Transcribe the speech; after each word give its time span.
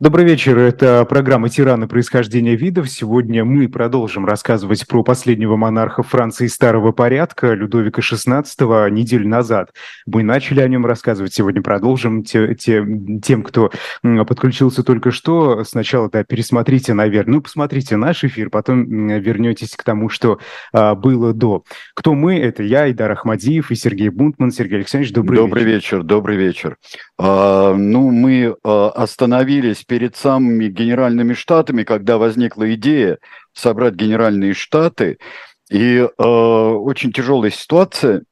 Добрый 0.00 0.24
вечер, 0.24 0.58
это 0.58 1.06
программа 1.08 1.48
«Тираны. 1.48 1.86
Происхождение 1.86 2.56
видов». 2.56 2.90
Сегодня 2.90 3.44
мы 3.44 3.68
продолжим 3.68 4.26
рассказывать 4.26 4.88
про 4.88 5.04
последнего 5.04 5.54
монарха 5.54 6.02
Франции 6.02 6.48
старого 6.48 6.90
порядка, 6.90 7.52
Людовика 7.52 8.02
XVI, 8.02 8.90
неделю 8.90 9.28
назад. 9.28 9.72
Мы 10.04 10.24
начали 10.24 10.58
о 10.58 10.66
нем 10.66 10.84
рассказывать, 10.84 11.32
сегодня 11.32 11.62
продолжим. 11.62 12.24
Те, 12.24 12.56
те, 12.56 12.84
тем, 13.22 13.44
кто 13.44 13.70
подключился 14.02 14.82
только 14.82 15.12
что, 15.12 15.62
сначала 15.62 16.10
да, 16.10 16.24
пересмотрите, 16.24 16.92
наверное, 16.92 17.36
ну, 17.36 17.40
посмотрите 17.40 17.96
наш 17.96 18.24
эфир, 18.24 18.50
потом 18.50 19.06
вернетесь 19.06 19.76
к 19.76 19.84
тому, 19.84 20.08
что 20.08 20.40
а, 20.72 20.96
было 20.96 21.32
до. 21.32 21.62
Кто 21.94 22.14
мы? 22.14 22.40
Это 22.40 22.64
я, 22.64 22.90
Идар 22.90 23.12
Ахмадиев 23.12 23.70
и 23.70 23.76
Сергей 23.76 24.08
Бунтман. 24.08 24.50
Сергей 24.50 24.78
Александрович, 24.78 25.12
добрый, 25.12 25.38
добрый 25.38 25.62
вечер. 25.62 26.02
Добрый 26.02 26.36
вечер, 26.36 26.74
добрый 26.74 26.76
вечер. 26.76 26.76
А, 27.16 27.74
ну, 27.74 28.10
мы 28.10 28.56
а, 28.64 28.88
остановились 28.88 29.83
перед 29.86 30.16
самыми 30.16 30.66
генеральными 30.68 31.34
штатами, 31.34 31.84
когда 31.84 32.18
возникла 32.18 32.74
идея 32.74 33.18
собрать 33.52 33.94
генеральные 33.94 34.54
штаты, 34.54 35.18
и 35.70 35.96
э, 35.96 36.08
очень 36.22 37.12
тяжелая 37.12 37.50
ситуация 37.50 38.22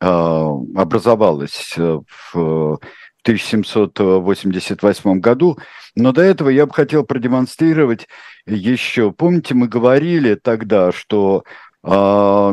э, 0.00 0.04
образовалась 0.06 1.74
э, 1.76 2.00
в 2.32 2.78
1788 3.22 5.20
году. 5.20 5.58
Но 5.94 6.12
до 6.12 6.22
этого 6.22 6.48
я 6.48 6.66
бы 6.66 6.72
хотел 6.72 7.04
продемонстрировать 7.04 8.08
еще. 8.46 9.12
Помните, 9.12 9.54
мы 9.54 9.68
говорили 9.68 10.34
тогда, 10.34 10.90
что 10.92 11.44
э, 11.84 12.52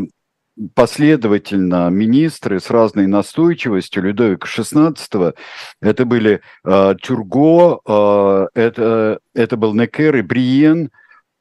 последовательно 0.73 1.89
министры 1.89 2.59
с 2.59 2.69
разной 2.69 3.07
настойчивостью 3.07 4.03
Людовика 4.03 4.47
XVI, 4.47 5.33
это 5.81 6.05
были 6.05 6.41
э, 6.65 6.95
Тюрго, 7.01 7.79
э, 7.85 8.47
это, 8.53 9.19
это 9.33 9.57
был 9.57 9.73
Некер 9.73 10.17
и 10.17 10.21
Бриен, 10.21 10.89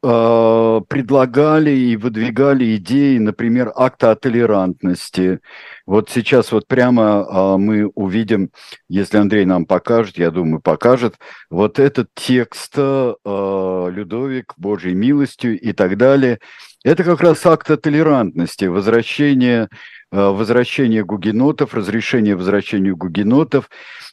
э, 0.03 0.81
предлагали 0.89 1.71
и 1.71 1.97
выдвигали 1.97 2.77
идеи, 2.77 3.19
например, 3.19 3.73
акта 3.75 4.13
о 4.13 4.17
толерантности. 4.17 5.41
Вот 5.89 6.11
сейчас 6.11 6.53
вот 6.53 6.67
прямо 6.67 7.27
э, 7.27 7.57
мы 7.57 7.87
увидим, 7.87 8.51
если 8.91 9.17
Андрей 9.17 9.47
нам 9.47 9.65
покажет, 9.65 10.19
я 10.19 10.31
думаю, 10.31 10.61
покажет, 10.61 11.15
вот 11.49 11.79
этот 11.79 12.11
текст 12.15 12.75
э, 12.77 13.15
Людовик, 13.25 14.53
Божьей 14.59 14.93
милостью 14.93 15.59
и 15.59 15.73
так 15.73 15.97
далее– 15.97 16.41
это 16.85 17.05
как 17.05 17.23
раз 17.23 17.47
акт 17.47 17.71
толерантности, 17.81 18.67
возвращение, 18.67 19.69
э, 20.13 20.21
возвращение 20.21 21.07
гугенотов, 21.07 21.73
разрешение 21.73 22.37
возвращению 22.37 22.95
гугенотов. 22.95 23.71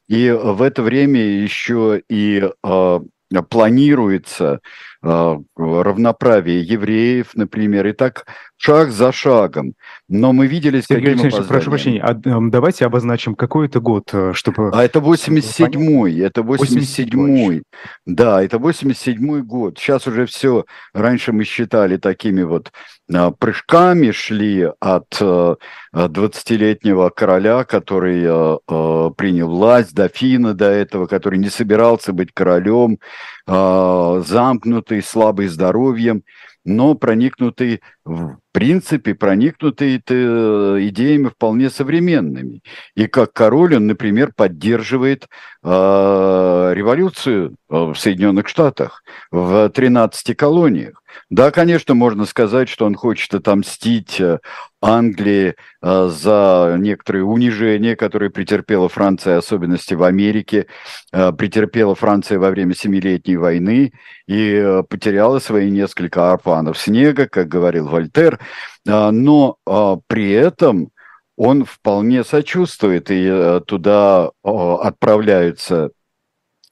И 0.08 0.32
в 0.32 0.62
это 0.62 0.82
время 0.82 1.20
еще 1.20 2.02
и 2.08 2.50
планируется 3.50 4.60
равноправие 5.02 6.62
евреев, 6.62 7.32
например, 7.34 7.88
и 7.88 7.92
так 7.92 8.28
шаг 8.58 8.92
за 8.92 9.12
шагом. 9.12 9.74
Но 10.08 10.34
мы 10.34 10.48
видели, 10.48 10.82
с 10.82 10.86
Сергей 10.86 11.14
каким 11.14 11.28
опозданием. 11.28 11.48
прошу 11.48 11.70
прощения, 11.70 12.02
а, 12.02 12.14
давайте 12.14 12.86
обозначим, 12.86 13.36
какой 13.36 13.68
это 13.68 13.80
год, 13.80 14.10
э, 14.14 14.32
чтобы... 14.34 14.70
А 14.72 14.84
это 14.84 15.00
87-й, 15.00 16.20
это 16.22 16.42
87-й. 16.42 17.64
Да, 18.06 18.42
это 18.44 18.58
87-й 18.58 19.42
год. 19.42 19.78
Сейчас 19.78 20.08
уже 20.08 20.26
все, 20.26 20.66
раньше 20.94 21.32
мы 21.32 21.44
считали 21.44 21.98
такими 21.98 22.44
вот 22.44 22.72
а, 23.14 23.32
прыжками 23.32 24.12
шли 24.12 24.70
от 24.80 25.22
20-летнего 25.94 27.08
э, 27.08 27.12
короля, 27.16 27.64
который 27.66 28.24
э, 28.26 29.12
принял 29.18 29.50
власть, 29.50 29.94
дофина 29.94 30.54
до 30.54 30.70
этого, 30.70 31.08
который 31.08 31.40
не 31.40 31.50
собирался 31.50 32.14
быть 32.14 32.30
королем, 32.34 33.00
замкнутый, 33.48 35.04
слабый 35.04 35.48
здоровьем, 35.48 36.24
но 36.64 36.96
проникнутый, 36.96 37.82
в 38.04 38.38
принципе, 38.56 39.14
проникнутый 39.14 39.98
идеями 39.98 41.28
вполне 41.28 41.70
современными. 41.70 42.62
И 42.96 43.08
как 43.08 43.34
король 43.34 43.76
он, 43.76 43.88
например, 43.88 44.32
поддерживает 44.34 45.28
э, 45.62 45.68
революцию 46.74 47.58
в 47.68 47.96
Соединенных 47.96 48.48
Штатах 48.48 49.04
в 49.30 49.70
13 49.70 50.38
колониях. 50.38 51.02
Да, 51.30 51.52
конечно, 51.52 51.94
можно 51.96 52.26
сказать, 52.26 52.70
что 52.70 52.86
он 52.86 52.96
хочет 52.96 53.34
отомстить 53.34 54.20
э, 54.20 54.40
Англии 54.82 55.56
э, 55.82 56.10
за 56.12 56.76
некоторые 56.78 57.24
унижения, 57.24 57.96
которые 57.96 58.30
претерпела 58.30 58.90
Франция, 58.90 59.38
особенности 59.38 59.94
в 59.96 60.04
Америке, 60.04 60.68
э, 61.12 61.32
претерпела 61.32 61.96
Франция 61.96 62.38
во 62.38 62.52
время 62.52 62.76
Семилетней 62.76 63.38
войны 63.38 63.94
и 64.28 64.82
потеряла 64.90 65.40
свои 65.40 65.72
несколько 65.72 66.32
арпанов 66.32 66.78
снега, 66.78 67.28
как 67.28 67.48
говорил 67.48 67.88
Вольтер, 67.88 68.40
но 68.86 69.58
при 70.08 70.32
этом 70.32 70.90
он 71.38 71.66
вполне 71.66 72.24
сочувствует, 72.24 73.08
и 73.10 73.62
туда 73.68 74.32
отправляются 74.44 75.92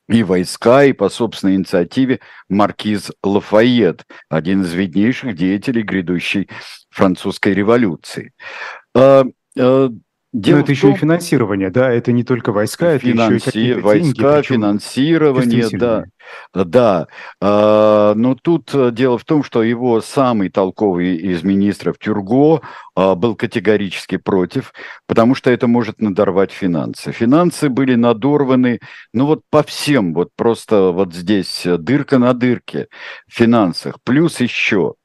и 0.10 0.22
войска, 0.22 0.84
и 0.84 0.94
по 0.94 1.10
собственной 1.10 1.56
инициативе 1.56 2.20
маркиз 2.50 3.12
Лафайет, 3.24 4.06
один 4.30 4.62
из 4.62 4.74
виднейших 4.74 5.36
деятелей 5.36 5.82
грядущей 5.82 6.50
французской 6.90 7.54
революции. 7.54 8.34
Дело 10.34 10.58
Но 10.58 10.64
это 10.64 10.72
еще 10.72 10.88
том, 10.88 10.94
и 10.94 10.98
финансирование, 10.98 11.70
да, 11.70 11.92
это 11.92 12.12
не 12.12 12.24
только 12.24 12.52
войска, 12.52 12.94
это 12.94 13.06
финанси... 13.06 13.56
еще 13.56 13.68
и 13.68 13.74
войска, 13.80 14.34
деньги, 14.34 14.48
финансирование, 14.48 15.68
да, 15.74 16.06
да. 16.56 17.08
А, 17.40 18.16
но 18.16 18.34
тут 18.34 18.72
э, 18.74 18.90
дело 18.92 19.20
в 19.20 19.26
том, 19.26 19.44
что 19.44 19.62
его 19.62 20.02
самый 20.02 20.50
толковый 20.50 21.18
из 21.18 21.44
министров 21.44 22.00
Тюрго 22.00 22.62
а, 22.96 23.14
был 23.14 23.36
категорически 23.36 24.18
против, 24.18 24.74
потому 25.06 25.36
что 25.36 25.52
это 25.52 25.68
может 25.68 26.02
надорвать 26.02 26.52
финансы. 26.52 27.12
Финансы 27.12 27.70
были 27.70 27.94
надорваны, 27.94 28.80
ну 29.14 29.28
вот 29.28 29.42
по 29.52 29.62
всем, 29.62 30.16
вот 30.16 30.30
просто 30.36 30.90
вот 30.90 31.14
здесь 31.14 31.62
дырка 31.64 32.18
на 32.18 32.34
дырке 32.34 32.88
в 33.28 33.36
финансах. 33.36 34.00
Плюс 34.04 34.40
еще 34.40 34.96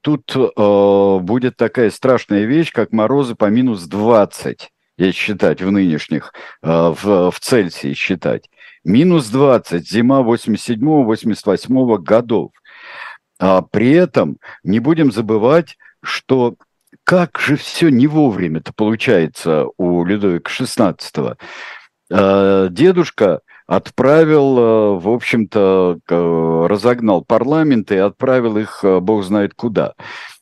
тут 0.00 0.34
а, 0.36 1.18
будет 1.18 1.56
такая 1.56 1.90
страшная 1.90 2.44
вещь, 2.44 2.72
как 2.72 2.92
морозы 2.92 3.34
по 3.34 3.46
минус 3.46 3.84
20, 3.84 4.70
если 4.96 5.12
считать 5.12 5.62
в 5.62 5.70
нынешних, 5.70 6.32
а, 6.62 6.92
в, 6.92 7.30
в 7.30 7.40
Цельсии 7.40 7.94
считать. 7.94 8.48
Минус 8.84 9.28
20, 9.28 9.88
зима 9.88 10.20
87-88 10.20 11.98
годов. 11.98 12.52
А 13.40 13.62
при 13.62 13.92
этом 13.92 14.38
не 14.62 14.80
будем 14.80 15.12
забывать, 15.12 15.76
что 16.02 16.56
как 17.04 17.38
же 17.38 17.56
все 17.56 17.88
не 17.88 18.06
вовремя-то 18.06 18.72
получается 18.72 19.66
у 19.76 20.04
Людовика 20.04 20.50
XVI. 20.50 21.36
Дедушка 22.70 23.40
отправил, 23.68 24.58
э, 24.58 24.98
в 24.98 25.08
общем-то, 25.10 25.98
разогнал 26.08 27.22
парламент 27.22 27.92
и 27.92 27.96
отправил 27.96 28.56
их, 28.56 28.80
э, 28.82 28.98
бог 28.98 29.22
знает 29.22 29.52
куда. 29.54 29.92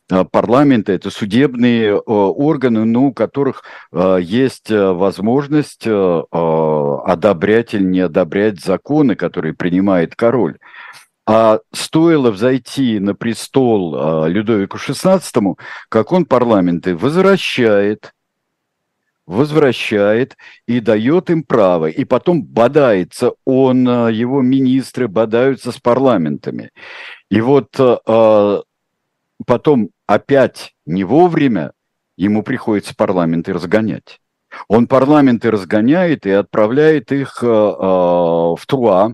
А 0.09 0.23
парламенты– 0.23 0.93
это 0.93 1.09
судебные 1.11 1.89
э, 1.89 1.99
органы, 2.05 2.85
ну, 2.85 3.07
у 3.07 3.13
которых 3.13 3.63
есть 3.91 4.71
возможность 4.71 5.85
одобрять 5.85 7.73
или 7.73 7.83
не 7.83 7.99
одобрять 7.99 8.61
законы, 8.61 9.15
которые 9.15 9.53
принимает 9.53 10.15
король. 10.15 10.57
А 11.25 11.59
стоило 11.73 12.31
взойти 12.31 12.99
на 12.99 13.13
престол 13.13 14.27
Людовику 14.27 14.77
XVI, 14.77 15.55
как 15.89 16.13
он 16.13 16.25
парламенты 16.25 16.95
возвращает– 16.95 18.13
возвращает 19.27 20.37
и 20.65 20.79
дает 20.79 21.29
им 21.29 21.43
право. 21.43 21.87
И 21.87 22.05
потом 22.05 22.43
бодается 22.43 23.33
он, 23.45 23.87
э, 23.87 24.13
его 24.13 24.41
министры 24.41 25.07
бодаются 25.09 25.71
с 25.71 25.79
парламентами. 25.79 26.71
И 27.29 27.41
вот 27.41 27.77
э, 27.77 27.97
э, 28.07 28.61
потом 29.45 29.89
опять 30.07 30.73
не 30.85 31.03
вовремя 31.03 31.73
ему 32.15 32.41
приходится 32.41 32.95
парламенты 32.95 33.51
разгонять. 33.53 34.19
Он 34.69 34.87
парламенты 34.87 35.51
разгоняет 35.51 36.25
и 36.25 36.31
отправляет 36.31 37.11
их 37.11 37.43
в 37.43 38.59
Труа. 38.65 39.13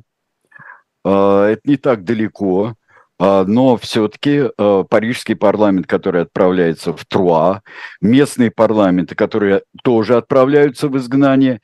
Это 1.03 1.59
не 1.65 1.75
так 1.77 2.03
далеко. 2.03 2.75
А, 3.19 3.45
но 3.45 3.77
все-таки 3.77 4.49
э, 4.57 4.83
парижский 4.89 5.35
парламент, 5.35 5.87
который 5.87 6.23
отправляется 6.23 6.93
в 6.93 7.05
Труа, 7.05 7.61
местные 8.01 8.51
парламенты, 8.51 9.15
которые 9.15 9.63
тоже 9.83 10.17
отправляются 10.17 10.87
в 10.87 10.97
изгнание, 10.97 11.61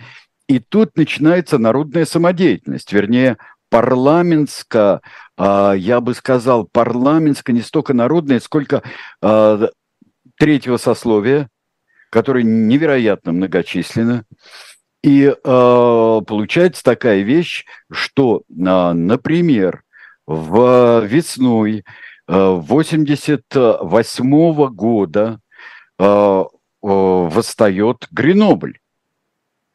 и 0.48 0.60
тут 0.60 0.96
начинается 0.96 1.58
народная 1.58 2.06
самодеятельность, 2.06 2.92
вернее, 2.92 3.38
парламентская, 3.70 5.02
я 5.38 6.02
бы 6.02 6.16
сказал, 6.16 6.66
парламентская 6.66 7.56
не 7.56 7.62
столько 7.62 7.94
народная, 7.94 8.40
сколько 8.40 8.82
а, 9.22 9.70
третьего 10.40 10.78
сословия, 10.78 11.50
которое 12.10 12.44
невероятно 12.44 13.32
многочисленно, 13.32 14.26
И 15.04 15.26
э, 15.26 15.34
получается 15.44 16.84
такая 16.84 17.22
вещь, 17.22 17.66
что, 17.92 18.44
например, 18.50 19.84
в 20.30 21.06
весной 21.06 21.84
э, 22.28 22.28
88 22.28 24.68
года 24.68 25.40
э, 25.98 26.04
э, 26.04 26.46
восстает 26.82 28.08
Гренобль. 28.12 28.78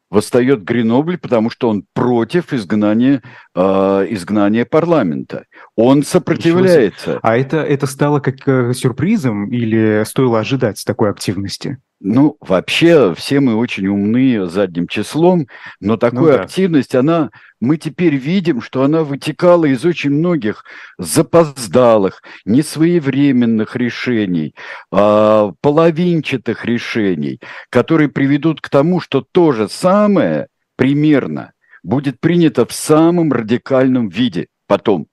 Восстает 0.09 0.63
Гренобль, 0.63 1.17
потому 1.17 1.49
что 1.49 1.67
он 1.67 1.83
против 1.91 2.53
изгнания, 2.53 3.21
э, 3.55 4.07
изгнания 4.09 4.65
парламента. 4.65 5.45
Он 5.75 6.03
сопротивляется. 6.03 7.19
А 7.23 7.37
это, 7.37 7.57
это 7.57 7.87
стало 7.87 8.19
как 8.19 8.47
э, 8.47 8.73
сюрпризом 8.73 9.49
или 9.51 10.03
стоило 10.05 10.39
ожидать 10.39 10.83
такой 10.85 11.09
активности? 11.09 11.77
Ну, 12.01 12.37
вообще, 12.41 13.15
все 13.15 13.39
мы 13.39 13.55
очень 13.55 13.87
умны 13.87 14.47
задним 14.47 14.87
числом, 14.87 15.47
но 15.79 15.95
такая 15.95 16.19
ну, 16.19 16.27
да. 16.27 16.41
активность, 16.41 16.93
она, 16.93 17.31
мы 17.61 17.77
теперь 17.77 18.15
видим, 18.15 18.61
что 18.61 18.83
она 18.83 19.03
вытекала 19.03 19.65
из 19.65 19.85
очень 19.85 20.11
многих 20.11 20.65
запоздалых, 20.99 22.21
несвоевременных 22.43 23.77
решений, 23.77 24.53
а, 24.91 25.53
половинчатых 25.61 26.65
решений, 26.65 27.39
которые 27.69 28.09
приведут 28.09 28.59
к 28.59 28.69
тому, 28.69 28.99
что 28.99 29.21
то 29.21 29.53
же 29.53 29.69
самое 29.69 30.47
примерно 30.75 31.53
будет 31.85 32.19
принято 32.19 32.65
в 32.65 32.73
самом 32.73 33.31
радикальном 33.31 34.09
виде 34.09 34.47
потом 34.67 35.07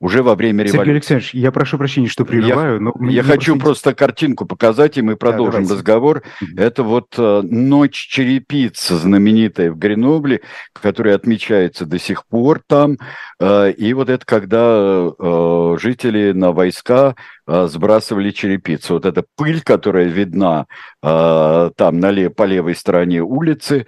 уже 0.00 0.22
во 0.22 0.36
время 0.36 0.62
революции. 0.62 0.78
Сергей 0.78 0.92
Алексеевич, 0.92 1.34
я 1.34 1.50
прошу 1.50 1.76
прощения, 1.76 2.06
что 2.06 2.24
прерываю, 2.24 2.74
я, 2.74 2.80
но... 2.80 3.10
Я 3.10 3.22
хочу 3.22 3.54
просто... 3.54 3.64
просто 3.64 3.94
картинку 3.94 4.46
показать, 4.46 4.96
и 4.96 5.02
мы 5.02 5.16
продолжим 5.16 5.66
да, 5.66 5.74
разговор. 5.74 6.22
Это 6.56 6.84
вот 6.84 7.14
э, 7.18 7.42
«Ночь 7.42 8.06
черепиц», 8.08 8.88
знаменитая 8.88 9.72
в 9.72 9.78
Гренобле, 9.78 10.42
которая 10.72 11.16
отмечается 11.16 11.84
до 11.84 11.98
сих 11.98 12.26
пор 12.26 12.60
там. 12.64 12.98
Э, 13.40 13.72
и 13.72 13.92
вот 13.92 14.08
это 14.08 14.24
когда 14.24 15.08
э, 15.18 15.76
жители 15.80 16.30
на 16.30 16.52
войска 16.52 17.16
э, 17.48 17.66
сбрасывали 17.68 18.30
черепицу. 18.30 18.94
Вот 18.94 19.04
эта 19.04 19.24
пыль, 19.36 19.62
которая 19.62 20.06
видна 20.06 20.66
э, 21.02 21.70
там 21.76 21.98
на 21.98 22.12
лев, 22.12 22.36
по 22.36 22.44
левой 22.44 22.76
стороне 22.76 23.22
улицы, 23.22 23.84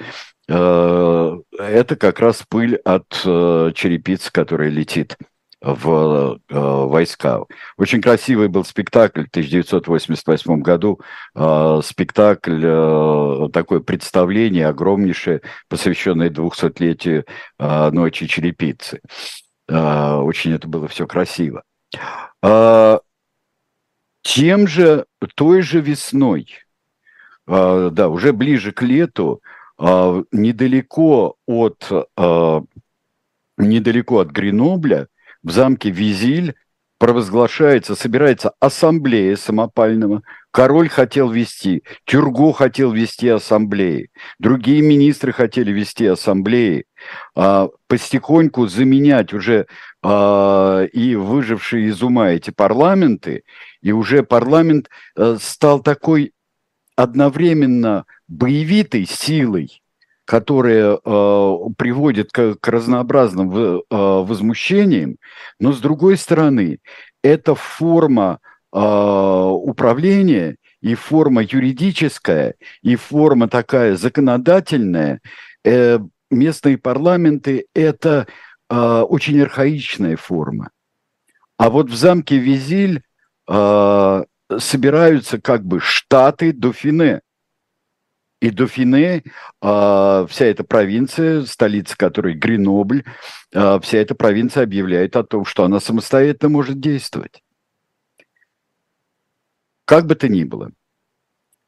это 0.50 1.97
как 1.97 2.19
раз 2.19 2.44
пыль 2.49 2.76
от 2.76 3.23
э, 3.25 3.73
черепицы, 3.75 4.32
которая 4.32 4.69
летит 4.69 5.17
в 5.61 6.41
э, 6.49 6.58
войска. 6.58 7.43
Очень 7.76 8.00
красивый 8.00 8.49
был 8.49 8.64
спектакль 8.64 9.25
в 9.25 9.29
1988 9.29 10.62
году, 10.62 11.00
э, 11.35 11.81
спектакль, 11.85 12.62
э, 12.64 13.49
такое 13.52 13.81
представление 13.81 14.69
огромнейшее, 14.69 15.43
посвященное 15.69 16.31
200-летию 16.31 17.26
э, 17.58 17.91
Ночи 17.91 18.26
Черепицы. 18.26 19.00
Э, 19.69 20.14
очень 20.14 20.52
это 20.55 20.67
было 20.67 20.88
все 20.88 21.06
красиво. 21.06 21.62
Э, 22.43 22.99
тем 24.23 24.67
же, 24.67 25.05
той 25.35 25.61
же 25.61 25.81
весной, 25.81 26.49
э, 27.47 27.91
да, 27.93 28.08
уже 28.08 28.32
ближе 28.32 28.73
к 28.73 28.81
лету, 28.81 29.43
э, 29.43 29.60
недалеко 29.81 31.37
от, 31.47 31.91
э, 31.91 32.61
недалеко 33.56 34.19
от 34.19 34.29
Гренобля, 34.29 35.09
в 35.43 35.50
замке 35.50 35.91
Визиль 35.91 36.55
провозглашается, 37.00 37.94
собирается 37.94 38.53
ассамблея 38.61 39.35
самопального. 39.35 40.23
Король 40.50 40.91
хотел 40.91 41.31
вести, 41.31 41.82
Тюрго 42.05 42.53
хотел 42.53 42.93
вести 42.93 43.29
ассамблеи, 43.29 44.11
другие 44.38 44.82
министры 44.82 45.32
хотели 45.32 45.73
вести 45.73 46.05
ассамблеи, 46.05 46.85
а, 47.35 47.69
постепеньку 47.87 48.67
заменять 48.67 49.33
уже 49.33 49.67
а, 50.03 50.85
и 50.93 51.15
выжившие 51.15 51.88
из 51.88 52.03
ума 52.03 52.33
эти 52.33 52.50
парламенты, 52.50 53.44
и 53.81 53.93
уже 53.93 54.23
парламент 54.23 54.91
а, 55.17 55.38
стал 55.41 55.81
такой 55.81 56.35
одновременно 57.02 58.05
боевитой 58.29 59.06
силой, 59.06 59.82
которая 60.26 60.97
э, 60.97 61.56
приводит 61.79 62.31
к, 62.31 62.56
к 62.61 62.69
разнообразным 62.69 63.49
в, 63.49 63.58
э, 63.58 63.82
возмущениям, 63.91 65.17
но 65.58 65.73
с 65.73 65.81
другой 65.81 66.19
стороны, 66.19 66.79
это 67.23 67.55
форма 67.55 68.38
э, 68.73 68.79
управления 68.79 70.56
и 70.82 70.94
форма 70.94 71.43
юридическая, 71.43 72.55
и 72.82 72.97
форма 72.97 73.49
такая 73.49 73.97
законодательная. 73.97 75.20
Э, 75.64 75.99
местные 76.31 76.76
парламенты– 76.76 77.67
это 77.75 78.26
э, 78.69 78.76
очень 78.76 79.41
архаичная 79.41 80.17
форма. 80.17 80.70
А 81.56 81.70
вот 81.70 81.91
в 81.91 81.94
замке 81.94 82.37
Визиль 82.37 83.02
э, 83.49 84.25
собираются 84.58 85.41
как 85.41 85.64
бы 85.64 85.81
штаты 85.81 86.52
Дофине– 86.52 87.23
и 88.41 88.50
Дофине, 88.50 89.23
а, 89.61 90.26
вся 90.26 90.47
эта 90.47 90.64
провинция, 90.64 91.44
столица 91.44 91.97
которой 91.97 92.35
Гренобль, 92.35 93.05
а, 93.55 93.79
вся 93.81 93.99
эта 93.99 94.14
провинция 94.14 94.64
объявляет 94.64 95.14
о 95.17 95.25
том, 95.25 95.44
что 95.44 95.64
она 95.64 95.79
самостоятельно 95.79 96.49
может 96.49 96.81
действовать. 96.81 97.43
Как 99.85 100.06
бы 100.06 100.14
то 100.14 100.26
ни 100.29 100.44
было, 100.44 100.73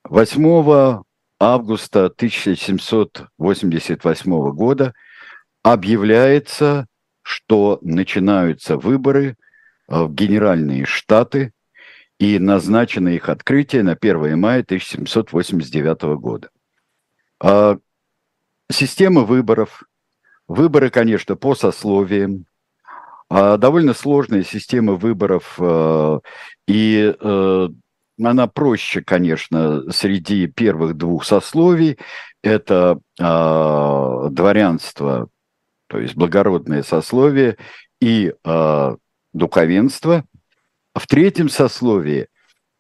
8 0.04 1.02
августа 1.38 2.06
1788 2.06 4.50
года 4.52 4.94
объявляется, 5.62 6.86
что 7.20 7.78
начинаются 7.82 8.78
выборы 8.78 9.36
а, 9.88 10.04
в 10.04 10.14
Генеральные 10.14 10.86
Штаты, 10.86 11.52
и 12.22 12.38
назначено 12.38 13.08
их 13.08 13.28
открытие 13.28 13.82
на 13.82 13.98
1 14.00 14.38
мая 14.38 14.60
1789 14.60 16.02
года. 16.20 16.50
А, 17.40 17.78
система 18.70 19.22
выборов. 19.22 19.82
Выборы, 20.46 20.90
конечно, 20.90 21.34
по 21.34 21.56
сословиям. 21.56 22.46
А, 23.28 23.56
довольно 23.56 23.92
сложная 23.92 24.44
система 24.44 24.92
выборов. 24.92 25.56
А, 25.58 26.20
и 26.68 27.12
она 28.22 28.46
проще, 28.46 29.02
конечно, 29.02 29.90
среди 29.90 30.46
первых 30.46 30.96
двух 30.96 31.24
сословий. 31.24 31.98
Это 32.40 33.00
дворянство, 33.18 35.28
то 35.88 35.98
есть 35.98 36.14
благородное 36.14 36.84
сословие, 36.84 37.56
и 38.00 38.32
духовенство. 39.32 40.24
В 40.94 41.06
третьем 41.06 41.48
сословии 41.48 42.28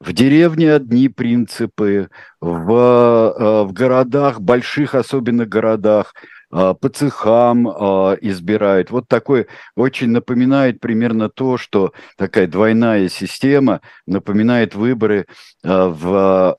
в 0.02 0.12
деревне 0.12 0.74
одни 0.74 1.08
принципы, 1.08 2.10
в, 2.40 2.72
э, 2.72 3.62
в 3.62 3.72
городах, 3.72 4.40
больших 4.40 4.94
особенно 4.94 5.46
городах, 5.46 6.12
э, 6.52 6.74
по 6.78 6.88
цехам 6.88 7.68
э, 7.68 8.18
избирают. 8.20 8.90
Вот 8.90 9.06
такой 9.08 9.46
очень 9.76 10.10
напоминает 10.10 10.80
примерно 10.80 11.28
то, 11.30 11.56
что 11.56 11.92
такая 12.16 12.48
двойная 12.48 13.08
система 13.08 13.80
напоминает 14.06 14.74
выборы 14.74 15.26
в 15.62 16.58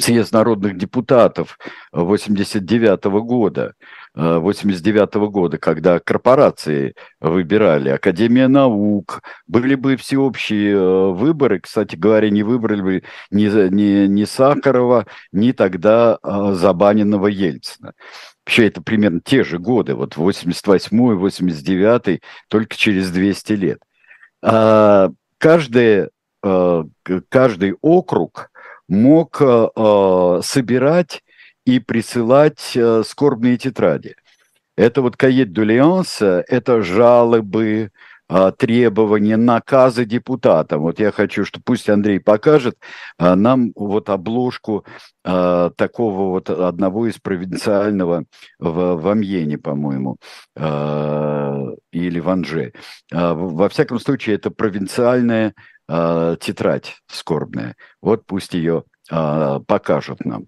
съезд 0.00 0.32
народных 0.32 0.76
депутатов 0.76 1.58
89 1.92 3.04
года. 3.22 3.74
89 4.16 5.16
-го 5.16 5.28
года, 5.28 5.58
когда 5.58 5.98
корпорации 5.98 6.94
выбирали, 7.20 7.90
Академия 7.90 8.48
наук, 8.48 9.20
были 9.46 9.74
бы 9.74 9.96
всеобщие 9.96 10.72
э, 10.72 11.10
выборы, 11.12 11.60
кстати 11.60 11.96
говоря, 11.96 12.30
не 12.30 12.42
выбрали 12.42 12.80
бы 12.80 13.02
ни, 13.30 13.44
ни, 13.44 14.06
ни 14.06 14.24
Сахарова, 14.24 15.06
ни 15.32 15.52
тогда 15.52 16.18
э, 16.22 16.52
забаненного 16.54 17.26
Ельцина. 17.26 17.92
Вообще 18.46 18.68
это 18.68 18.80
примерно 18.80 19.20
те 19.22 19.44
же 19.44 19.58
годы, 19.58 19.94
вот 19.94 20.16
88-й, 20.16 21.16
89-й, 21.16 22.22
только 22.48 22.74
через 22.74 23.10
200 23.10 23.52
лет. 23.52 23.78
А 24.42 25.10
каждый, 25.36 26.08
э, 26.42 26.84
каждый 27.28 27.74
округ 27.82 28.50
мог 28.88 29.42
собирать 30.44 31.22
и 31.66 31.80
присылать 31.80 32.72
э, 32.74 33.02
скорбные 33.04 33.58
тетради. 33.58 34.14
Это 34.76 35.02
вот 35.02 35.16
кает 35.16 35.52
дулианс, 35.52 36.20
это 36.20 36.82
жалобы, 36.82 37.90
э, 38.28 38.52
требования, 38.58 39.36
наказы 39.36 40.04
депутатам. 40.04 40.82
Вот 40.82 41.00
я 41.00 41.10
хочу, 41.12 41.44
что 41.44 41.60
пусть 41.64 41.88
Андрей 41.88 42.20
покажет 42.20 42.78
э, 43.18 43.34
нам 43.34 43.72
вот 43.74 44.10
обложку 44.10 44.84
э, 45.24 45.70
такого 45.76 46.30
вот 46.30 46.50
одного 46.50 47.06
из 47.08 47.18
провинциального 47.18 48.24
в, 48.58 48.96
в 48.96 49.08
Амьене, 49.08 49.58
по-моему, 49.58 50.18
или 51.92 52.20
в 52.20 52.28
Анже. 52.28 52.72
Во 53.10 53.68
всяком 53.68 53.98
случае, 53.98 54.36
это 54.36 54.50
провинциальная 54.50 55.54
тетрадь 55.88 56.96
скорбная. 57.06 57.76
Вот 58.02 58.26
пусть 58.26 58.54
ее 58.54 58.84
покажут 59.08 60.24
нам. 60.24 60.46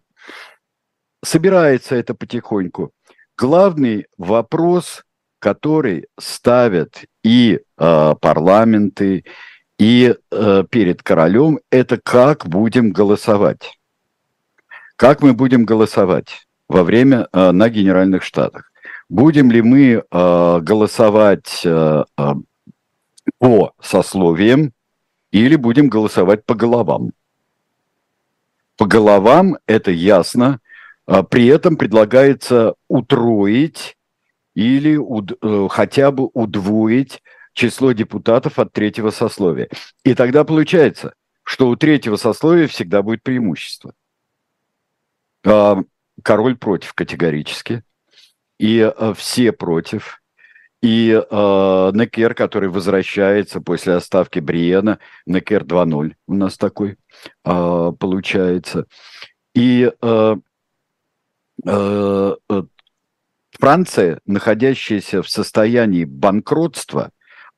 Собирается 1.23 1.97
это 1.97 2.15
потихоньку. 2.15 2.93
Главный 3.37 4.07
вопрос, 4.17 5.05
который 5.39 6.07
ставят 6.19 7.05
и 7.23 7.61
э, 7.79 8.15
парламенты, 8.21 9.25
и 9.79 10.17
э, 10.31 10.65
перед 10.71 11.03
королем, 11.03 11.61
это 11.71 11.99
как 11.99 12.47
будем 12.47 12.91
голосовать. 12.91 13.79
Как 14.97 15.23
мы 15.23 15.33
будем 15.33 15.65
голосовать 15.65 16.49
во 16.69 16.83
время 16.83 17.29
э, 17.33 17.53
на 17.53 17.69
Генеральных 17.69 18.25
Штатах? 18.25 18.73
Будем 19.09 19.51
ли 19.51 19.63
мы 19.63 20.03
э, 20.11 20.59
голосовать 20.61 21.63
э, 21.65 22.05
э, 22.19 22.35
по 23.39 23.73
сословиям 23.81 24.73
или 25.31 25.55
будем 25.57 25.89
голосовать 25.89 26.45
по 26.45 26.55
головам? 26.55 27.13
По 28.77 28.87
головам 28.87 29.57
это 29.67 29.91
ясно. 29.91 30.61
А 31.09 31.23
при 31.23 31.47
этом 31.47 31.79
предлагается 31.79 32.75
утроить 32.87 33.97
или 34.55 34.97
уд, 34.97 35.33
э, 35.41 35.69
хотя 35.71 36.11
бы 36.11 36.29
удвоить 36.35 37.23
число 37.55 37.93
депутатов 37.93 38.59
от 38.59 38.75
третьего 38.75 39.09
сословия. 39.09 39.71
И 40.05 40.15
тогда 40.15 40.45
получается, 40.45 41.15
что 41.45 41.69
у 41.69 41.77
третьего 41.77 42.17
сословия 42.17 42.67
всегда 42.67 43.01
будет 43.01 43.23
преимущество. 43.23 43.95
А, 45.47 45.79
король 46.23 46.59
против 46.59 46.93
категорически, 46.93 47.85
и 48.59 48.93
э, 48.95 49.15
все 49.17 49.53
против. 49.53 50.21
И 50.83 51.11
э, 51.11 51.91
Некер, 51.95 52.35
который 52.35 52.69
возвращается 52.69 53.63
после 53.63 53.95
оставки 53.95 54.41
Бриена, 54.41 54.99
Некер 55.25 55.63
2.0 55.65 56.13
у 56.27 56.35
нас 56.35 56.59
такой 56.59 56.99
э, 57.47 57.93
получается. 57.99 58.85
И 59.55 59.91
э, 60.03 60.37
Франция, 63.51 64.21
находящаяся 64.27 65.23
в 65.23 65.29
состоянии 65.29 66.05
банкротства, 66.05 67.11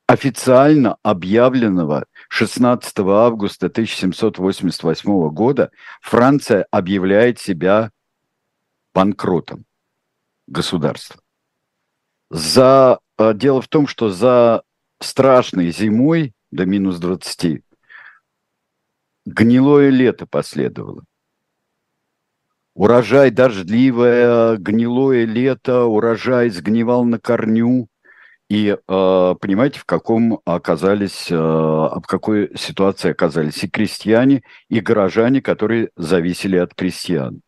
официально 0.07 0.97
объявленного 1.03 2.05
16 2.29 2.99
августа 2.99 3.67
1788 3.67 5.29
года, 5.29 5.71
Франция 6.01 6.65
объявляет 6.71 7.39
себя 7.39 7.91
банкротом 8.93 9.65
государства. 10.47 11.21
За, 12.29 12.99
э, 13.17 13.33
дело 13.33 13.61
в 13.61 13.67
том, 13.67 13.87
что 13.87 14.09
за 14.09 14.63
страшной 14.99 15.71
зимой 15.71 16.33
до 16.51 16.65
минус 16.65 16.97
20 16.97 17.63
гнилое 19.25 19.89
лето 19.89 20.25
последовало. 20.25 21.03
Урожай 22.81 23.29
дождливое, 23.29 24.57
гнилое 24.57 25.25
лето, 25.25 25.83
урожай 25.85 26.49
сгнивал 26.49 27.05
на 27.05 27.19
корню. 27.19 27.89
И 28.49 28.69
э, 28.69 28.75
понимаете, 29.39 29.79
в 29.79 29.85
каком 29.85 30.39
оказались, 30.45 31.29
э, 31.29 31.35
в 31.35 32.01
какой 32.07 32.49
ситуации 32.57 33.11
оказались 33.11 33.63
и 33.63 33.69
крестьяне, 33.69 34.41
и 34.67 34.79
горожане, 34.79 35.43
которые 35.43 35.91
зависели 35.95 36.57
от 36.57 36.73
крестьян 36.73 37.41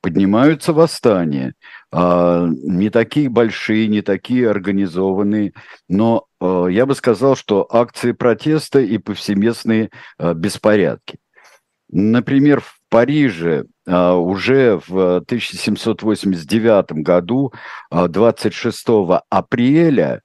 поднимаются 0.00 0.72
восстания, 0.72 1.54
а, 1.92 2.48
не 2.48 2.88
такие 2.88 3.28
большие, 3.28 3.86
не 3.86 4.00
такие 4.00 4.48
организованные, 4.50 5.52
но 5.88 6.24
а, 6.40 6.66
я 6.66 6.86
бы 6.86 6.94
сказал, 6.94 7.36
что 7.36 7.68
акции 7.70 8.12
протеста 8.12 8.80
и 8.80 8.96
повсеместные 8.96 9.90
беспорядки. 10.18 11.18
Например, 11.90 12.62
Париже 12.90 13.66
уже 13.86 14.80
в 14.86 15.16
1789 15.18 16.92
году, 16.92 17.52
26 17.90 18.86
апреля, 19.30 20.22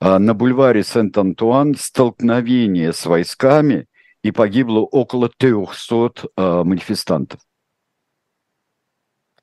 на 0.00 0.34
бульваре 0.34 0.82
Сент-Антуан 0.82 1.74
столкновение 1.76 2.92
с 2.92 3.06
войсками 3.06 3.86
и 4.22 4.30
погибло 4.32 4.80
около 4.80 5.28
300 5.28 6.30
манифестантов. 6.64 7.40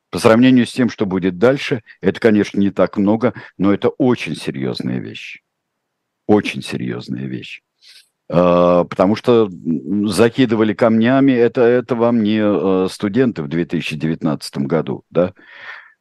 По 0.10 0.20
сравнению 0.20 0.66
с 0.68 0.74
тем, 0.74 0.90
что 0.90 1.06
будет 1.06 1.38
дальше, 1.38 1.84
это, 2.02 2.20
конечно, 2.20 2.60
не 2.60 2.72
так 2.72 2.98
много, 2.98 3.34
но 3.58 3.74
это 3.74 3.90
очень 3.90 4.36
серьезная 4.36 5.00
вещь. 5.00 5.42
Очень 6.28 6.62
серьезная 6.62 7.26
вещь. 7.26 7.62
А, 8.36 8.84
потому 8.86 9.16
что 9.16 9.48
закидывали 10.08 10.74
камнями, 10.74 11.34
это, 11.34 11.62
это 11.62 11.94
вам 11.94 12.24
не 12.24 12.40
э, 12.42 12.88
студенты 12.90 13.44
в 13.44 13.48
2019 13.48 14.58
году, 14.60 15.04
да, 15.12 15.34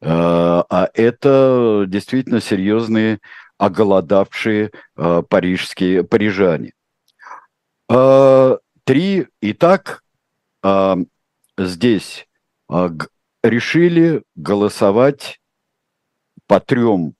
а, 0.01 0.65
а 0.67 0.89
это 0.95 1.85
действительно 1.87 2.41
серьезные 2.41 3.19
оголодавшие 3.59 4.71
парижские 5.29 6.03
парижане. 6.03 6.73
А, 7.87 8.57
три, 8.83 9.27
и 9.39 9.53
так 9.53 10.01
здесь 11.57 12.27
решили 13.43 14.23
голосовать 14.35 15.39
по 16.47 16.59
трем 16.59 17.13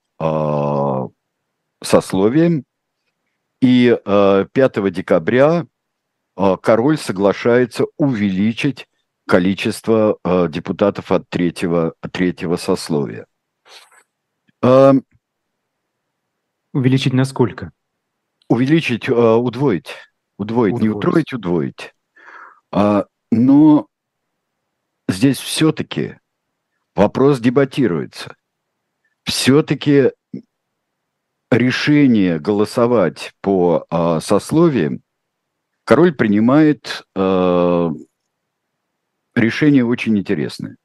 сословиям, 1.84 2.63
и 3.63 3.98
э, 3.98 4.46
5 4.51 4.91
декабря 4.91 5.65
э, 6.36 6.58
король 6.62 6.98
соглашается 6.98 7.86
увеличить 7.96 8.89
количество 9.25 10.17
э, 10.25 10.50
депутатов 10.50 11.13
от 11.13 11.29
третьего, 11.29 11.93
от 12.01 12.12
третьего 12.12 12.58
сословия. 12.58 13.25
Э, 14.62 14.91
увеличить 16.74 17.13
на 17.13 17.24
сколько? 17.24 17.72
Увеличить, 18.50 19.08
э, 19.08 19.13
удвоить. 19.13 19.96
Удвоить, 20.38 20.74
удвоить. 20.74 20.82
не 20.82 20.89
утроить, 20.89 21.32
удвоить. 21.32 21.93
А, 22.70 23.05
но 23.32 23.88
здесь 25.08 25.38
все-таки 25.38 26.20
вопрос 26.96 27.39
дебатируется. 27.39 28.36
Все-таки 29.24 30.12
решение 31.53 32.39
голосовать 32.39 33.33
по 33.41 33.86
э, 33.89 34.19
сословиям 34.22 35.03
король 35.83 36.13
принимает 36.13 37.05
э, 37.15 37.89
решение 39.36 39.86
очень 39.86 40.17
интересное. 40.17 40.77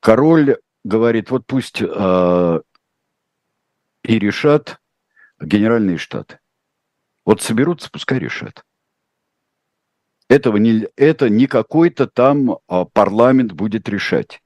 Король 0.00 0.56
говорит, 0.82 1.30
вот 1.30 1.46
пусть 1.46 1.80
э, 1.80 2.60
и 4.02 4.18
решат 4.18 4.80
генеральные 5.40 5.98
штаты. 5.98 6.40
Вот 7.24 7.40
соберутся, 7.40 7.88
пускай 7.90 8.18
решат. 8.18 8.64
Этого 10.28 10.56
не, 10.56 10.88
это 10.96 11.28
не 11.28 11.46
какой-то 11.46 12.06
там 12.06 12.58
парламент 12.92 13.52
будет 13.52 13.88
решать. 13.88 14.42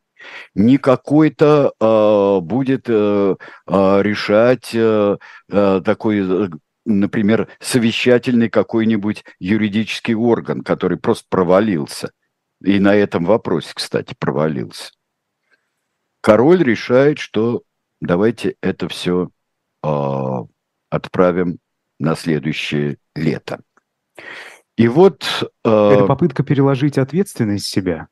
Не 0.55 0.79
какой-то 0.79 1.73
а, 1.81 2.41
будет 2.41 2.87
а, 2.89 3.37
а, 3.67 4.01
решать 4.01 4.73
а, 4.75 5.19
а, 5.51 5.81
такой, 5.81 6.47
э, 6.47 6.49
например, 6.85 7.49
совещательный 7.61 8.49
какой-нибудь 8.49 9.25
юридический 9.39 10.15
орган, 10.15 10.63
который 10.63 10.99
просто 10.99 11.27
провалился. 11.29 12.11
И 12.63 12.81
на 12.81 12.95
этом 12.95 13.25
вопросе, 13.25 13.73
кстати, 13.75 14.15
провалился. 14.19 14.93
Король 16.21 16.63
решает, 16.63 17.19
что 17.19 17.63
давайте 18.01 18.57
это 18.61 18.89
все 18.89 19.31
а, 19.83 20.45
отправим 20.91 21.59
на 21.99 22.15
следующее 22.17 22.99
лето. 23.15 23.61
И 24.77 24.89
вот... 24.89 25.25
Э, 25.65 25.91
Это 25.93 26.07
попытка 26.07 26.43
переложить 26.43 26.99
ответственность 26.99 27.67
себя, 27.67 28.09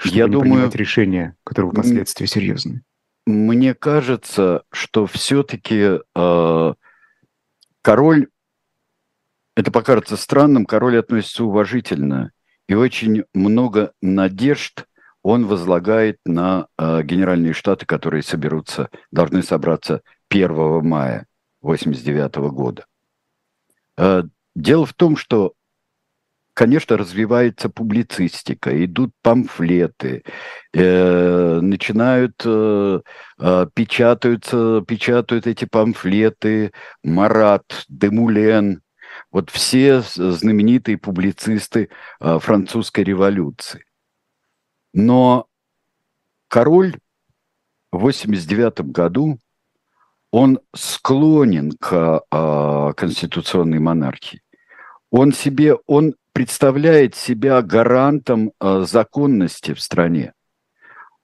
чтобы 0.00 0.16
я 0.16 0.24
не 0.24 0.32
думаю, 0.32 0.50
принимать 0.52 0.74
решения, 0.74 1.36
которые 1.44 1.72
последствия 1.72 2.26
серьезные. 2.26 2.82
Мне 3.26 3.74
кажется, 3.74 4.62
что 4.72 5.06
все-таки 5.06 5.98
э, 6.14 6.74
король, 7.82 8.28
это 9.54 9.70
покажется 9.70 10.16
странным, 10.16 10.64
король 10.64 10.98
относится 10.98 11.44
уважительно. 11.44 12.32
И 12.66 12.74
очень 12.74 13.24
много 13.34 13.92
надежд 14.00 14.86
он 15.22 15.46
возлагает 15.46 16.18
на 16.24 16.68
э, 16.78 17.02
Генеральные 17.02 17.52
Штаты, 17.52 17.84
которые 17.84 18.22
соберутся, 18.22 18.88
должны 19.10 19.42
собраться 19.42 20.00
1 20.30 20.48
мая 20.82 21.26
1989 21.60 22.36
года. 22.54 22.86
Э, 23.98 24.22
дело 24.54 24.86
в 24.86 24.94
том, 24.94 25.18
что 25.18 25.52
конечно, 26.54 26.96
развивается 26.96 27.68
публицистика, 27.68 28.84
идут 28.84 29.12
памфлеты, 29.22 30.22
э, 30.72 31.60
начинают, 31.60 32.42
э, 32.44 33.00
э, 33.38 33.66
печатаются, 33.74 34.82
печатают 34.86 35.46
эти 35.46 35.64
памфлеты 35.64 36.72
Марат, 37.02 37.84
Демулен, 37.88 38.82
вот 39.30 39.50
все 39.50 40.00
знаменитые 40.02 40.98
публицисты 40.98 41.88
э, 42.20 42.38
французской 42.40 43.04
революции. 43.04 43.84
Но 44.92 45.46
король 46.48 46.96
в 47.92 47.98
89 48.00 48.80
году 48.90 49.38
он 50.30 50.60
склонен 50.74 51.72
к 51.72 52.22
э, 52.30 52.92
конституционной 52.96 53.78
монархии. 53.78 54.42
Он 55.10 55.32
себе, 55.32 55.76
он 55.86 56.14
представляет 56.32 57.14
себя 57.14 57.62
гарантом 57.62 58.52
э, 58.60 58.84
законности 58.86 59.74
в 59.74 59.80
стране. 59.80 60.32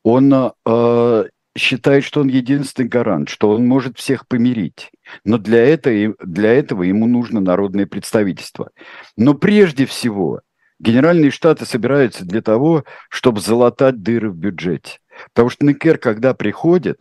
Он 0.02 0.52
э, 0.64 1.24
считает, 1.56 2.04
что 2.04 2.20
он 2.20 2.28
единственный 2.28 2.88
гарант, 2.88 3.28
что 3.28 3.50
он 3.50 3.66
может 3.66 3.98
всех 3.98 4.28
помирить. 4.28 4.90
Но 5.24 5.38
для 5.38 5.64
этого, 5.64 6.14
для 6.22 6.52
этого 6.52 6.82
ему 6.82 7.06
нужно 7.06 7.40
народное 7.40 7.86
представительство. 7.86 8.70
Но 9.16 9.34
прежде 9.34 9.86
всего 9.86 10.40
Генеральные 10.78 11.30
штаты 11.30 11.64
собираются 11.64 12.24
для 12.24 12.42
того, 12.42 12.84
чтобы 13.08 13.40
залатать 13.40 14.02
дыры 14.02 14.30
в 14.30 14.36
бюджете. 14.36 14.98
Потому 15.32 15.48
что 15.48 15.64
Некер, 15.64 15.96
когда 15.96 16.34
приходит, 16.34 16.98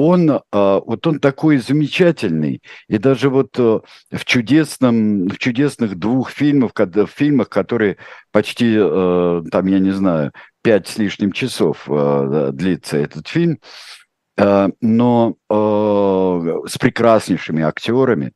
он, 0.00 0.30
а, 0.30 0.80
вот 0.86 1.04
он 1.08 1.18
такой 1.18 1.56
замечательный, 1.58 2.62
и 2.86 2.98
даже 2.98 3.30
вот 3.30 3.58
э, 3.58 3.80
в, 4.12 4.24
чудесном, 4.24 5.26
в 5.26 5.38
чудесных 5.38 5.98
двух 5.98 6.30
фильмах, 6.30 6.70
в 6.76 7.06
фильмах, 7.08 7.48
которые 7.48 7.96
почти, 8.30 8.76
э, 8.78 9.42
там, 9.50 9.66
я 9.66 9.80
не 9.80 9.90
знаю, 9.90 10.30
пять 10.62 10.86
с 10.86 10.98
лишним 10.98 11.32
часов 11.32 11.88
э, 11.88 12.50
длится 12.52 12.96
этот 12.96 13.26
фильм, 13.26 13.58
но 14.36 15.34
с 15.48 16.78
прекраснейшими 16.78 17.64
актерами, 17.64 18.30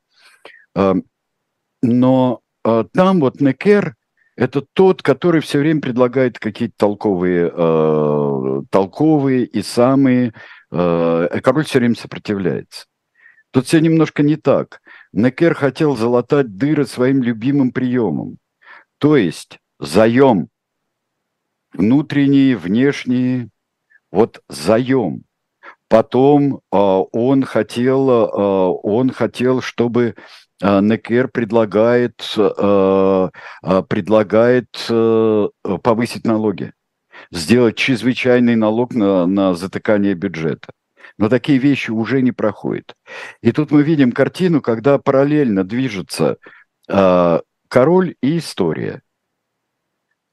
но 0.74 2.40
там 2.64 3.20
вот 3.20 3.40
Некер 3.40 3.94
это 4.34 4.62
тот, 4.72 5.02
который 5.04 5.40
все 5.40 5.60
время 5.60 5.80
предлагает 5.80 6.40
какие-то 6.40 6.74
толковые, 6.76 7.52
толковые 8.72 9.44
и 9.44 9.62
самые... 9.62 10.32
Э, 10.72 11.40
король 11.42 11.64
все 11.64 11.78
время 11.78 11.94
сопротивляется. 11.94 12.86
Тут 13.50 13.66
все 13.66 13.80
немножко 13.80 14.22
не 14.22 14.36
так. 14.36 14.80
Некер 15.12 15.54
хотел 15.54 15.96
залатать 15.96 16.56
дыры 16.56 16.86
своим 16.86 17.22
любимым 17.22 17.70
приемом. 17.70 18.38
То 18.98 19.16
есть 19.16 19.58
заем. 19.78 20.48
Внутренние, 21.72 22.56
внешние. 22.56 23.50
Вот 24.10 24.42
заем. 24.48 25.24
Потом 25.88 26.56
э, 26.56 26.58
он 26.70 27.44
хотел, 27.44 28.10
э, 28.10 28.24
он 28.82 29.10
хотел, 29.10 29.60
чтобы 29.60 30.14
а, 30.62 30.80
Некер 30.80 31.28
предлагает, 31.28 32.22
а, 32.38 33.30
а, 33.62 33.82
предлагает 33.82 34.86
э, 34.88 35.48
повысить 35.82 36.24
налоги, 36.24 36.72
сделать 37.30 37.76
чрезвычайный 37.76 38.56
налог 38.56 38.94
на, 38.94 39.26
на 39.26 39.54
затыкание 39.54 40.14
бюджета. 40.14 40.72
Но 41.18 41.28
такие 41.28 41.58
вещи 41.58 41.90
уже 41.90 42.22
не 42.22 42.32
проходят. 42.32 42.96
И 43.42 43.52
тут 43.52 43.70
мы 43.70 43.82
видим 43.82 44.12
картину, 44.12 44.60
когда 44.60 44.98
параллельно 44.98 45.64
движется 45.64 46.38
король 46.86 48.16
и 48.22 48.38
история. 48.38 49.02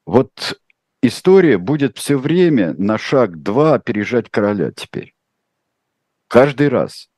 Вот 0.06 0.60
история 1.02 1.58
будет 1.58 1.98
все 1.98 2.18
время 2.18 2.74
на 2.78 2.98
шаг 2.98 3.42
два 3.42 3.76
опережать 3.76 4.30
короля 4.30 4.72
теперь. 4.72 5.14
Каждый 6.28 6.70
раз. 6.70 7.10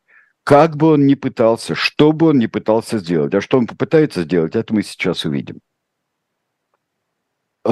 Как 0.44 0.76
бы 0.76 0.94
он 0.94 1.06
ни 1.06 1.14
пытался, 1.14 1.76
что 1.76 2.14
бы 2.14 2.28
он 2.28 2.40
ни 2.40 2.48
пытался 2.48 2.98
сделать, 2.98 3.34
а 3.36 3.42
что 3.42 3.58
он 3.60 3.68
попытается 3.68 4.24
сделать, 4.24 4.56
это 4.56 4.74
мы 4.74 4.82
сейчас 4.82 5.24
увидим. 5.24 5.60
А, 7.64 7.72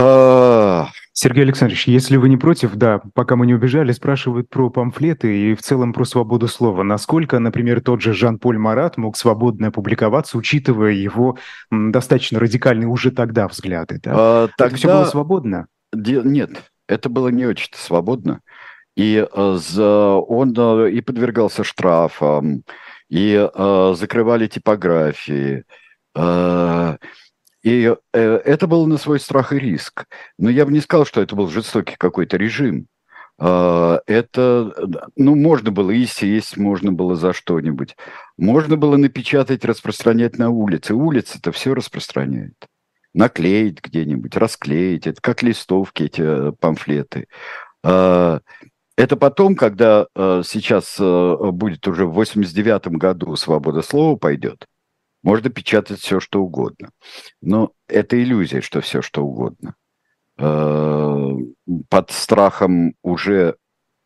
Сергей 1.22 1.44
Александрович, 1.44 1.86
если 1.86 2.16
вы 2.16 2.30
не 2.30 2.38
против, 2.38 2.76
да, 2.76 3.02
пока 3.14 3.36
мы 3.36 3.46
не 3.46 3.54
убежали, 3.54 3.92
спрашивают 3.92 4.50
про 4.50 4.70
памфлеты 4.70 5.52
и 5.52 5.54
в 5.54 5.62
целом 5.62 5.92
про 5.92 6.06
свободу 6.06 6.48
слова. 6.48 6.84
Насколько, 6.84 7.40
например, 7.40 7.82
тот 7.82 8.02
же 8.02 8.14
Жан-Поль 8.14 8.58
Марат 8.58 8.96
мог 8.96 9.18
свободно 9.18 9.68
опубликоваться, 9.68 10.38
учитывая 10.38 10.94
его 10.94 11.38
достаточно 11.72 12.40
радикальные 12.40 12.88
уже 12.88 13.12
тогда 13.12 13.50
взгляды? 13.50 14.00
Да? 14.02 14.14
А, 14.16 14.48
тогда... 14.58 14.68
Это 14.68 14.76
все 14.78 14.88
было 14.88 15.04
свободно? 15.04 15.68
Нет, 15.92 16.52
это 16.88 17.10
было 17.10 17.28
не 17.28 17.46
очень 17.46 17.74
свободно. 17.74 18.40
И 18.96 19.18
э, 19.18 19.26
он 19.28 20.56
э, 20.58 20.92
и 20.92 21.02
подвергался 21.02 21.66
штрафам, 21.66 22.64
и 23.10 23.34
э, 23.54 23.94
закрывали 23.98 24.48
типографии. 24.48 25.66
И 27.62 27.94
это 28.14 28.68
было 28.68 28.86
на 28.86 28.98
свой 28.98 29.20
страх 29.20 29.54
и 29.54 29.60
риск. 29.60 30.06
Но 30.38 30.50
я 30.50 30.66
бы 30.66 30.72
не 30.72 30.80
сказал, 30.80 31.06
что 31.06 31.22
это 31.22 31.36
был 31.36 31.50
жестокий 31.50 31.96
какой-то 31.98 32.38
режим. 32.38 32.88
Это, 33.38 34.74
ну, 35.16 35.36
можно 35.36 35.72
было 35.72 35.92
и 35.92 36.06
сесть, 36.06 36.58
можно 36.58 36.92
было 36.92 37.16
за 37.16 37.34
что-нибудь. 37.34 37.96
Можно 38.38 38.78
было 38.78 38.98
напечатать, 38.98 39.66
распространять 39.66 40.38
на 40.38 40.50
улице. 40.50 40.94
Улица-то 40.94 41.52
все 41.52 41.74
распространяет. 41.74 42.56
Наклеить 43.14 43.82
где-нибудь, 43.82 44.36
расклеить. 44.36 45.08
Это 45.08 45.22
как 45.22 45.44
листовки, 45.44 46.04
эти 46.04 46.52
памфлеты. 46.60 47.28
Это 49.00 49.16
потом, 49.16 49.56
когда 49.56 50.08
э, 50.14 50.42
сейчас 50.46 50.98
э, 51.00 51.36
будет 51.54 51.88
уже 51.88 52.06
в 52.06 52.20
89-м 52.20 52.98
году 52.98 53.34
свобода 53.38 53.82
слова 53.82 54.18
пойдет, 54.18 54.66
можно 55.24 55.50
печатать 55.50 56.00
все, 56.00 56.20
что 56.20 56.42
угодно. 56.42 56.92
Но 57.42 57.72
это 57.88 58.22
иллюзия, 58.22 58.62
что 58.62 58.82
все, 58.82 59.02
что 59.02 59.24
угодно. 59.24 59.76
Э, 60.38 61.32
под 61.90 62.12
страхом 62.12 62.94
уже 63.04 63.56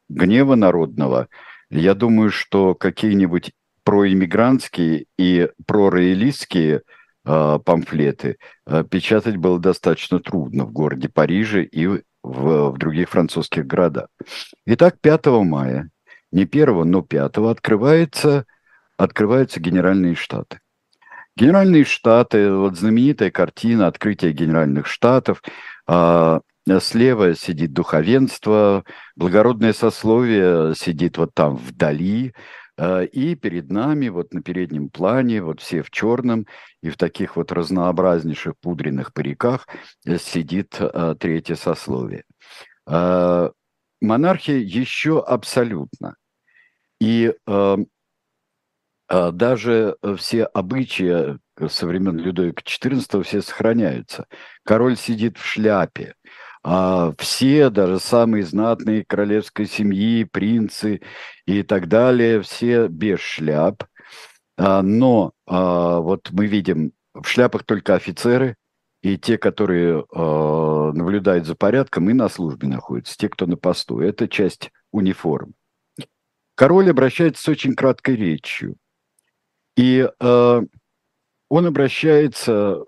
гнева 0.09 0.55
народного, 0.55 1.27
я 1.69 1.93
думаю, 1.93 2.31
что 2.31 2.75
какие-нибудь 2.75 3.51
проиммигрантские 3.83 5.05
и 5.17 5.49
пророялистские 5.65 6.81
э, 7.25 7.59
памфлеты 7.63 8.37
э, 8.65 8.83
печатать 8.83 9.37
было 9.37 9.59
достаточно 9.59 10.19
трудно 10.19 10.65
в 10.65 10.71
городе 10.71 11.09
Париже 11.09 11.63
и 11.63 11.87
в, 11.87 12.01
в 12.23 12.77
других 12.77 13.09
французских 13.09 13.67
городах. 13.67 14.07
Итак, 14.65 14.97
5 15.01 15.25
мая, 15.43 15.89
не 16.31 16.43
1, 16.43 16.89
но 16.89 17.01
5 17.01 17.37
открывается, 17.37 18.45
открываются 18.97 19.59
Генеральные 19.59 20.15
Штаты. 20.15 20.59
Генеральные 21.35 21.83
Штаты, 21.85 22.51
вот 22.51 22.77
знаменитая 22.77 23.31
картина 23.31 23.87
открытия 23.87 24.31
Генеральных 24.31 24.87
Штатов, 24.87 25.41
а, 25.87 26.41
слева 26.79 27.35
сидит 27.35 27.73
духовенство, 27.73 28.83
благородное 29.15 29.73
сословие 29.73 30.75
сидит 30.75 31.17
вот 31.17 31.33
там 31.33 31.55
вдали, 31.55 32.33
Э, 32.77 33.05
и 33.05 33.35
перед 33.35 33.69
нами, 33.69 34.09
вот 34.09 34.33
на 34.33 34.41
переднем 34.41 34.89
плане, 34.89 35.41
вот 35.41 35.61
все 35.61 35.83
в 35.83 35.91
черном 35.91 36.47
и 36.81 36.89
в 36.89 36.97
таких 36.97 37.35
вот 37.35 37.51
разнообразнейших 37.51 38.53
пудренных 38.59 39.13
париках 39.13 39.67
э, 40.05 40.17
сидит 40.17 40.77
э, 40.79 41.15
третье 41.19 41.55
сословие. 41.55 42.23
Монархия 44.01 44.57
еще 44.57 45.23
абсолютно. 45.23 46.17
И 46.99 47.33
даже 49.09 49.97
все 50.17 50.43
обычаи 50.45 51.39
со 51.67 51.85
времен 51.87 52.17
Людовика 52.17 52.61
XIV 52.61 53.23
все 53.23 53.41
сохраняются. 53.41 54.27
Король 54.63 54.97
сидит 54.97 55.37
в 55.37 55.45
шляпе, 55.45 56.15
а 56.63 57.13
все, 57.17 57.69
даже 57.69 57.99
самые 57.99 58.43
знатные 58.43 59.03
королевской 59.05 59.65
семьи, 59.65 60.23
принцы 60.23 61.01
и 61.45 61.61
так 61.61 61.87
далее, 61.87 62.41
все 62.41 62.87
без 62.87 63.19
шляп. 63.19 63.83
А, 64.57 64.81
но 64.81 65.33
а, 65.45 65.99
вот 65.99 66.29
мы 66.31 66.45
видим 66.45 66.93
в 67.13 67.27
шляпах 67.27 67.65
только 67.65 67.95
офицеры 67.95 68.55
и 69.01 69.17
те, 69.17 69.37
которые 69.37 70.05
а, 70.13 70.91
наблюдают 70.93 71.45
за 71.45 71.55
порядком 71.55 72.09
и 72.09 72.13
на 72.13 72.29
службе 72.29 72.69
находятся, 72.69 73.17
те, 73.17 73.27
кто 73.27 73.45
на 73.45 73.57
посту. 73.57 73.99
Это 73.99 74.29
часть 74.29 74.71
униформ. 74.91 75.53
Король 76.55 76.89
обращается 76.89 77.43
с 77.43 77.49
очень 77.49 77.75
краткой 77.75 78.15
речью. 78.15 78.77
И 79.75 80.07
он 80.19 81.65
обращается 81.65 82.83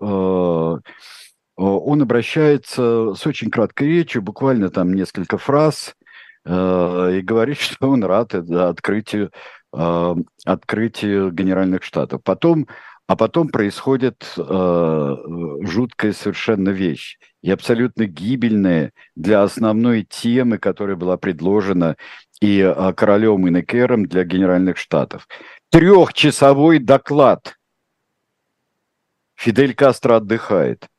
Э, 1.58 1.62
он 1.62 2.02
обращается 2.02 3.14
с 3.14 3.26
очень 3.26 3.50
краткой 3.50 3.88
речью, 3.88 4.22
буквально 4.22 4.70
там 4.70 4.92
несколько 4.92 5.38
фраз, 5.38 5.94
э, 6.44 7.18
и 7.18 7.20
говорит, 7.22 7.58
что 7.60 7.90
он 7.90 8.04
рад 8.04 8.34
открытию, 8.34 9.30
э, 9.74 10.14
открытию 10.44 11.30
Генеральных 11.32 11.82
Штатов. 11.82 12.22
Потом, 12.22 12.66
а 13.08 13.16
потом 13.16 13.48
происходит 13.48 14.34
жуткая 14.36 16.12
совершенно 16.12 16.70
вещь 16.70 17.18
и 17.40 17.52
абсолютно 17.52 18.06
гибельная 18.06 18.90
для 19.14 19.44
основной 19.44 20.02
темы, 20.02 20.58
которая 20.58 20.96
была 20.96 21.16
предложена 21.16 21.96
и 22.40 22.74
королем 22.96 23.46
и 23.46 23.50
Некером 23.52 24.06
для 24.06 24.24
Генеральных 24.24 24.76
Штатов. 24.76 25.28
Трехчасовой 25.70 26.78
доклад. 26.78 27.58
Фидель 29.34 29.74
Кастро 29.74 30.16
отдыхает– 30.16 30.88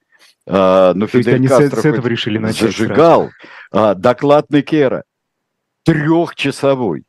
а, 0.47 0.93
но 0.93 1.07
Фидель 1.07 1.35
они 1.35 1.47
Кастро 1.47 1.81
с, 1.81 1.85
этого 1.85 2.07
решили 2.07 2.37
начать 2.37 2.71
зажигал 2.71 3.31
а, 3.69 3.95
доклад 3.95 4.49
Некера, 4.49 5.03
трехчасовой. 5.83 7.03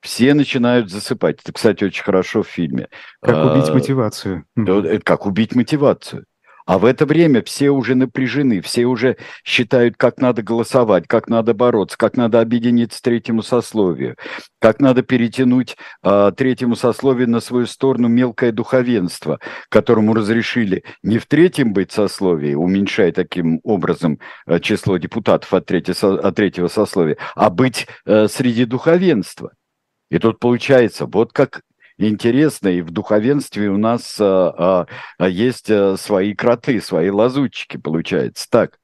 все 0.00 0.34
начинают 0.34 0.88
засыпать. 0.88 1.40
Это, 1.42 1.52
кстати, 1.52 1.82
очень 1.82 2.04
хорошо 2.04 2.42
в 2.44 2.48
фильме. 2.48 2.88
Как 3.20 3.52
убить 3.52 3.68
мотивацию. 3.70 4.46
Это 4.56 5.00
как 5.00 5.26
убить 5.26 5.56
мотивацию. 5.56 6.26
А 6.70 6.78
в 6.78 6.84
это 6.84 7.04
время 7.04 7.42
все 7.42 7.70
уже 7.70 7.96
напряжены, 7.96 8.60
все 8.60 8.84
уже 8.84 9.16
считают, 9.42 9.96
как 9.96 10.18
надо 10.18 10.42
голосовать, 10.42 11.08
как 11.08 11.26
надо 11.26 11.52
бороться, 11.52 11.98
как 11.98 12.16
надо 12.16 12.40
объединиться 12.40 13.02
третьему 13.02 13.42
сословию, 13.42 14.14
как 14.60 14.78
надо 14.78 15.02
перетянуть 15.02 15.76
а, 16.00 16.30
третьему 16.30 16.76
сословию 16.76 17.28
на 17.28 17.40
свою 17.40 17.66
сторону 17.66 18.06
мелкое 18.06 18.52
духовенство, 18.52 19.40
которому 19.68 20.14
разрешили 20.14 20.84
не 21.02 21.18
в 21.18 21.26
третьем 21.26 21.72
быть 21.72 21.90
сословии, 21.90 22.54
уменьшая 22.54 23.10
таким 23.10 23.58
образом 23.64 24.20
а, 24.46 24.60
число 24.60 24.96
депутатов 24.96 25.52
от, 25.52 25.66
третьего, 25.66 26.20
от 26.20 26.36
третьего 26.36 26.68
сословия, 26.68 27.16
а 27.34 27.50
быть 27.50 27.88
а, 28.06 28.28
среди 28.28 28.64
духовенства. 28.64 29.50
И 30.08 30.20
тут 30.20 30.38
получается, 30.38 31.06
вот 31.06 31.32
как 31.32 31.62
интересно, 32.08 32.68
и 32.68 32.82
в 32.82 32.90
духовенстве 32.90 33.68
у 33.68 33.76
нас 33.76 34.16
а, 34.20 34.86
а, 35.18 35.28
есть 35.28 35.70
а, 35.70 35.96
свои 35.96 36.34
кроты, 36.34 36.80
свои 36.80 37.10
лазутчики, 37.10 37.76
получается. 37.76 38.46
Так. 38.50 38.78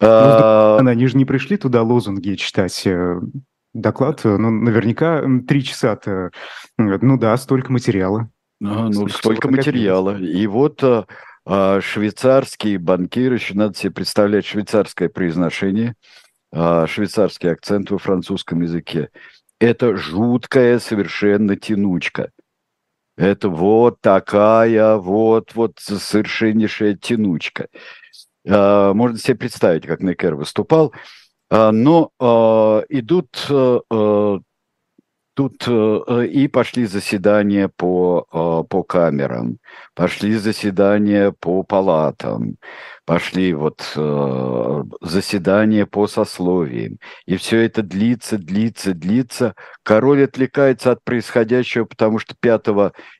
Ну, 0.00 0.08
а... 0.08 0.78
Они 0.78 1.06
же 1.06 1.16
не 1.16 1.24
пришли 1.24 1.56
туда 1.56 1.82
лозунги 1.82 2.34
читать. 2.34 2.86
Э, 2.86 3.20
доклад, 3.74 4.20
э, 4.24 4.36
ну, 4.36 4.50
наверняка 4.50 5.24
три 5.46 5.64
часа-то, 5.64 6.30
ну 6.76 7.18
да, 7.18 7.36
столько 7.36 7.72
материала. 7.72 8.30
А, 8.62 8.88
ну, 8.88 9.08
столько 9.08 9.50
материала. 9.50 10.16
И 10.18 10.46
вот 10.46 10.82
а, 10.82 11.06
а, 11.44 11.80
швейцарские 11.80 12.78
банкиры, 12.78 13.36
еще 13.36 13.54
надо 13.54 13.76
себе 13.76 13.92
представлять 13.92 14.46
швейцарское 14.46 15.08
произношение, 15.08 15.94
а, 16.52 16.86
швейцарский 16.86 17.50
акцент 17.50 17.90
во 17.90 17.98
французском 17.98 18.60
языке 18.62 19.10
это 19.60 19.96
жуткая 19.96 20.78
совершенно 20.78 21.56
тянучка. 21.56 22.30
Это 23.16 23.48
вот 23.48 24.00
такая 24.00 24.96
вот, 24.96 25.54
вот 25.54 25.78
совершеннейшая 25.78 26.94
тянучка. 26.94 27.68
А, 28.46 28.94
можно 28.94 29.18
себе 29.18 29.34
представить, 29.36 29.86
как 29.86 30.00
Некер 30.00 30.36
выступал. 30.36 30.92
А, 31.50 31.72
но 31.72 32.10
а, 32.20 32.84
идут 32.88 33.46
тут 35.38 35.68
и 35.68 36.48
пошли 36.48 36.86
заседания 36.86 37.68
по, 37.68 38.64
по 38.68 38.82
камерам, 38.82 39.58
пошли 39.94 40.34
заседания 40.34 41.30
по 41.30 41.62
палатам, 41.62 42.56
пошли 43.08 43.54
вот 43.54 43.92
э, 43.96 44.82
заседания 45.00 45.86
по 45.86 46.08
сословиям. 46.08 46.98
И 47.24 47.36
все 47.36 47.60
это 47.60 47.82
длится, 47.82 48.36
длится, 48.36 48.94
длится. 48.94 49.54
Король 49.82 50.24
отвлекается 50.24 50.90
от 50.90 51.04
происходящего, 51.04 51.86
потому 51.86 52.18
что 52.18 52.34
5 52.38 52.66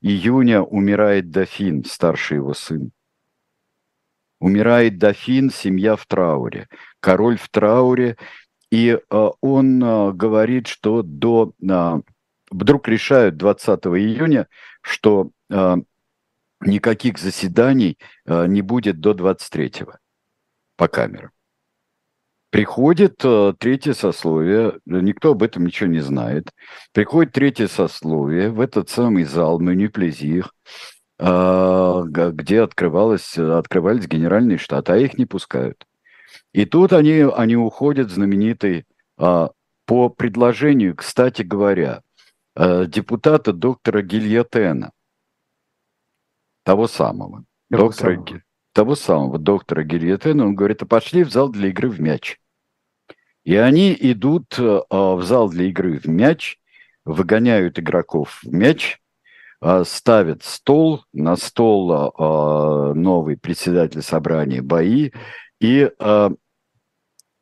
июня 0.02 0.60
умирает 0.60 1.30
дофин, 1.30 1.84
старший 1.84 2.38
его 2.38 2.52
сын. 2.52 2.90
Умирает 4.40 4.98
дофин, 4.98 5.50
семья 5.50 5.96
в 5.96 6.04
трауре. 6.04 6.66
Король 7.00 7.38
в 7.38 7.48
трауре, 7.48 8.18
и 8.70 8.98
э, 8.98 9.28
он 9.40 9.82
э, 9.82 10.12
говорит, 10.12 10.66
что 10.66 11.02
до... 11.02 11.52
Э, 11.62 12.00
вдруг 12.50 12.88
решают 12.88 13.36
20 13.36 13.86
июня, 13.86 14.46
что 14.82 15.30
э, 15.50 15.76
никаких 16.60 17.18
заседаний 17.18 17.98
не 18.26 18.62
будет 18.62 19.00
до 19.00 19.12
23-го 19.12 19.94
по 20.76 20.88
камерам. 20.88 21.30
Приходит 22.50 23.22
третье 23.58 23.92
сословие, 23.92 24.80
никто 24.86 25.32
об 25.32 25.42
этом 25.42 25.66
ничего 25.66 25.88
не 25.88 26.00
знает. 26.00 26.50
Приходит 26.92 27.32
третье 27.32 27.68
сословие 27.68 28.50
в 28.50 28.60
этот 28.60 28.88
самый 28.88 29.24
зал 29.24 29.60
Мюниплезир, 29.60 30.50
э, 31.18 32.02
где 32.06 32.62
открывалось, 32.62 33.38
открывались 33.38 34.08
генеральные 34.08 34.58
штаты, 34.58 34.92
а 34.92 34.96
их 34.96 35.16
не 35.16 35.26
пускают. 35.26 35.87
И 36.58 36.64
тут 36.64 36.92
они, 36.92 37.20
они 37.20 37.54
уходят 37.54 38.10
знаменитый 38.10 38.84
по 39.16 40.08
предложению, 40.08 40.96
кстати 40.96 41.42
говоря, 41.42 42.02
депутата 42.56 43.52
доктора 43.52 44.02
Гильотена 44.02 44.90
того 46.64 46.88
самого, 46.88 47.44
того 47.70 47.84
доктора, 47.84 48.14
самого. 48.16 48.42
того 48.72 48.94
самого 48.96 49.38
доктора 49.38 49.84
Гильотена, 49.84 50.46
он 50.46 50.56
говорит, 50.56 50.82
а 50.82 50.86
пошли 50.86 51.22
в 51.22 51.30
зал 51.30 51.48
для 51.48 51.68
игры 51.68 51.90
в 51.90 52.00
мяч. 52.00 52.40
И 53.44 53.54
они 53.54 53.96
идут 53.98 54.58
э, 54.58 54.80
в 54.90 55.22
зал 55.22 55.48
для 55.50 55.66
игры 55.66 56.00
в 56.00 56.06
мяч, 56.06 56.58
выгоняют 57.04 57.78
игроков 57.78 58.40
в 58.42 58.52
мяч, 58.52 59.00
э, 59.62 59.84
ставят 59.86 60.42
стол, 60.42 61.04
на 61.12 61.36
стол 61.36 61.92
э, 61.92 62.94
новый 62.94 63.36
председатель 63.36 64.02
собрания 64.02 64.60
бои, 64.60 65.12
и 65.60 65.90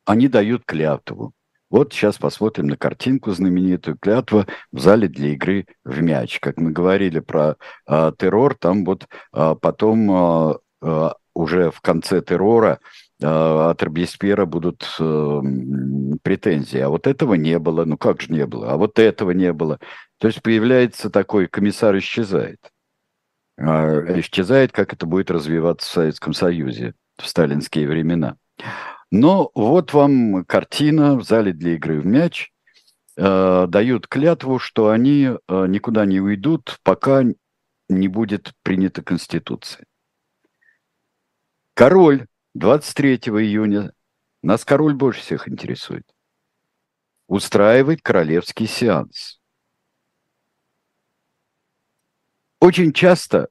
они 0.07 0.27
дают 0.27 0.63
клятву. 0.65 1.33
Вот 1.69 1.91
сейчас 1.91 2.17
посмотрим 2.17 2.67
на 2.67 2.77
картинку 2.77 3.31
знаменитую 3.31 3.97
клятва 3.99 4.47
в 4.71 4.79
зале 4.79 5.09
для 5.09 5.33
игры 5.33 5.67
в 5.83 6.01
мяч. 6.01 6.39
Как 6.39 6.57
мы 6.57 6.71
говорили 6.71 7.19
про 7.19 7.57
э, 7.87 8.11
террор, 8.17 8.55
там 8.55 8.85
вот 8.85 9.05
э, 9.33 9.55
потом 9.61 10.55
э, 10.81 11.09
уже 11.33 11.71
в 11.71 11.81
конце 11.81 12.21
террора 12.21 12.79
от 13.19 13.81
Робеспьера 13.81 14.45
будут 14.45 14.87
э, 14.99 15.41
претензии. 16.21 16.79
А 16.79 16.89
вот 16.89 17.07
этого 17.07 17.33
не 17.33 17.57
было. 17.57 17.83
Ну 17.83 17.97
как 17.97 18.21
же 18.21 18.31
не 18.31 18.45
было? 18.45 18.71
А 18.71 18.77
вот 18.77 18.99
этого 18.99 19.31
не 19.31 19.51
было. 19.53 19.79
То 20.19 20.27
есть 20.27 20.41
появляется 20.41 21.09
такой 21.09 21.47
комиссар 21.47 21.97
исчезает. 21.97 22.59
Э, 23.57 24.19
исчезает, 24.19 24.71
как 24.71 24.93
это 24.93 25.05
будет 25.05 25.31
развиваться 25.31 25.89
в 25.89 25.93
Советском 25.93 26.33
Союзе 26.33 26.93
в 27.17 27.27
сталинские 27.27 27.87
времена. 27.87 28.37
Но 29.11 29.51
вот 29.55 29.93
вам 29.93 30.43
картина 30.45 31.15
в 31.15 31.23
зале 31.23 31.53
для 31.53 31.75
игры 31.75 32.01
в 32.01 32.05
мяч. 32.05 32.51
Э, 33.15 33.65
дают 33.67 34.07
клятву, 34.07 34.59
что 34.59 34.89
они 34.89 35.23
э, 35.25 35.37
никуда 35.47 36.05
не 36.05 36.19
уйдут, 36.19 36.77
пока 36.83 37.23
не 37.89 38.07
будет 38.07 38.53
принята 38.63 39.01
Конституция. 39.01 39.85
Король 41.73 42.27
23 42.53 43.15
июня, 43.15 43.93
нас 44.43 44.65
король 44.65 44.93
больше 44.93 45.21
всех 45.21 45.47
интересует, 45.47 46.05
устраивает 47.27 48.01
королевский 48.01 48.67
сеанс. 48.67 49.39
Очень 52.59 52.93
часто 52.93 53.49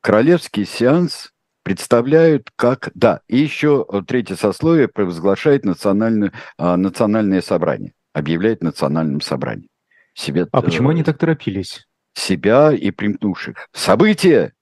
королевский 0.00 0.64
сеанс 0.64 1.31
представляют 1.62 2.50
как... 2.56 2.90
Да, 2.94 3.20
и 3.28 3.38
еще 3.38 3.86
э, 3.90 4.02
третье 4.06 4.36
сословие 4.36 4.88
провозглашает 4.88 5.64
национальное, 5.64 6.32
а, 6.58 6.76
национальное 6.76 7.40
собрание, 7.40 7.92
объявляет 8.12 8.62
национальным 8.62 9.20
собранием. 9.20 9.68
Себе, 10.14 10.46
а 10.52 10.62
почему 10.62 10.90
э, 10.90 10.92
они 10.92 11.02
так 11.02 11.18
торопились? 11.18 11.86
Себя 12.14 12.72
и 12.72 12.90
примкнувших. 12.90 13.68
События! 13.72 14.52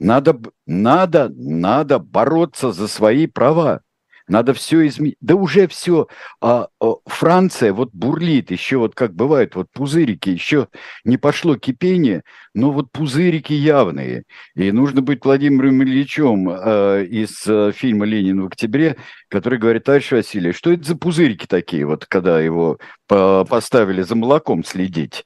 Надо, 0.00 0.38
надо, 0.66 1.30
надо 1.34 1.98
бороться 1.98 2.72
за 2.72 2.88
свои 2.88 3.26
права. 3.26 3.82
Надо 4.26 4.54
все 4.54 4.86
изменить. 4.86 5.16
Да 5.20 5.34
уже 5.34 5.68
все. 5.68 6.08
А, 6.40 6.68
а, 6.80 6.94
Франция 7.04 7.72
вот 7.74 7.90
бурлит, 7.92 8.50
еще 8.50 8.78
вот 8.78 8.94
как 8.94 9.14
бывает, 9.14 9.54
вот 9.54 9.68
пузырики, 9.72 10.30
еще 10.30 10.68
не 11.04 11.18
пошло 11.18 11.56
кипение, 11.56 12.22
но 12.54 12.70
вот 12.70 12.90
пузырики 12.90 13.52
явные. 13.52 14.24
И 14.54 14.72
нужно 14.72 15.02
быть 15.02 15.24
Владимиром 15.24 15.82
Ильичем 15.82 16.48
а, 16.50 17.02
из 17.02 17.44
а, 17.46 17.72
фильма 17.72 18.06
«Ленин 18.06 18.42
в 18.42 18.46
октябре», 18.46 18.96
который 19.28 19.58
говорит, 19.58 19.84
товарищ 19.84 20.10
Василий, 20.10 20.52
что 20.52 20.72
это 20.72 20.84
за 20.84 20.96
пузырики 20.96 21.46
такие, 21.46 21.84
вот 21.84 22.06
когда 22.06 22.40
его 22.40 22.78
по 23.06 23.44
поставили 23.44 24.02
за 24.02 24.14
молоком 24.16 24.64
следить? 24.64 25.24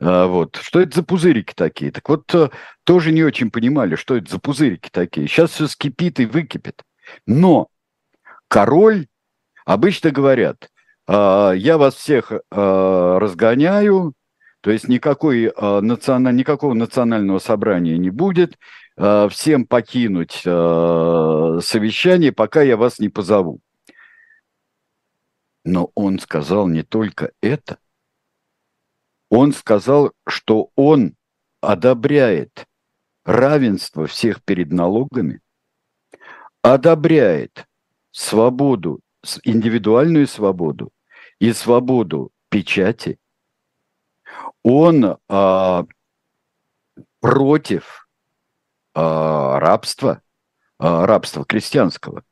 А, 0.00 0.26
вот. 0.26 0.56
Что 0.62 0.80
это 0.80 0.96
за 0.96 1.02
пузырики 1.02 1.52
такие? 1.54 1.90
Так 1.90 2.08
вот, 2.08 2.32
а, 2.34 2.50
тоже 2.84 3.12
не 3.12 3.24
очень 3.24 3.50
понимали, 3.50 3.96
что 3.96 4.16
это 4.16 4.30
за 4.30 4.38
пузырики 4.38 4.88
такие. 4.92 5.26
Сейчас 5.26 5.50
все 5.52 5.66
скипит 5.66 6.20
и 6.20 6.26
выкипит. 6.26 6.82
Но 7.26 7.68
король, 8.48 9.06
обычно 9.64 10.10
говорят, 10.10 10.70
«А, 11.06 11.52
я 11.52 11.78
вас 11.78 11.94
всех 11.94 12.32
а, 12.32 13.18
разгоняю, 13.18 14.14
то 14.60 14.70
есть 14.70 14.88
никакой, 14.88 15.48
а, 15.48 15.80
национа, 15.80 16.30
никакого 16.30 16.74
национального 16.74 17.38
собрания 17.38 17.98
не 17.98 18.10
будет, 18.10 18.58
всем 18.98 19.66
покинуть 19.66 20.32
совещание, 20.32 22.32
пока 22.32 22.62
я 22.62 22.78
вас 22.78 22.98
не 22.98 23.10
позову. 23.10 23.60
Но 25.66 25.90
он 25.94 26.18
сказал 26.18 26.66
не 26.66 26.82
только 26.82 27.32
это. 27.42 27.76
Он 29.28 29.52
сказал, 29.52 30.12
что 30.26 30.70
он 30.76 31.14
одобряет 31.60 32.66
равенство 33.26 34.06
всех 34.06 34.42
перед 34.42 34.72
налогами, 34.72 35.42
одобряет 36.62 37.66
свободу, 38.16 39.00
индивидуальную 39.44 40.26
свободу 40.26 40.90
и 41.38 41.52
свободу 41.52 42.30
печати, 42.48 43.18
Он 44.62 45.18
э, 45.28 45.84
против 47.20 48.08
э, 48.94 49.00
рабства, 49.00 50.22
э, 50.80 51.04
рабства 51.04 51.44
крестьянского, 51.44 52.24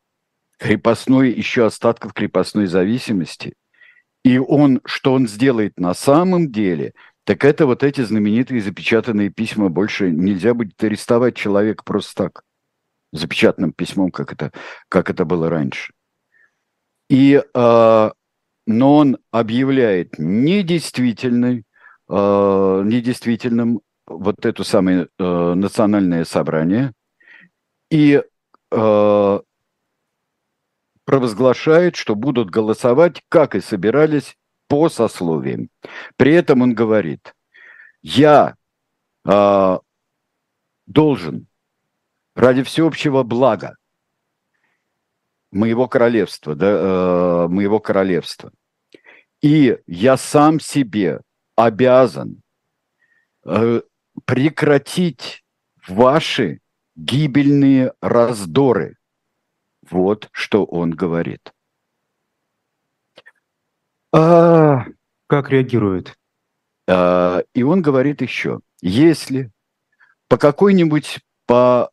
крепостной, 0.59 1.33
еще 1.33 1.66
остатков 1.66 2.14
крепостной 2.14 2.66
зависимости. 2.66 3.55
И 4.25 4.38
он, 4.38 4.81
что 4.87 5.12
он 5.12 5.29
сделает 5.29 5.79
на 5.79 5.92
самом 5.92 6.51
деле, 6.51 6.94
так 7.25 7.44
это 7.44 7.66
вот 7.66 7.83
эти 7.83 8.01
знаменитые 8.01 8.62
запечатанные 8.62 9.29
письма. 9.29 9.68
Больше 9.68 10.11
нельзя 10.11 10.55
будет 10.55 10.83
арестовать 10.83 11.37
человека 11.37 11.85
просто 11.85 12.25
так, 12.25 12.42
запечатанным 13.14 13.72
письмом, 13.72 14.11
как 14.11 14.33
это, 14.33 14.53
как 14.88 15.09
это 15.09 15.24
было 15.24 15.48
раньше. 15.48 15.92
И, 17.09 17.42
э, 17.42 18.11
но 18.66 18.96
он 18.96 19.18
объявляет 19.31 20.18
недействительной, 20.18 21.64
э, 22.09 22.83
недействительным 22.85 23.81
вот 24.07 24.44
это 24.44 24.64
самое 24.64 25.09
э, 25.18 25.55
национальное 25.55 26.24
собрание 26.24 26.92
и 27.90 28.22
э, 28.70 29.40
провозглашает, 31.05 31.96
что 31.96 32.14
будут 32.14 32.50
голосовать, 32.50 33.22
как 33.29 33.55
и 33.55 33.61
собирались, 33.61 34.37
по 34.66 34.88
сословиям. 34.88 35.68
При 36.16 36.33
этом 36.33 36.62
он 36.62 36.74
говорит, 36.74 37.35
я 38.03 38.57
э, 39.27 39.79
должен 40.87 41.46
ради 42.35 42.62
всеобщего 42.62 43.23
блага 43.23 43.77
моего 45.51 45.87
королевства, 45.88 46.55
да, 46.55 46.66
э, 46.66 47.49
моего 47.49 47.79
королевства, 47.79 48.53
и 49.40 49.79
я 49.87 50.16
сам 50.16 50.59
себе 50.59 51.20
обязан 51.55 52.42
э, 53.44 53.83
прекратить 54.25 55.44
ваши 55.87 56.61
гибельные 56.97 57.92
раздоры. 58.01 58.97
Вот 59.90 60.29
что 60.33 60.64
он 60.64 60.90
говорит. 60.90 61.53
А, 64.12 64.87
как 65.27 65.51
реагирует? 65.51 66.16
А, 66.88 67.42
и 67.53 67.62
он 67.62 67.83
говорит 67.83 68.23
еще, 68.23 68.61
если 68.81 69.51
по 70.29 70.38
какой-нибудь, 70.38 71.20
по 71.47 71.90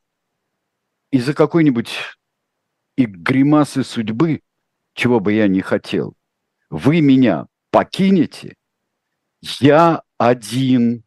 из-за 1.12 1.34
какой-нибудь 1.34 1.93
и 2.95 3.06
гримасы 3.06 3.84
судьбы, 3.84 4.41
чего 4.93 5.19
бы 5.19 5.34
я 5.34 5.47
не 5.47 5.62
хотел, 5.62 6.15
вы 6.69 7.02
меня 7.02 7.47
покинете, 7.69 8.56
я 9.41 10.04
один 10.17 11.04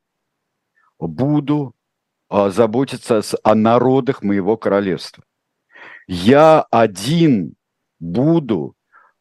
буду 0.98 1.74
а, 2.28 2.50
заботиться 2.50 3.22
о 3.42 3.54
народах 3.54 4.22
моего 4.22 4.56
королевства. 4.56 5.24
Я 6.06 6.66
один 6.70 7.54
буду, 8.00 8.74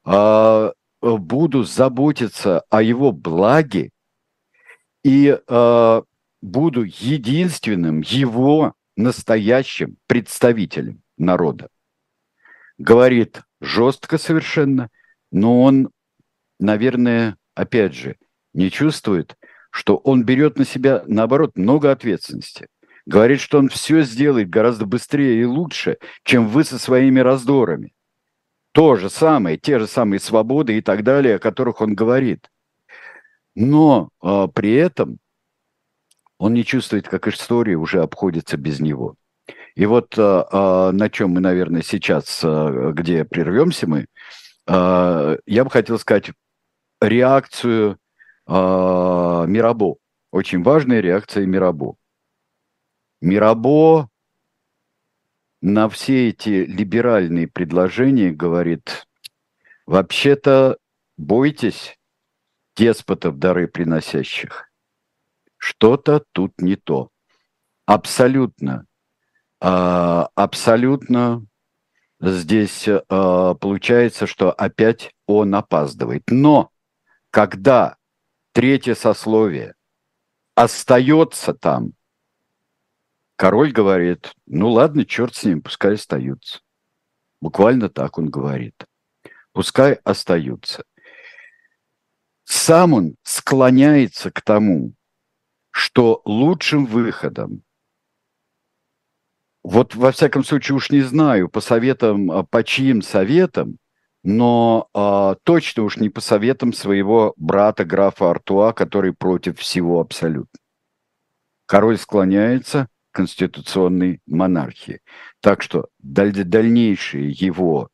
а, 0.03 0.73
буду 1.01 1.63
заботиться 1.63 2.63
о 2.69 2.81
его 2.81 3.11
благе 3.11 3.91
и 5.03 5.37
а, 5.47 6.03
буду 6.41 6.83
единственным 6.83 8.01
его 8.01 8.73
настоящим 8.95 9.97
представителем 10.07 11.01
народа. 11.17 11.69
Говорит 12.77 13.41
жестко 13.61 14.17
совершенно, 14.17 14.89
но 15.31 15.61
он, 15.63 15.89
наверное, 16.59 17.37
опять 17.55 17.93
же, 17.93 18.17
не 18.53 18.69
чувствует, 18.69 19.37
что 19.71 19.97
он 19.97 20.23
берет 20.23 20.57
на 20.57 20.65
себя, 20.65 21.03
наоборот, 21.07 21.57
много 21.57 21.91
ответственности. 21.91 22.67
Говорит, 23.05 23.41
что 23.41 23.57
он 23.57 23.69
все 23.69 24.03
сделает 24.03 24.49
гораздо 24.49 24.85
быстрее 24.85 25.41
и 25.41 25.45
лучше, 25.45 25.97
чем 26.23 26.47
вы 26.47 26.63
со 26.63 26.77
своими 26.77 27.19
раздорами. 27.19 27.93
То 28.71 28.95
же 28.95 29.09
самое, 29.09 29.57
те 29.57 29.79
же 29.79 29.87
самые 29.87 30.19
свободы 30.19 30.77
и 30.77 30.81
так 30.81 31.03
далее, 31.03 31.35
о 31.35 31.39
которых 31.39 31.81
он 31.81 31.95
говорит. 31.95 32.49
Но 33.55 34.09
э, 34.23 34.47
при 34.53 34.73
этом 34.73 35.19
он 36.37 36.53
не 36.53 36.65
чувствует, 36.65 37.07
как 37.07 37.27
история 37.27 37.75
уже 37.75 38.01
обходится 38.01 38.57
без 38.57 38.79
него. 38.79 39.15
И 39.75 39.85
вот 39.85 40.17
э, 40.17 40.21
э, 40.21 40.91
на 40.91 41.09
чем 41.09 41.31
мы, 41.31 41.41
наверное, 41.41 41.81
сейчас, 41.81 42.41
э, 42.43 42.91
где 42.93 43.25
прервемся 43.25 43.87
мы, 43.87 44.05
я 44.65 45.63
бы 45.65 45.69
хотел 45.69 45.99
сказать 45.99 46.31
реакцию 47.01 47.99
Мирабо. 48.47 49.97
Очень 50.31 50.63
важная 50.63 51.01
реакция 51.01 51.45
Мирабо. 51.45 51.95
Мирабо 53.19 54.09
на 55.59 55.89
все 55.89 56.29
эти 56.29 56.63
либеральные 56.63 57.49
предложения 57.49 58.31
говорит, 58.31 59.05
вообще-то 59.85 60.77
бойтесь 61.17 61.97
деспотов 62.77 63.39
дары 63.39 63.67
приносящих. 63.67 64.71
Что-то 65.65 66.25
тут 66.33 66.59
не 66.59 66.75
то. 66.75 67.09
Абсолютно, 67.85 68.85
э, 69.61 69.65
абсолютно 70.35 71.47
здесь 72.19 72.85
э, 72.85 72.99
получается, 73.07 74.27
что 74.27 74.51
опять 74.51 75.15
он 75.25 75.55
опаздывает. 75.55 76.23
Но 76.27 76.69
когда 77.29 77.95
третье 78.51 78.93
сословие 78.93 79.75
остается 80.53 81.53
там, 81.53 81.93
король 83.37 83.71
говорит, 83.71 84.33
ну 84.45 84.69
ладно, 84.69 85.05
черт 85.05 85.33
с 85.33 85.45
ним, 85.45 85.61
пускай 85.61 85.93
остаются. 85.93 86.59
Буквально 87.39 87.87
так 87.87 88.17
он 88.17 88.29
говорит. 88.29 88.85
Пускай 89.53 89.93
остаются. 90.03 90.83
Сам 92.43 92.91
он 92.91 93.15
склоняется 93.23 94.29
к 94.29 94.41
тому, 94.41 94.93
что 95.73 96.21
лучшим 96.23 96.85
выходом, 96.85 97.63
вот 99.63 99.95
во 99.95 100.11
всяком 100.11 100.43
случае 100.43 100.75
уж 100.75 100.91
не 100.91 101.01
знаю, 101.01 101.49
по 101.49 101.61
советам, 101.61 102.29
а 102.31 102.43
по 102.43 102.63
чьим 102.63 103.01
советам, 103.01 103.77
но 104.23 104.87
э, 104.93 105.35
точно 105.43 105.83
уж 105.83 105.97
не 105.97 106.09
по 106.09 106.21
советам 106.21 106.73
своего 106.73 107.33
брата 107.37 107.85
графа 107.85 108.29
Артуа, 108.29 108.71
который 108.71 109.13
против 109.13 109.59
всего 109.59 109.99
абсолютно. 109.99 110.59
Король 111.65 111.97
склоняется 111.97 112.87
к 113.11 113.15
конституционной 113.15 114.21
монархии. 114.27 115.01
Так 115.41 115.63
что 115.63 115.87
даль- 115.97 116.43
дальнейшие 116.43 117.31
его 117.31 117.89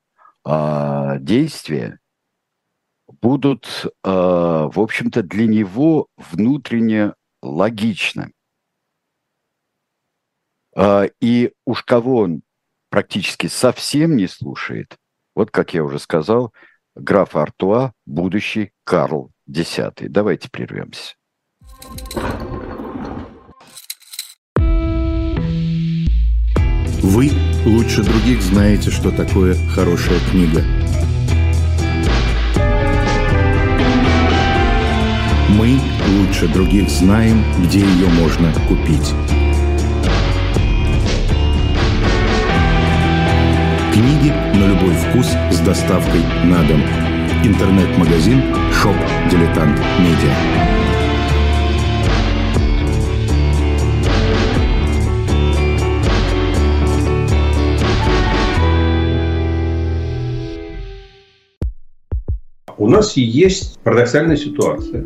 э, 0.46 1.18
действия 1.20 2.00
будут, 3.22 3.86
э, 3.86 3.90
в 4.04 4.80
общем-то, 4.80 5.24
для 5.24 5.48
него 5.48 6.08
внутренне 6.18 7.14
логичны. 7.42 8.32
Э, 10.76 11.10
и 11.20 11.52
уж 11.66 11.84
кого 11.84 12.18
он 12.18 12.42
практически 12.90 13.48
совсем 13.48 14.16
не 14.16 14.28
слушает– 14.28 14.98
вот, 15.40 15.52
как 15.52 15.74
я 15.74 15.86
уже 15.86 16.00
сказал, 16.00 16.54
граф 16.96 17.38
Артуа, 17.38 17.94
будущий 18.06 18.72
Карл 18.84 19.32
X. 19.48 19.80
Давайте 20.02 20.50
прервемся. 20.50 21.16
Вы 27.02 27.32
лучше 27.66 28.04
других 28.04 28.42
знаете, 28.42 28.92
что 28.92 29.12
такое 29.12 29.56
хорошая 29.74 30.20
книга. 30.30 30.62
Мы 35.58 35.80
лучше 36.18 36.48
других 36.48 36.90
знаем, 36.90 37.44
где 37.64 37.80
ее 37.80 38.08
можно 38.08 38.52
купить. 38.68 39.14
Книги 43.94 44.34
на 44.56 44.68
любой 44.68 44.94
вкус 44.96 45.28
с 45.52 45.60
доставкой 45.60 46.22
на 46.46 46.64
дом. 46.64 46.82
Интернет-магазин 47.44 48.42
Shop 48.72 48.96
Дилетант 49.30 49.80
Медиа. 50.00 50.70
У 62.78 62.88
нас 62.88 63.18
есть 63.18 63.78
парадоксальная 63.84 64.38
ситуация. 64.38 65.06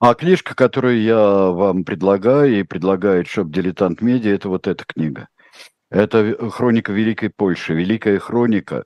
А 0.00 0.14
книжка, 0.14 0.54
которую 0.54 1.02
я 1.02 1.18
вам 1.50 1.84
предлагаю 1.84 2.60
и 2.60 2.62
предлагает 2.62 3.26
Shop 3.28 3.50
Дилетант 3.50 4.00
Медиа, 4.00 4.32
это 4.32 4.48
вот 4.48 4.66
эта 4.66 4.82
книга. 4.86 5.28
Это 5.90 6.50
хроника 6.50 6.90
Великой 6.90 7.28
Польши, 7.28 7.74
Великая 7.74 8.18
хроника, 8.18 8.84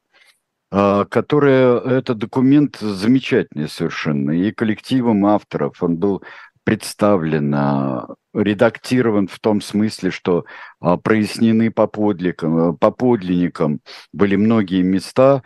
а, 0.72 1.04
которая, 1.04 1.78
это 1.78 2.16
документ 2.16 2.78
замечательный 2.80 3.68
совершенно, 3.68 4.32
и 4.32 4.50
коллективом 4.50 5.24
авторов. 5.26 5.80
Он 5.84 5.98
был 5.98 6.24
представлен, 6.64 7.54
а, 7.54 8.08
редактирован 8.34 9.28
в 9.28 9.38
том 9.38 9.60
смысле, 9.60 10.10
что 10.10 10.46
а, 10.80 10.96
прояснены 10.96 11.70
по 11.70 11.86
подлинникам, 11.86 12.76
по 12.76 12.90
подлинникам 12.90 13.78
были 14.12 14.34
многие 14.34 14.82
места. 14.82 15.44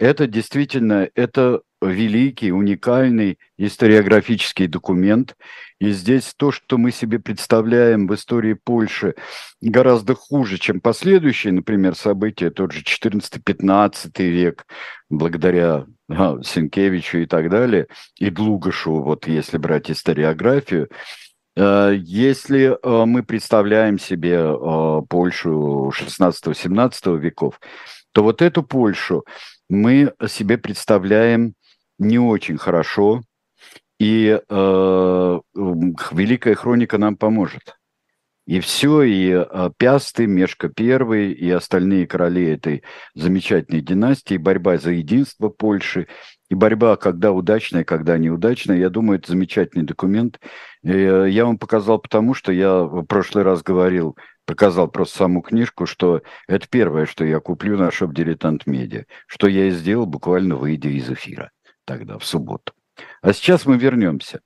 Это 0.00 0.26
действительно, 0.26 1.10
это 1.14 1.60
великий, 1.82 2.52
уникальный 2.52 3.38
историографический 3.58 4.66
документ. 4.66 5.36
И 5.78 5.90
здесь 5.90 6.32
то, 6.34 6.50
что 6.52 6.78
мы 6.78 6.90
себе 6.90 7.18
представляем 7.18 8.06
в 8.06 8.14
истории 8.14 8.54
Польши, 8.54 9.14
гораздо 9.60 10.14
хуже, 10.14 10.56
чем 10.56 10.80
последующие, 10.80 11.52
например, 11.52 11.94
события, 11.94 12.48
тот 12.50 12.72
же 12.72 12.82
14-15 12.82 14.10
век, 14.22 14.66
благодаря 15.10 15.84
а, 16.08 16.42
Сенкевичу 16.42 17.18
и 17.18 17.26
так 17.26 17.50
далее, 17.50 17.86
и 18.16 18.30
Длугашу, 18.30 19.02
вот 19.02 19.26
если 19.26 19.58
брать 19.58 19.90
историографию, 19.90 20.88
э, 21.56 21.92
если 21.98 22.70
э, 22.72 23.04
мы 23.04 23.22
представляем 23.22 23.98
себе 23.98 24.36
э, 24.36 25.02
Польшу 25.10 25.92
16-17 25.94 27.18
веков, 27.18 27.60
то 28.12 28.22
вот 28.22 28.40
эту 28.40 28.62
Польшу 28.62 29.24
мы 29.70 30.12
себе 30.28 30.58
представляем 30.58 31.54
не 31.98 32.18
очень 32.18 32.58
хорошо, 32.58 33.22
и 33.98 34.38
э, 34.48 35.40
Великая 35.54 36.54
Хроника 36.54 36.98
нам 36.98 37.16
поможет. 37.16 37.76
И 38.46 38.58
все, 38.58 39.02
и 39.02 39.30
э, 39.30 39.70
Пясты, 39.78 40.26
Мешка 40.26 40.68
Первый, 40.68 41.32
и 41.32 41.48
остальные 41.50 42.08
короли 42.08 42.46
этой 42.46 42.82
замечательной 43.14 43.80
династии, 43.80 44.38
борьба 44.38 44.76
за 44.78 44.90
единство 44.90 45.50
Польши, 45.50 46.08
и 46.48 46.54
борьба, 46.56 46.96
когда 46.96 47.30
удачная, 47.30 47.84
когда 47.84 48.18
неудачная, 48.18 48.78
я 48.78 48.90
думаю, 48.90 49.20
это 49.20 49.30
замечательный 49.30 49.84
документ. 49.84 50.40
Э, 50.82 51.26
я 51.28 51.44
вам 51.44 51.58
показал 51.58 52.00
потому, 52.00 52.34
что 52.34 52.50
я 52.50 52.82
в 52.82 53.04
прошлый 53.04 53.44
раз 53.44 53.62
говорил, 53.62 54.16
показал 54.50 54.88
просто 54.88 55.18
саму 55.18 55.42
книжку, 55.42 55.86
что 55.86 56.22
это 56.48 56.66
первое, 56.68 57.06
что 57.06 57.24
я 57.24 57.38
куплю 57.38 57.78
на 57.78 57.92
шоп 57.92 58.12
«Дилетант 58.12 58.66
Медиа», 58.66 59.04
что 59.28 59.46
я 59.46 59.68
и 59.68 59.70
сделал, 59.70 60.06
буквально 60.06 60.56
выйдя 60.56 60.88
из 60.88 61.08
эфира 61.08 61.52
тогда, 61.84 62.18
в 62.18 62.24
субботу. 62.24 62.72
А 63.22 63.32
сейчас 63.32 63.64
мы 63.64 63.78
вернемся. 63.78 64.40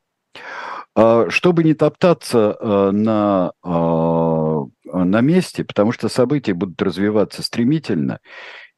А, 0.95 1.31
чтобы 1.31 1.65
не 1.65 1.73
топтаться 1.73 2.55
а, 2.61 2.91
на, 2.93 3.53
а, 3.63 4.65
на 4.85 5.21
месте, 5.23 5.65
потому 5.65 5.93
что 5.93 6.11
события 6.11 6.53
будут 6.53 6.83
развиваться 6.83 7.43
стремительно, 7.43 8.21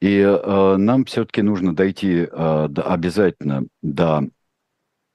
и 0.00 0.22
нам 0.22 1.06
все-таки 1.06 1.42
нужно 1.42 1.74
дойти 1.74 2.24
обязательно 2.24 3.64
до, 3.80 4.28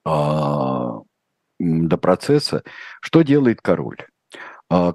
до 0.03 1.97
процесса, 1.97 2.63
что 2.99 3.21
делает 3.21 3.61
король. 3.61 3.99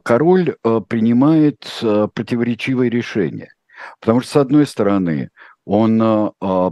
Король 0.03 0.57
принимает 0.89 1.67
противоречивые 1.81 2.89
решения. 2.89 3.53
Потому 4.01 4.21
что, 4.21 4.31
с 4.31 4.37
одной 4.37 4.67
стороны, 4.67 5.31
он 5.67 5.99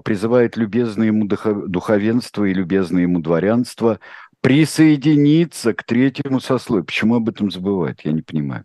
призывает 0.05 0.57
любезное 0.57 1.09
ему 1.09 1.27
духовенство 1.27 2.45
и 2.45 2.55
любезное 2.55 3.03
ему 3.03 3.21
дворянство 3.21 4.01
присоединиться 4.41 5.75
к 5.75 5.85
третьему 5.85 6.41
сословию. 6.41 6.87
Почему 6.87 7.17
об 7.17 7.29
этом 7.29 7.51
забывают? 7.51 8.01
Я 8.05 8.13
не 8.13 8.23
понимаю. 8.23 8.65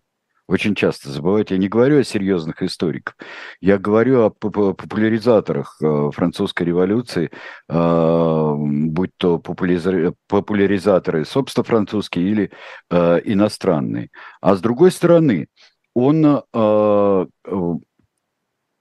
Очень 0.50 0.74
часто 0.74 1.12
забывают. 1.12 1.52
Я 1.52 1.58
не 1.60 1.68
говорю 1.68 2.00
о 2.00 2.04
серьезных 2.04 2.64
историках. 2.64 3.16
Я 3.62 3.78
говорю 3.78 4.24
о 4.24 4.32
популяризаторах 4.32 5.78
э, 5.80 6.10
французской 6.12 6.64
революции, 6.64 7.30
э, 7.70 8.54
будь 8.58 9.12
то 9.18 9.38
популяризаторы, 9.38 11.24
собственно, 11.26 11.64
французские 11.64 12.32
или 12.32 12.52
иностранные. 12.90 14.10
А 14.42 14.56
с 14.56 14.62
другой 14.62 14.90
стороны, 14.90 15.50
он 15.94 16.44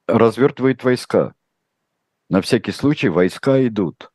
развертывает 0.07 0.83
войска. 0.83 1.35
На 2.31 2.41
всякий 2.41 2.73
случай 2.73 3.11
войска 3.11 3.67
идут. 3.67 4.11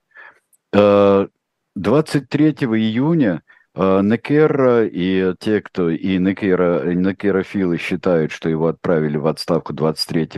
23 0.71 2.45
э, 2.45 2.51
июня 2.65 3.43
э, 3.45 3.52
Некера 3.75 4.85
и 4.85 5.33
те, 5.39 5.61
кто 5.61 5.89
и 5.89 6.17
Некера, 6.17 6.93
Некерофилы 6.93 7.77
считают, 7.77 8.31
что 8.31 8.49
его 8.49 8.67
отправили 8.67 9.17
в 9.17 9.27
отставку 9.27 9.73
23 9.73 10.29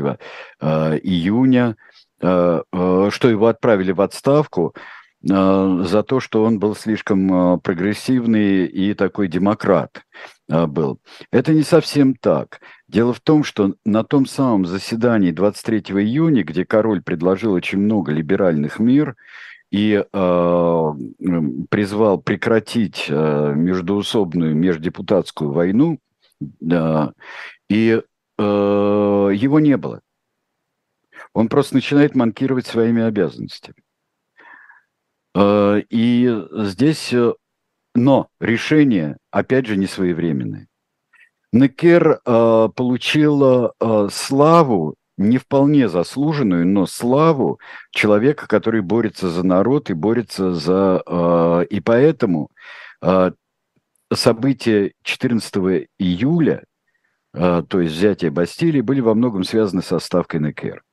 э, 0.62 1.00
июня, 1.04 1.76
что 2.20 2.64
его 3.30 3.48
отправили 3.48 3.92
в 3.92 4.00
отставку 4.00 4.74
за 5.22 6.04
то, 6.08 6.20
что 6.20 6.44
он 6.44 6.60
был 6.60 6.76
слишком 6.76 7.60
прогрессивный 7.60 8.66
и 8.66 8.94
такой 8.94 9.28
демократ 9.28 10.04
был. 10.48 11.00
Это 11.32 11.54
не 11.54 11.64
совсем 11.64 12.16
так. 12.16 12.62
Дело 12.88 13.14
в 13.14 13.20
том, 13.20 13.44
что 13.44 13.74
на 13.84 14.04
том 14.04 14.28
самом 14.28 14.66
заседании 14.66 15.32
23 15.32 15.80
июня, 15.80 16.44
где 16.44 16.66
король 16.66 17.02
предложил 17.02 17.54
очень 17.54 17.80
много 17.80 18.12
либеральных 18.12 18.80
мер 18.80 19.16
и 19.72 20.04
э, 20.12 20.92
призвал 21.70 22.20
прекратить 22.20 23.08
э, 23.10 23.54
междуусобную 23.56 24.56
междепутатскую 24.56 25.52
войну, 25.52 26.00
э, 26.42 27.12
и 27.70 28.02
э, 28.38 28.42
его 28.42 29.60
не 29.60 29.78
было. 29.78 30.02
Он 31.34 31.50
просто 31.50 31.76
начинает 31.76 32.16
манкировать 32.16 32.68
своими 32.68 33.04
обязанностями. 33.04 33.78
Э, 35.36 35.82
и 35.90 36.48
здесь, 36.52 37.12
э, 37.14 37.34
но 37.94 38.30
решение, 38.40 39.18
опять 39.32 39.66
же, 39.66 39.76
не 39.76 39.88
своевременное. 39.88 40.68
Некер 41.52 42.22
э, 42.26 42.70
получил 42.76 43.72
э, 43.80 44.10
славу, 44.12 44.96
не 45.18 45.38
вполне 45.38 45.88
заслуженную, 45.88 46.68
но 46.68 46.86
славу 46.86 47.60
человека, 47.92 48.48
который 48.48 48.82
борется 48.82 49.30
за 49.30 49.44
народ 49.44 49.90
и 49.90 49.94
борется 49.94 50.54
за... 50.54 51.02
Э, 51.06 51.66
и 51.70 51.80
поэтому 51.80 52.50
э, 53.02 53.32
события 54.14 54.94
14 55.04 55.88
июля, 56.00 56.64
э, 57.34 57.64
то 57.68 57.80
есть 57.80 57.96
взятие 57.96 58.32
Бастилии, 58.32 58.82
были 58.82 59.00
во 59.00 59.14
многом 59.14 59.44
связаны 59.44 59.82
со 59.82 60.00
ставкой 60.00 60.42
Некер. 60.42 60.84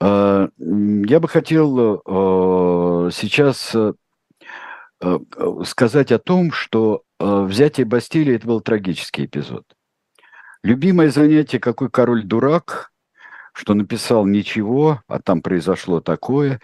Э, 0.00 0.48
я 0.58 1.20
бы 1.20 1.28
хотел 1.28 1.96
э, 1.96 3.10
сейчас 3.12 3.74
э 3.74 3.92
сказать 5.64 6.10
о 6.10 6.18
том, 6.18 6.52
что 6.52 7.02
Э, 7.18 7.44
взятие 7.44 7.86
Бастилии– 7.86 8.34
это 8.36 8.46
был 8.46 8.60
трагический 8.60 9.24
эпизод. 9.24 9.64
Любимое 10.62 11.10
занятие 11.10 11.58
«Какой 11.58 11.90
король 11.90 12.24
дурак», 12.24 12.90
что 13.56 13.72
написал 13.72 14.26
ничего, 14.26 15.00
а 15.08 15.18
там 15.18 15.40
произошло 15.40 16.00
такое, 16.00 16.60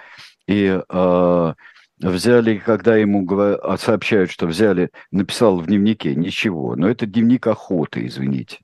и 0.47 0.79
э, 0.87 1.55
взяли, 1.99 2.59
когда 2.59 2.97
ему 2.97 3.27
а, 3.31 3.79
сообщают, 3.79 4.31
что 4.31 4.47
взяли, 4.47 4.91
написал 5.11 5.59
в 5.59 5.67
дневнике 5.67 6.15
ничего, 6.15 6.77
но 6.77 6.89
это 6.91 7.07
дневник 7.07 7.47
охоты, 7.47 8.07
извините. 8.07 8.59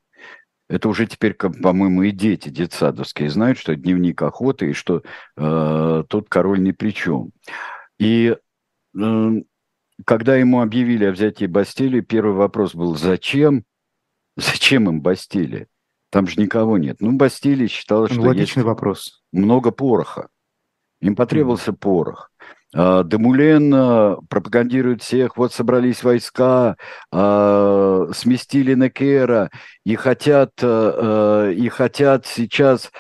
Это 0.68 0.90
уже 0.90 1.06
теперь, 1.06 1.32
по-моему, 1.32 2.02
и 2.02 2.10
дети 2.10 2.50
детсадовские 2.50 3.30
знают, 3.30 3.58
что 3.58 3.74
дневник 3.74 4.20
охоты, 4.20 4.70
и 4.70 4.74
что 4.74 5.02
э, 5.38 6.04
тут 6.06 6.28
король 6.28 6.62
ни 6.62 6.72
при 6.72 6.90
чем. 6.90 7.30
И 7.98 8.36
э, 8.94 9.30
когда 10.04 10.36
ему 10.36 10.60
объявили 10.60 11.06
о 11.06 11.12
взятии 11.12 11.46
Бастилии, 11.46 12.02
первый 12.02 12.34
вопрос 12.34 12.74
был, 12.74 12.94
зачем? 12.94 13.64
Зачем 14.36 14.90
им 14.90 15.00
Бастилия? 15.00 15.66
Там 16.10 16.26
же 16.26 16.40
никого 16.40 16.78
нет. 16.78 16.96
Ну, 17.00 17.12
Бастилия 17.12 17.68
считала, 17.68 18.08
что 18.08 18.20
Логичный 18.20 18.60
есть 18.60 18.66
вопрос. 18.66 19.22
много 19.32 19.70
пороха. 19.70 20.28
Им 21.00 21.14
потребовался 21.14 21.72
mm. 21.72 21.76
порох. 21.76 22.30
А, 22.74 23.04
Демулен 23.04 23.70
пропагандирует 24.28 25.02
всех, 25.02 25.36
вот 25.36 25.52
собрались 25.52 26.02
войска, 26.02 26.76
а, 27.12 28.08
сместили 28.14 28.74
Некера 28.74 29.50
и 29.84 29.96
хотят, 29.96 30.52
и 30.62 31.68
хотят 31.70 32.26
сейчас 32.26 32.90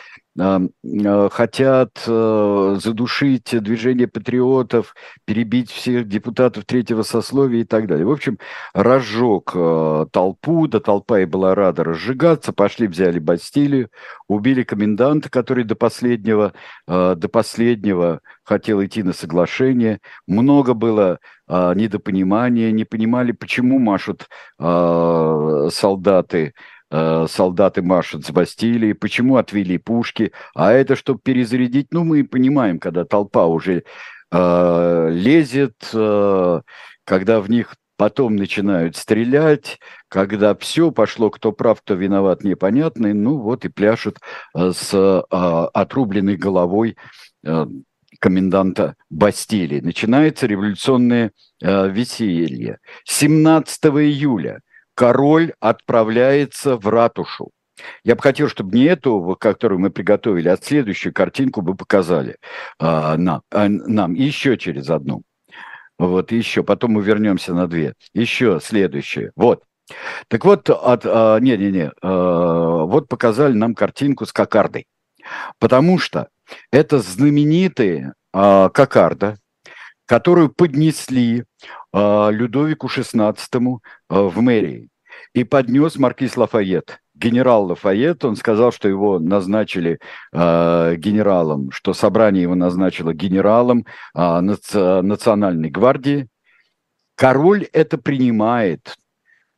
хотят 1.30 1.98
задушить 2.04 3.62
движение 3.62 4.06
патриотов, 4.06 4.94
перебить 5.24 5.70
всех 5.70 6.08
депутатов 6.08 6.64
третьего 6.64 7.02
сословия 7.02 7.62
и 7.62 7.64
так 7.64 7.86
далее. 7.86 8.06
В 8.06 8.12
общем, 8.12 8.38
разжег 8.74 9.52
толпу, 10.12 10.66
да 10.68 10.80
толпа 10.80 11.20
и 11.20 11.24
была 11.24 11.54
рада 11.54 11.84
разжигаться, 11.84 12.52
пошли, 12.52 12.86
взяли 12.86 13.18
Бастилию, 13.18 13.90
убили 14.28 14.62
коменданта, 14.62 15.30
который 15.30 15.64
до 15.64 15.74
последнего, 15.74 16.52
до 16.86 17.28
последнего 17.30 18.20
хотел 18.44 18.84
идти 18.84 19.02
на 19.02 19.12
соглашение. 19.12 20.00
Много 20.26 20.74
было 20.74 21.18
а, 21.46 21.74
недопонимания, 21.74 22.70
не 22.72 22.84
понимали, 22.84 23.32
почему 23.32 23.78
машут 23.78 24.28
а, 24.58 25.68
солдаты 25.70 26.54
а, 26.90 27.26
солдаты 27.28 27.82
машут 27.82 28.24
с 28.24 28.30
Бастилии, 28.30 28.92
почему 28.92 29.36
отвели 29.36 29.78
пушки, 29.78 30.32
а 30.54 30.72
это 30.72 30.96
чтобы 30.96 31.20
перезарядить, 31.22 31.88
ну 31.90 32.04
мы 32.04 32.24
понимаем, 32.24 32.78
когда 32.78 33.04
толпа 33.04 33.46
уже 33.46 33.84
э, 34.30 35.08
лезет, 35.12 35.90
э, 35.92 36.60
когда 37.04 37.40
в 37.40 37.50
них 37.50 37.76
потом 37.96 38.36
начинают 38.36 38.96
стрелять, 38.96 39.78
когда 40.08 40.54
все 40.54 40.90
пошло, 40.90 41.30
кто 41.30 41.52
прав, 41.52 41.82
кто 41.82 41.94
виноват, 41.94 42.44
непонятно, 42.44 43.12
ну 43.12 43.38
вот 43.38 43.64
и 43.64 43.68
пляшут 43.68 44.18
с 44.54 44.94
э, 44.94 45.22
отрубленной 45.74 46.36
головой 46.36 46.96
коменданта 48.18 48.96
Бастилии. 49.10 49.80
Начинается 49.80 50.46
революционное 50.46 51.32
э, 51.62 51.88
веселье. 51.88 52.78
17 53.04 53.84
июля 53.84 54.60
король 54.98 55.52
отправляется 55.60 56.76
в 56.76 56.88
ратушу. 56.88 57.50
Я 58.02 58.16
бы 58.16 58.20
хотел, 58.22 58.48
чтобы 58.48 58.76
не 58.76 58.82
эту, 58.82 59.36
которую 59.38 59.78
мы 59.78 59.90
приготовили, 59.90 60.48
а 60.48 60.56
следующую 60.56 61.12
картинку 61.12 61.62
бы 61.62 61.76
показали 61.76 62.34
э, 62.80 63.14
нам, 63.16 63.42
э, 63.52 63.68
нам. 63.68 64.14
Еще 64.14 64.56
через 64.56 64.90
одну. 64.90 65.22
Вот, 66.00 66.32
еще. 66.32 66.64
Потом 66.64 66.94
мы 66.94 67.02
вернемся 67.02 67.54
на 67.54 67.68
две. 67.68 67.94
Еще 68.12 68.58
следующее. 68.60 69.30
Вот. 69.36 69.62
Так 70.26 70.44
вот, 70.44 70.68
от, 70.68 71.06
а, 71.06 71.38
не-не-не, 71.38 71.92
а, 72.02 72.84
вот 72.84 73.06
показали 73.06 73.52
нам 73.52 73.76
картинку 73.76 74.26
с 74.26 74.32
кокардой. 74.32 74.88
Потому 75.60 76.00
что 76.00 76.26
это 76.72 76.98
знаменитые 76.98 78.14
а, 78.32 78.68
кокарда, 78.70 79.36
которую 80.06 80.48
поднесли 80.48 81.42
а, 81.42 81.77
Людовику 81.92 82.86
XVI 82.88 83.78
а, 84.08 84.22
в 84.22 84.40
мэрии. 84.40 84.88
И 85.32 85.44
поднес 85.44 85.96
маркиз 85.96 86.36
Лафайет. 86.36 87.00
Генерал 87.14 87.66
Лафайет, 87.66 88.24
он 88.24 88.36
сказал, 88.36 88.70
что 88.70 88.88
его 88.88 89.18
назначили 89.18 89.98
э, 90.32 90.94
генералом, 90.96 91.72
что 91.72 91.92
собрание 91.92 92.42
его 92.42 92.54
назначило 92.54 93.12
генералом 93.12 93.86
э, 94.14 94.20
наци- 94.20 95.02
национальной 95.02 95.68
гвардии. 95.68 96.28
Король 97.16 97.64
это 97.72 97.98
принимает, 97.98 98.96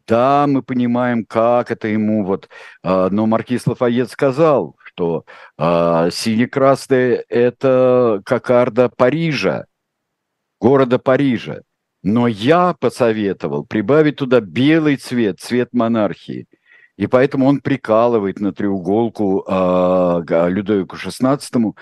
да, 0.06 0.46
мы 0.48 0.62
понимаем, 0.62 1.26
как 1.26 1.70
это 1.70 1.88
ему 1.88 2.24
вот, 2.24 2.48
э, 2.82 3.08
но 3.10 3.26
маркиз 3.26 3.66
Лафайет 3.66 4.10
сказал, 4.10 4.76
что 4.82 5.24
э, 5.58 6.08
сине-красные– 6.10 7.24
это 7.28 8.22
кокарда 8.24 8.88
Парижа, 8.88 9.66
города 10.58 10.98
Парижа. 10.98 11.60
Но 12.02 12.26
я 12.26 12.74
посоветовал 12.78 13.64
прибавить 13.64 14.16
туда 14.16 14.40
белый 14.40 14.96
цвет, 14.96 15.40
цвет 15.40 15.72
монархии. 15.72 16.46
И 16.96 17.06
поэтому 17.06 17.46
он 17.46 17.60
прикалывает 17.60 18.40
на 18.40 18.52
треуголку 18.52 19.44
э, 19.46 20.22
Людовику 20.48 20.96
XVI. 20.96 21.72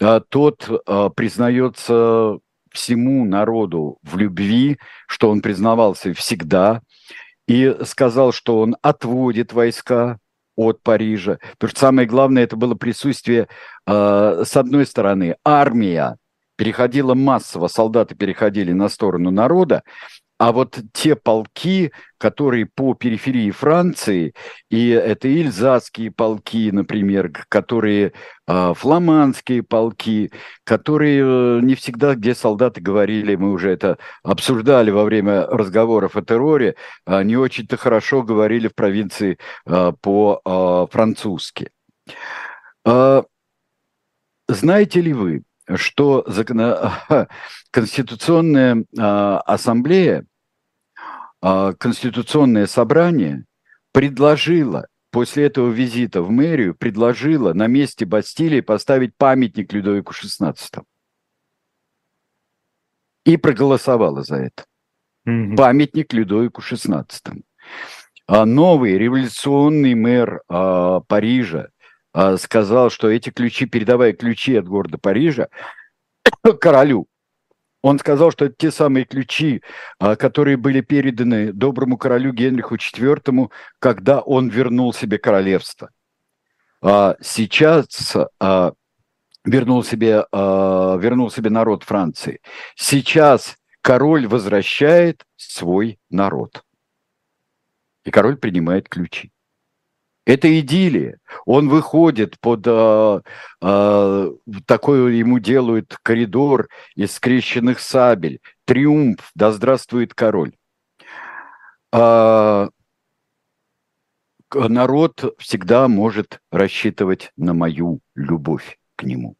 А 0.00 0.20
тот 0.20 0.68
э, 0.68 1.10
признается 1.14 2.38
всему 2.70 3.24
народу 3.24 3.98
в 4.02 4.16
любви, 4.16 4.78
что 5.06 5.30
он 5.30 5.42
признавался 5.42 6.12
всегда, 6.12 6.82
и 7.46 7.76
сказал, 7.84 8.32
что 8.32 8.60
он 8.60 8.76
отводит 8.82 9.52
войска, 9.52 10.18
от 10.56 10.82
Парижа. 10.82 11.38
Потому 11.52 11.70
что 11.70 11.80
самое 11.80 12.08
главное 12.08 12.44
это 12.44 12.56
было 12.56 12.74
присутствие, 12.74 13.48
э, 13.86 14.42
с 14.46 14.56
одной 14.56 14.86
стороны, 14.86 15.36
армия 15.44 16.16
переходила 16.56 17.14
массово, 17.14 17.68
солдаты 17.68 18.14
переходили 18.14 18.72
на 18.72 18.88
сторону 18.88 19.30
народа, 19.30 19.82
а 20.36 20.52
вот 20.52 20.78
те 20.92 21.14
полки, 21.14 21.92
которые 22.18 22.66
по 22.66 22.94
периферии 22.94 23.50
Франции, 23.52 24.34
и 24.68 24.88
это 24.88 25.28
ильзасские 25.28 26.10
полки, 26.10 26.70
например, 26.72 27.30
которые 27.48 28.12
э, 28.46 28.74
фламандские 28.74 29.62
полки, 29.62 30.32
которые 30.64 31.22
э, 31.22 31.60
не 31.62 31.76
всегда, 31.76 32.16
где 32.16 32.34
солдаты 32.34 32.80
говорили, 32.80 33.36
мы 33.36 33.52
уже 33.52 33.70
это 33.70 33.98
обсуждали 34.24 34.90
во 34.90 35.04
время 35.04 35.46
разговоров 35.46 36.16
о 36.16 36.22
терроре, 36.22 36.74
э, 37.06 37.22
не 37.22 37.36
очень-то 37.36 37.76
хорошо 37.76 38.22
говорили 38.22 38.66
в 38.66 38.74
провинции 38.74 39.38
э, 39.66 39.92
по-французски. 40.00 41.70
Э, 42.84 43.22
знаете 44.48 45.00
ли 45.00 45.12
вы, 45.12 45.44
что 45.76 46.24
закон... 46.26 46.60
Конституционная 47.70 48.84
а, 48.98 49.40
ассамблея, 49.40 50.26
а, 51.40 51.72
Конституционное 51.72 52.66
собрание 52.66 53.44
предложило 53.92 54.86
после 55.10 55.46
этого 55.46 55.70
визита 55.70 56.22
в 56.22 56.30
мэрию, 56.30 56.74
предложило 56.74 57.52
на 57.52 57.66
месте 57.66 58.04
Бастилии 58.04 58.60
поставить 58.60 59.16
памятник 59.16 59.72
Людовику 59.72 60.12
XVI. 60.12 60.56
И 63.24 63.36
проголосовала 63.36 64.22
за 64.22 64.36
это. 64.36 64.64
Mm-hmm. 65.26 65.56
Памятник 65.56 66.12
Людовику 66.12 66.62
XVI. 66.62 67.06
А 68.26 68.46
новый 68.46 68.98
революционный 68.98 69.94
мэр 69.94 70.42
а, 70.48 71.00
Парижа 71.00 71.68
а, 71.68 71.73
сказал, 72.36 72.90
что 72.90 73.10
эти 73.10 73.30
ключи, 73.30 73.66
передавая 73.66 74.12
ключи 74.12 74.56
от 74.56 74.66
города 74.66 74.98
Парижа 74.98 75.48
королю, 76.60 77.08
он 77.82 77.98
сказал, 77.98 78.30
что 78.30 78.46
это 78.46 78.54
те 78.56 78.70
самые 78.70 79.04
ключи, 79.04 79.62
а, 79.98 80.16
которые 80.16 80.56
были 80.56 80.80
переданы 80.80 81.52
доброму 81.52 81.98
королю 81.98 82.32
Генриху 82.32 82.76
IV, 82.76 83.50
когда 83.78 84.20
он 84.20 84.48
вернул 84.48 84.94
себе 84.94 85.18
королевство. 85.18 85.90
А 86.80 87.16
сейчас 87.20 88.16
вернул 89.44 89.84
себе, 89.84 90.24
вернул 90.32 91.30
себе 91.30 91.50
народ 91.50 91.82
Франции. 91.82 92.40
Сейчас 92.74 93.56
король 93.82 94.26
возвращает 94.26 95.26
свой 95.36 95.98
народ. 96.08 96.64
И 98.04 98.10
король 98.10 98.38
принимает 98.38 98.88
ключи. 98.88 99.33
Это 100.24 100.58
идиллия. 100.58 101.18
Он 101.44 101.68
выходит 101.68 102.40
под 102.40 102.66
а, 102.66 103.20
а, 103.60 104.30
такой 104.66 105.16
ему 105.16 105.38
делают 105.38 105.98
коридор 106.02 106.68
из 106.94 107.12
скрещенных 107.12 107.78
сабель. 107.78 108.40
Триумф, 108.64 109.30
да 109.34 109.52
здравствует 109.52 110.14
король. 110.14 110.52
А, 111.92 112.70
народ 114.54 115.34
всегда 115.38 115.88
может 115.88 116.40
рассчитывать 116.50 117.30
на 117.36 117.52
мою 117.52 118.00
любовь 118.14 118.78
к 118.96 119.02
нему. 119.02 119.36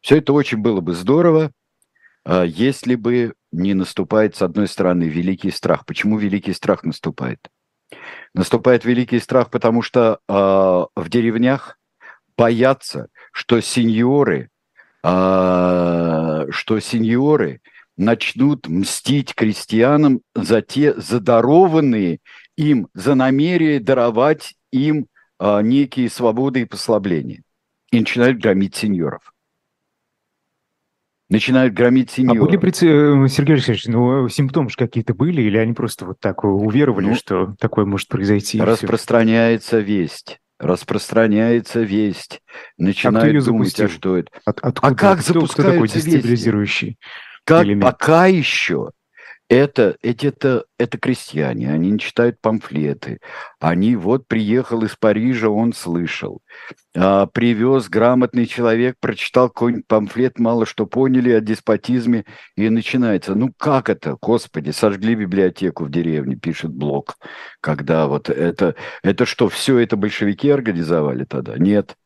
Все 0.00 0.18
это 0.18 0.32
очень 0.32 0.58
было 0.58 0.80
бы 0.80 0.94
здорово, 0.94 1.50
а, 2.24 2.44
если 2.44 2.94
бы 2.94 3.34
не 3.50 3.74
наступает, 3.74 4.36
с 4.36 4.42
одной 4.42 4.68
стороны, 4.68 5.04
великий 5.04 5.50
страх. 5.50 5.84
Почему 5.86 6.18
великий 6.18 6.52
страх 6.52 6.84
наступает? 6.84 7.48
Наступает 8.34 8.84
великий 8.84 9.18
страх, 9.18 9.50
потому 9.50 9.82
что 9.82 10.20
э, 10.28 10.32
в 10.32 11.08
деревнях 11.08 11.78
боятся, 12.36 13.08
что 13.32 13.60
сеньоры, 13.60 14.50
э, 15.02 16.46
что 16.50 16.80
сеньоры 16.80 17.60
начнут 17.96 18.68
мстить 18.68 19.34
крестьянам 19.34 20.20
за 20.34 20.62
те 20.62 20.94
задарованные 20.94 22.18
им, 22.56 22.88
за 22.94 23.14
намерение 23.14 23.80
даровать 23.80 24.54
им 24.70 25.06
э, 25.40 25.60
некие 25.62 26.10
свободы 26.10 26.62
и 26.62 26.64
послабления. 26.64 27.42
И 27.90 27.98
начинают 27.98 28.38
громить 28.38 28.76
сеньоров 28.76 29.32
начинают 31.28 31.74
громить 31.74 32.10
сеньоров. 32.10 32.48
А 32.48 32.58
были, 32.58 33.24
э, 33.24 33.28
Сергей 33.28 33.54
Алексеевич, 33.54 33.86
ну, 33.86 34.28
симптомы 34.28 34.70
же 34.70 34.76
какие-то 34.76 35.14
были, 35.14 35.42
или 35.42 35.58
они 35.58 35.72
просто 35.72 36.06
вот 36.06 36.20
так 36.20 36.44
уверовали, 36.44 37.08
ну, 37.08 37.14
что 37.14 37.54
такое 37.58 37.84
может 37.84 38.08
произойти? 38.08 38.60
Распространяется 38.60 39.78
весть. 39.78 40.38
Распространяется 40.58 41.82
весть. 41.82 42.40
Начинают 42.78 43.36
а 43.36 43.46
думать, 43.46 43.68
запустил? 43.68 43.86
а 43.86 43.88
что 43.88 44.16
это? 44.16 44.30
От, 44.44 44.58
откуда? 44.60 44.88
А 44.88 44.94
как 44.94 45.20
кто, 45.20 45.46
кто 45.46 45.62
такой 45.62 45.88
дестабилизирующий 45.88 46.98
как, 47.48 47.66
Пока 47.80 48.26
еще 48.26 48.90
Это, 49.48 49.96
эти, 50.02 50.26
это, 50.26 50.66
это 50.76 50.98
крестьяне, 50.98 51.72
они 51.72 51.92
не 51.92 51.98
читают 51.98 52.38
памфлеты. 52.42 53.18
Они 53.60 53.96
вот 53.96 54.28
приехал 54.28 54.82
из 54.84 54.94
Парижа, 54.94 55.48
он 55.48 55.72
слышал. 55.72 56.42
А, 56.94 57.24
привез 57.24 57.88
грамотный 57.88 58.44
человек, 58.44 58.96
прочитал 59.00 59.48
какой-нибудь 59.48 59.86
памфлет, 59.86 60.38
мало 60.38 60.66
что 60.66 60.84
поняли 60.84 61.30
о 61.30 61.40
деспотизме, 61.40 62.26
и 62.56 62.68
начинается. 62.68 63.34
Ну 63.34 63.50
как 63.56 63.88
это, 63.88 64.18
господи, 64.20 64.70
сожгли 64.70 65.14
библиотеку 65.14 65.84
в 65.84 65.90
деревне, 65.90 66.36
пишет 66.36 66.70
Блок. 66.70 67.16
Когда 67.62 68.06
вот 68.06 68.28
это, 68.28 68.74
это 69.02 69.24
что, 69.24 69.48
все 69.48 69.78
это 69.78 69.96
большевики 69.96 70.50
организовали 70.50 71.24
тогда? 71.24 71.56
Нет. 71.56 71.96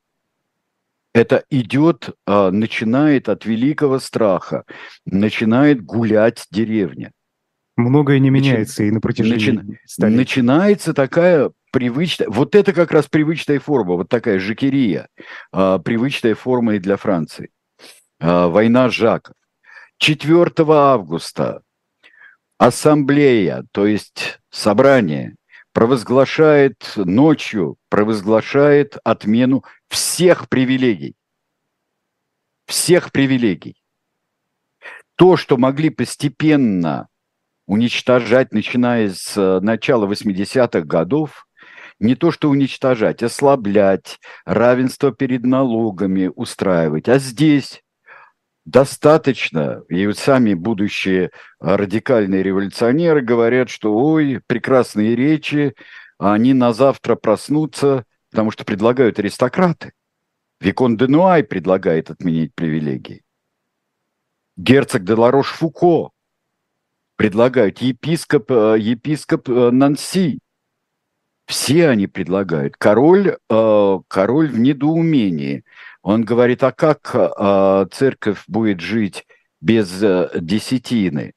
Это 1.13 1.43
идет, 1.51 2.11
а, 2.25 2.53
начинает 2.53 3.29
от 3.29 3.47
великого 3.47 3.99
страха, 3.99 4.63
начинает 5.05 5.85
гулять 5.85 6.47
деревня 6.53 7.11
Многое 7.77 8.19
не 8.19 8.31
меняется 8.31 8.83
Начи... 8.83 8.89
и 8.89 8.93
на 8.93 9.01
протяжении 9.01 9.51
Начи... 9.51 9.81
столетий. 9.87 10.17
Начинается 10.17 10.95
такая 10.95 11.51
привычная, 11.73 12.29
вот 12.29 12.55
это 12.55 12.73
как 12.73 12.93
раз 12.93 13.07
привычная 13.07 13.59
форма, 13.59 13.95
вот 13.95 14.09
такая 14.09 14.39
жакерия, 14.39 15.09
а, 15.53 15.79
привычная 15.79 16.35
форма 16.35 16.75
и 16.75 16.79
для 16.79 16.97
Франции. 16.97 17.51
А, 18.21 18.49
война 18.49 18.89
Жаков. 18.89 19.35
4 19.99 20.51
августа 20.69 21.63
ассамблея, 22.59 23.65
то 23.73 23.87
есть 23.87 24.41
собрание, 24.51 25.37
провозглашает 25.73 26.93
ночью, 26.97 27.77
провозглашает 27.89 28.99
отмену 29.05 29.65
всех 29.89 30.49
привилегий. 30.49 31.15
Всех 32.67 33.13
привилегий. 33.13 33.77
То, 35.17 35.37
что 35.37 35.57
могли 35.57 35.91
постепенно 35.91 37.09
уничтожать, 37.73 38.53
начиная 38.53 39.09
с 39.09 39.35
э, 39.35 39.61
начала 39.61 40.07
80-х 40.07 40.83
годов, 40.83 41.47
не 41.99 42.15
то 42.15 42.31
что 42.31 42.51
уничтожать, 42.51 43.23
ослаблять, 43.23 44.19
равенство 44.45 45.11
перед 45.11 45.45
налогами 45.45 46.31
устраивать. 46.35 47.09
А 47.09 47.19
здесь 47.19 47.83
достаточно, 48.67 49.83
и 49.89 50.07
вот 50.07 50.19
сами 50.19 50.53
будущие 50.53 51.31
радикальные 51.61 52.43
революционеры 52.43 53.23
говорят, 53.23 53.71
что 53.71 53.95
ой, 53.97 54.43
прекрасные 54.47 55.17
речи, 55.17 55.75
они 56.19 56.53
на 56.53 56.75
завтра 56.75 57.15
проснутся, 57.15 58.05
потому 58.31 58.51
что 58.51 58.67
предлагают 58.67 59.19
аристократы. 59.19 59.93
Викон 60.61 60.99
де 60.99 61.07
Нуай 61.07 61.43
предлагает 61.43 62.11
отменить 62.11 62.55
привилегии. 62.55 63.23
Герцог 64.59 65.05
де 65.05 65.15
Ларош-Фуко 65.15 66.11
предлагают, 67.23 67.79
епископ, 67.79 68.51
э, 68.51 68.77
епископ 68.81 69.49
э, 69.49 69.71
Нанси. 69.71 70.41
Все 71.47 71.89
они 71.89 72.09
предлагают. 72.09 72.77
Король, 72.77 73.37
э, 73.49 73.99
король 74.09 74.49
в 74.49 74.59
недоумении. 74.59 75.63
Он 76.03 76.25
говорит, 76.25 76.65
а 76.65 76.73
как 76.73 77.13
церковь 77.95 78.43
будет 78.49 78.81
жить 78.81 79.25
без 79.61 79.89
десятины? 80.35 81.33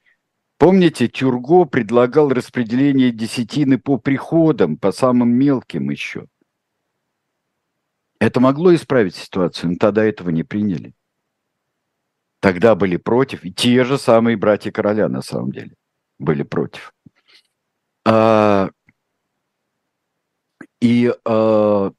Помните, 0.57 1.07
Тюрго 1.07 1.65
предлагал 1.65 2.29
распределение 2.29 3.11
десятины 3.11 3.77
по 3.77 3.99
приходам, 3.99 4.77
по 4.77 4.91
самым 4.91 5.29
мелким 5.29 5.91
еще. 5.91 6.25
Это 8.19 8.39
могло 8.39 8.73
исправить 8.73 9.13
ситуацию, 9.13 9.71
но 9.71 9.75
тогда 9.79 10.03
этого 10.03 10.31
не 10.31 10.41
приняли. 10.41 10.95
Тогда 12.45 12.75
были 12.75 12.97
против, 12.97 13.43
и 13.43 13.51
те 13.51 13.83
же 13.83 13.97
самые 13.97 14.37
братья 14.37 14.69
короля 14.71 15.09
на 15.09 15.23
самом 15.23 15.51
деле 15.51 15.73
были 16.19 16.43
против. 16.43 16.93
А, 18.07 18.69
и 20.79 21.11
а, 21.25 21.91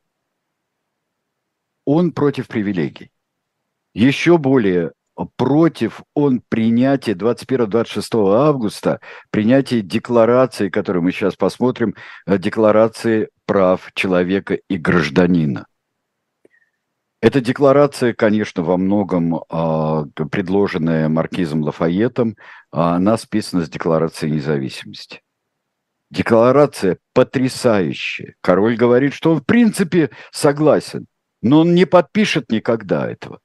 он 1.85 2.13
против 2.13 2.47
привилегий. 2.47 3.11
Еще 3.93 4.39
более 4.39 4.93
против 5.35 6.03
он 6.15 6.41
принятия 6.49 7.15
21-26 7.15 8.33
августа, 8.33 9.01
принятия 9.33 9.81
декларации, 9.81 10.69
которую 10.69 11.03
мы 11.03 11.11
сейчас 11.11 11.35
посмотрим, 11.35 11.97
декларации 12.25 13.31
прав 13.47 13.91
человека 13.95 14.55
и 14.55 14.77
гражданина. 14.77 15.67
Эта 17.23 17.41
декларация, 17.41 18.13
конечно, 18.13 18.63
во 18.63 18.77
многом 18.77 19.37
э, 19.37 20.05
предложенная 20.31 21.09
маркизом 21.09 21.63
Лафаетом, 21.63 22.31
э, 22.31 22.35
она 22.71 23.17
списана 23.17 23.65
с 23.65 23.71
Декларации 23.71 24.29
независимости. 24.29 25.23
Декларация 26.11 26.99
потрясающая. 27.15 28.35
Король 28.43 28.77
говорит, 28.77 29.15
что 29.15 29.33
он 29.33 29.41
в 29.41 29.47
принципе 29.47 30.11
согласен, 30.31 31.07
но 31.41 31.61
он 31.61 31.75
не 31.75 31.87
подпишет 31.87 32.51
никогда 32.51 33.11
этого. 33.11 33.41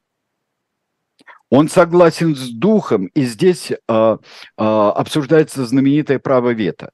Он 1.49 1.69
согласен 1.69 2.35
с 2.35 2.49
духом, 2.49 3.07
и 3.07 3.23
здесь 3.23 3.71
а, 3.87 4.19
а, 4.57 4.91
обсуждается 4.91 5.65
знаменитое 5.65 6.19
право 6.19 6.51
вето 6.51 6.91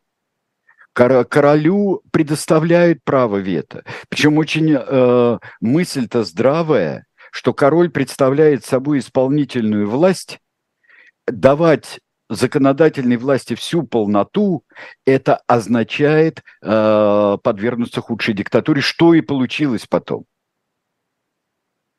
королю 0.98 2.02
предоставляют 2.12 3.04
право 3.04 3.38
вето. 3.38 3.84
Причем 4.10 4.38
очень 4.40 4.76
э, 4.76 5.38
мысль-то 5.62 6.24
здравая, 6.24 7.06
что 7.32 7.54
король 7.54 7.92
представляет 7.92 8.66
собой 8.66 9.00
исполнительную 9.00 9.88
власть, 9.88 10.40
давать 11.28 12.00
законодательной 12.30 13.18
власти 13.18 13.54
всю 13.54 13.84
полноту, 13.84 14.64
это 15.06 15.42
означает 15.46 16.42
э, 16.64 17.38
подвергнуться 17.44 18.02
худшей 18.02 18.34
диктатуре, 18.34 18.82
что 18.82 19.14
и 19.14 19.22
получилось 19.22 19.86
потом. 19.88 20.26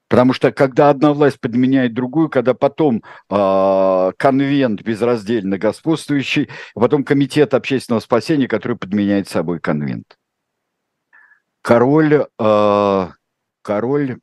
Потому 0.09 0.33
что 0.33 0.53
когда 0.53 0.89
одна 0.89 1.13
власть 1.13 1.39
подменяет 1.39 1.93
другую, 1.93 2.31
когда 2.31 2.55
потом 2.55 3.03
э, 3.31 4.13
конвент 4.17 4.83
безраздельно 4.83 5.59
господствующий, 5.59 6.49
потом 6.75 7.05
комитет 7.05 7.53
общественного 7.53 8.01
спасения, 8.01 8.49
который 8.49 8.77
подменяет 8.79 9.29
собой 9.29 9.61
конвент. 9.61 10.19
Король, 11.61 12.27
э, 12.39 13.09
король 13.63 14.19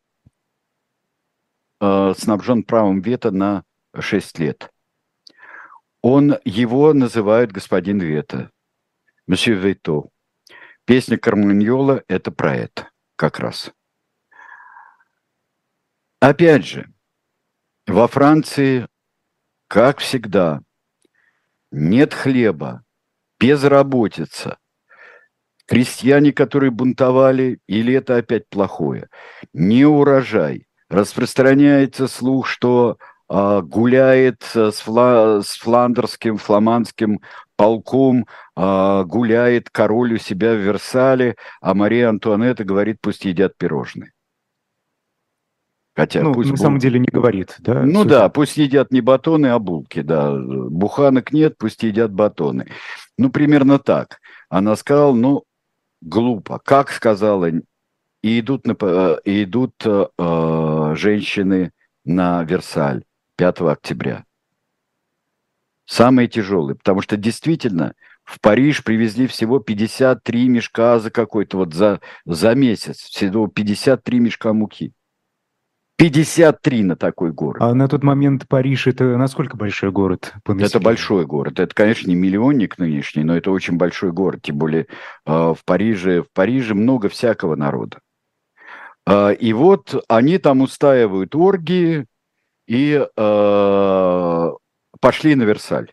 э, 1.80 2.14
снабжен 2.18 2.64
правом 2.64 3.02
вето 3.02 3.30
на 3.30 3.64
6 3.98 4.40
лет. 4.40 4.72
Он, 6.02 6.38
его 6.46 6.94
называют 6.94 7.52
господин 7.52 8.00
Вето, 8.00 8.52
месье 9.28 9.56
Вето. 9.56 10.10
Песня 10.86 11.18
Карманьола– 11.18 12.04
это 12.08 12.32
про 12.32 12.56
это 12.56 12.90
как 13.16 13.40
раз. 13.40 13.72
Опять 16.26 16.66
же, 16.66 16.90
во 17.86 18.08
Франции, 18.08 18.88
как 19.68 20.00
всегда, 20.00 20.62
нет 21.70 22.16
хлеба, 22.16 22.82
безработица. 23.40 24.58
Крестьяне, 25.68 26.34
которые 26.34 26.72
бунтовали, 26.72 27.60
или 27.68 27.94
это 27.94 28.18
опять 28.18 28.50
плохое, 28.50 29.08
не 29.54 29.86
урожай. 29.86 30.66
Распространяется 30.90 32.08
слух, 32.08 32.48
что 32.48 32.98
а, 33.28 33.62
гуляет 33.62 34.42
с, 34.42 34.80
фла, 34.80 35.44
с 35.44 35.56
фландерским, 35.58 36.38
фламандским 36.38 37.22
полком, 37.56 38.26
а, 38.56 39.04
гуляет 39.04 39.70
король 39.70 40.16
у 40.16 40.18
себя 40.18 40.56
в 40.56 40.58
Версале, 40.58 41.36
а 41.62 41.76
Мария 41.76 42.10
Антуанетта 42.10 42.64
говорит, 42.64 42.98
пусть 43.00 43.26
едят 43.26 43.60
пирожные. 43.60 44.14
Хотя 45.96 46.24
ну, 46.24 46.34
пусть 46.34 46.52
на 46.52 46.58
самом 46.58 46.80
деле 46.80 47.00
не 47.00 47.08
говорит, 47.10 47.56
да? 47.60 47.84
Ну 47.84 48.02
суть. 48.02 48.10
да, 48.10 48.28
пусть 48.28 48.58
едят 48.58 48.91
не 48.91 49.00
батоны, 49.00 49.48
а 49.48 49.60
булки, 49.60 50.02
да. 50.02 50.36
Буханок 50.36 51.32
нет, 51.32 51.58
пусть 51.58 51.84
едят 51.84 52.12
батоны. 52.12 52.68
Ну, 53.18 53.30
примерно 53.30 53.80
так. 53.80 54.20
Она 54.50 54.76
сказала, 54.76 55.14
ну, 55.14 55.43
глупо. 56.02 56.60
Как 56.60 56.89
сказала, 56.91 57.50
и 58.22 58.39
идут, 58.39 58.68
на, 58.68 58.74
и 59.24 59.43
идут 59.43 59.76
э, 59.86 60.93
женщины 60.98 61.72
на 62.04 62.43
Версаль 62.43 63.06
5 63.38 63.62
октября. 63.62 64.26
Самые 65.86 66.28
тяжелые, 66.28 66.76
потому 66.76 67.02
что 67.02 67.16
действительно 67.16 67.93
в 68.26 68.41
Париж 68.41 68.84
привезли 68.84 69.28
всего 69.28 69.60
53 69.60 70.50
мешка 70.50 71.00
за 71.00 71.10
какой-то 71.10 71.58
вот 71.58 71.74
за, 71.74 72.02
за 72.26 72.54
месяц, 72.54 72.98
всего 72.98 73.48
53 73.48 74.20
мешка 74.20 74.52
муки. 74.52 74.93
53 75.98 76.84
на 76.84 76.96
такой 76.98 77.32
город. 77.32 77.62
А 77.62 77.74
на 77.74 77.88
тот 77.88 78.04
момент 78.04 78.48
Париж 78.50 78.88
это 78.88 79.18
насколько 79.18 79.56
большой 79.56 79.91
город? 79.91 80.34
По 80.43 80.52
это 80.52 80.80
большой 80.80 81.26
город. 81.26 81.60
Это, 81.60 81.74
конечно, 81.74 82.10
не 82.10 82.16
миллионник 82.16 82.78
нынешний, 82.78 83.24
но 83.24 83.36
это 83.36 83.52
очень 83.52 83.78
большой 83.78 84.12
город. 84.12 84.41
Тем 84.43 84.58
более 84.58 84.88
э, 85.26 85.32
в 85.32 85.58
Париже, 85.66 86.24
в 86.24 86.32
Париже 86.34 86.74
много 86.74 87.08
всякого 87.08 87.56
народа. 87.56 88.00
Э, 89.08 89.34
и 89.34 89.54
вот 89.54 90.04
они 90.10 90.38
там 90.38 90.62
устаивают 90.62 91.34
оргии 91.34 92.06
и 92.68 93.08
э, 93.16 94.50
пошли 95.00 95.36
на 95.36 95.43
Версаль. 95.43 95.91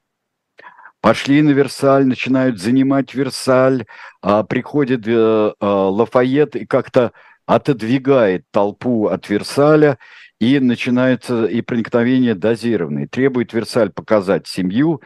пошли 1.00 1.42
на 1.42 1.50
Версаль, 1.50 2.06
начинают 2.06 2.60
занимать 2.60 3.14
Версаль, 3.14 3.86
а, 4.20 4.44
приходит 4.44 5.02
а, 5.06 5.52
Лафайет 5.60 6.54
и 6.54 6.64
как-то 6.64 7.12
отодвигает 7.54 8.44
толпу 8.50 9.06
от 9.08 9.28
Версаля, 9.28 9.98
и 10.40 10.58
начинается 10.58 11.44
и 11.44 11.62
проникновение 11.62 12.34
дозированное. 12.34 13.06
Требует 13.06 13.52
Версаль 13.52 13.90
показать 13.90 14.48
семью, 14.48 15.00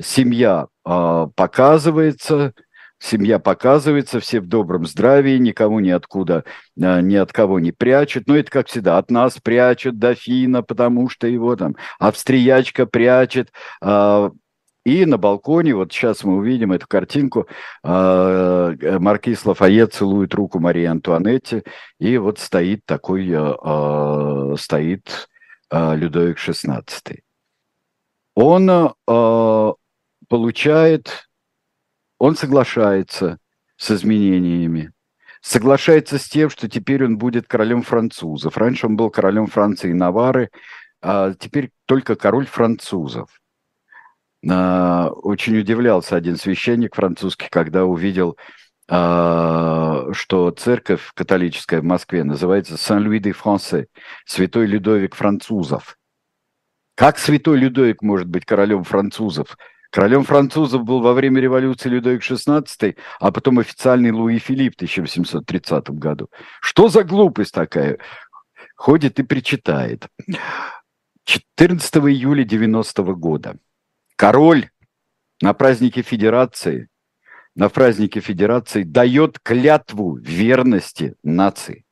семья 0.00 0.68
э, 0.86 1.26
показывается, 1.34 2.52
семья 3.00 3.40
показывается, 3.40 4.20
все 4.20 4.40
в 4.40 4.46
добром 4.46 4.86
здравии, 4.86 5.36
никому 5.36 5.80
ни 5.80 5.90
откуда, 5.90 6.44
э, 6.80 7.00
ни 7.00 7.16
от 7.16 7.32
кого 7.32 7.58
не 7.58 7.72
прячут. 7.72 8.28
Но 8.28 8.36
это, 8.36 8.52
как 8.52 8.68
всегда, 8.68 8.98
от 8.98 9.10
нас 9.10 9.38
прячут 9.42 9.98
дофина, 9.98 10.62
потому 10.62 11.08
что 11.08 11.26
его 11.26 11.56
там 11.56 11.74
австриячка 11.98 12.86
прячет. 12.86 13.50
Э, 13.82 14.30
и 14.88 15.04
на 15.04 15.18
балконе, 15.18 15.74
вот 15.74 15.92
сейчас 15.92 16.24
мы 16.24 16.38
увидим 16.38 16.72
эту 16.72 16.86
картинку, 16.88 17.46
э, 17.84 18.98
маркиз 18.98 19.44
Лафайет 19.44 19.92
целует 19.92 20.32
руку 20.32 20.60
Марии 20.60 20.86
Антуанетте, 20.86 21.62
и 22.00 22.16
вот 22.16 22.38
стоит 22.38 22.86
такой, 22.86 23.28
э, 23.30 24.56
стоит 24.56 25.28
э, 25.70 25.94
Людовик 25.94 26.38
XVI. 26.38 27.20
Он 28.34 28.94
получает, 30.28 31.28
он 32.18 32.36
соглашается 32.36 33.38
с 33.76 33.90
изменениями, 33.90 34.92
соглашается 35.42 36.18
с 36.18 36.28
тем, 36.28 36.48
что 36.48 36.68
теперь 36.68 37.04
он 37.04 37.18
будет 37.18 37.46
королем 37.46 37.82
французов. 37.82 38.56
Раньше 38.56 38.86
он 38.86 38.96
был 38.96 39.10
королем 39.10 39.48
Франции 39.48 39.90
и 39.90 39.94
Навары, 39.94 40.50
а 41.02 41.34
теперь 41.34 41.70
только 41.86 42.16
король 42.16 42.46
французов. 42.46 43.28
А, 44.46 45.08
очень 45.10 45.58
удивлялся 45.58 46.16
один 46.16 46.36
священник 46.36 46.94
французский, 46.94 47.48
когда 47.50 47.84
увидел, 47.84 48.36
а, 48.88 50.12
что 50.12 50.50
церковь 50.52 51.10
католическая 51.14 51.80
в 51.80 51.84
Москве 51.84 52.24
называется 52.24 52.76
Сан-Луи 52.76 53.18
де 53.18 53.32
Франсе, 53.32 53.88
Святой 54.24 54.66
Людовик 54.66 55.14
французов. 55.14 55.96
Как 56.94 57.18
Святой 57.18 57.58
Людовик 57.58 58.02
может 58.02 58.28
быть 58.28 58.44
королем 58.44 58.84
французов? 58.84 59.56
Королем 59.90 60.24
французов 60.24 60.84
был 60.84 61.00
во 61.00 61.14
время 61.14 61.40
революции 61.40 61.88
Людовик 61.88 62.22
XVI, 62.22 62.96
а 63.20 63.32
потом 63.32 63.58
официальный 63.58 64.10
Луи 64.10 64.38
Филипп 64.38 64.74
в 64.74 64.76
1830 64.76 65.90
году. 65.90 66.28
Что 66.60 66.88
за 66.88 67.04
глупость 67.04 67.54
такая? 67.54 67.98
Ходит 68.76 69.18
и 69.18 69.22
причитает. 69.22 70.08
14 71.24 71.96
июля 71.96 72.44
90 72.44 73.02
года– 73.14 73.56
король 74.18 74.68
на 75.40 75.54
празднике 75.54 76.02
Федерации, 76.02 76.88
на 77.54 77.68
празднике 77.68 78.18
Федерации 78.18 78.82
дает 78.82 79.38
клятву 79.38 80.16
верности 80.16 81.14
нации. 81.22 81.84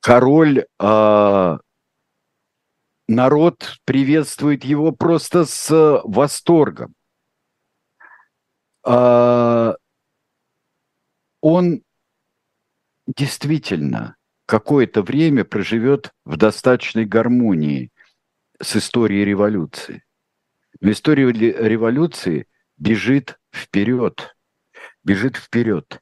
Король, 0.00 0.66
э, 0.80 1.58
народ 3.06 3.78
приветствует 3.84 4.64
его 4.64 4.90
просто 4.90 5.44
с 5.44 6.00
восторгом. 6.02 6.94
Э, 8.84 9.74
он 11.40 11.82
действительно 13.06 14.16
какое-то 14.46 15.02
время 15.02 15.44
проживет 15.44 16.12
в 16.24 16.36
достаточной 16.36 17.04
гармонии 17.04 17.92
с 18.60 18.76
историей 18.76 19.24
революции. 19.24 20.04
Но 20.80 20.90
история 20.90 21.30
революции 21.32 22.46
бежит 22.76 23.38
вперед, 23.54 24.36
бежит 25.04 25.36
вперед. 25.36 26.00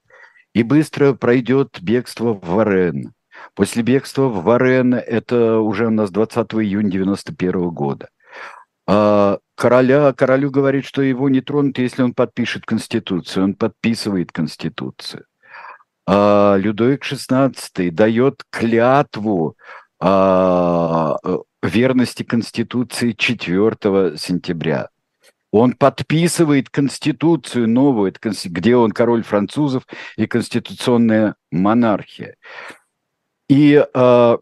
И 0.52 0.62
быстро 0.62 1.12
пройдет 1.12 1.78
бегство 1.82 2.32
в 2.32 2.40
Варен. 2.44 3.12
После 3.54 3.82
бегства 3.82 4.28
в 4.28 4.42
Варен, 4.42 4.94
это 4.94 5.58
уже 5.58 5.86
у 5.86 5.90
нас 5.90 6.10
20 6.10 6.54
июня 6.54 6.90
91 6.90 7.70
года. 7.70 8.08
А 8.86 9.38
короля, 9.54 10.12
королю 10.12 10.50
говорит, 10.50 10.86
что 10.86 11.02
его 11.02 11.28
не 11.28 11.40
тронут, 11.40 11.78
если 11.78 12.02
он 12.02 12.14
подпишет 12.14 12.64
Конституцию. 12.64 13.44
Он 13.44 13.54
подписывает 13.54 14.32
Конституцию. 14.32 15.24
А 16.06 16.56
Людовик 16.56 17.04
XVI 17.04 17.90
дает 17.90 18.44
клятву 18.50 19.56
а, 20.00 21.16
верности 21.66 22.22
Конституции 22.22 23.12
4 23.12 24.16
сентября. 24.16 24.88
Он 25.50 25.72
подписывает 25.72 26.68
Конституцию 26.70 27.68
новую, 27.68 28.12
где 28.44 28.76
он 28.76 28.92
король 28.92 29.22
французов 29.22 29.86
и 30.16 30.26
конституционная 30.26 31.36
монархия. 31.50 32.36
И 33.48 33.82
э, 33.82 34.36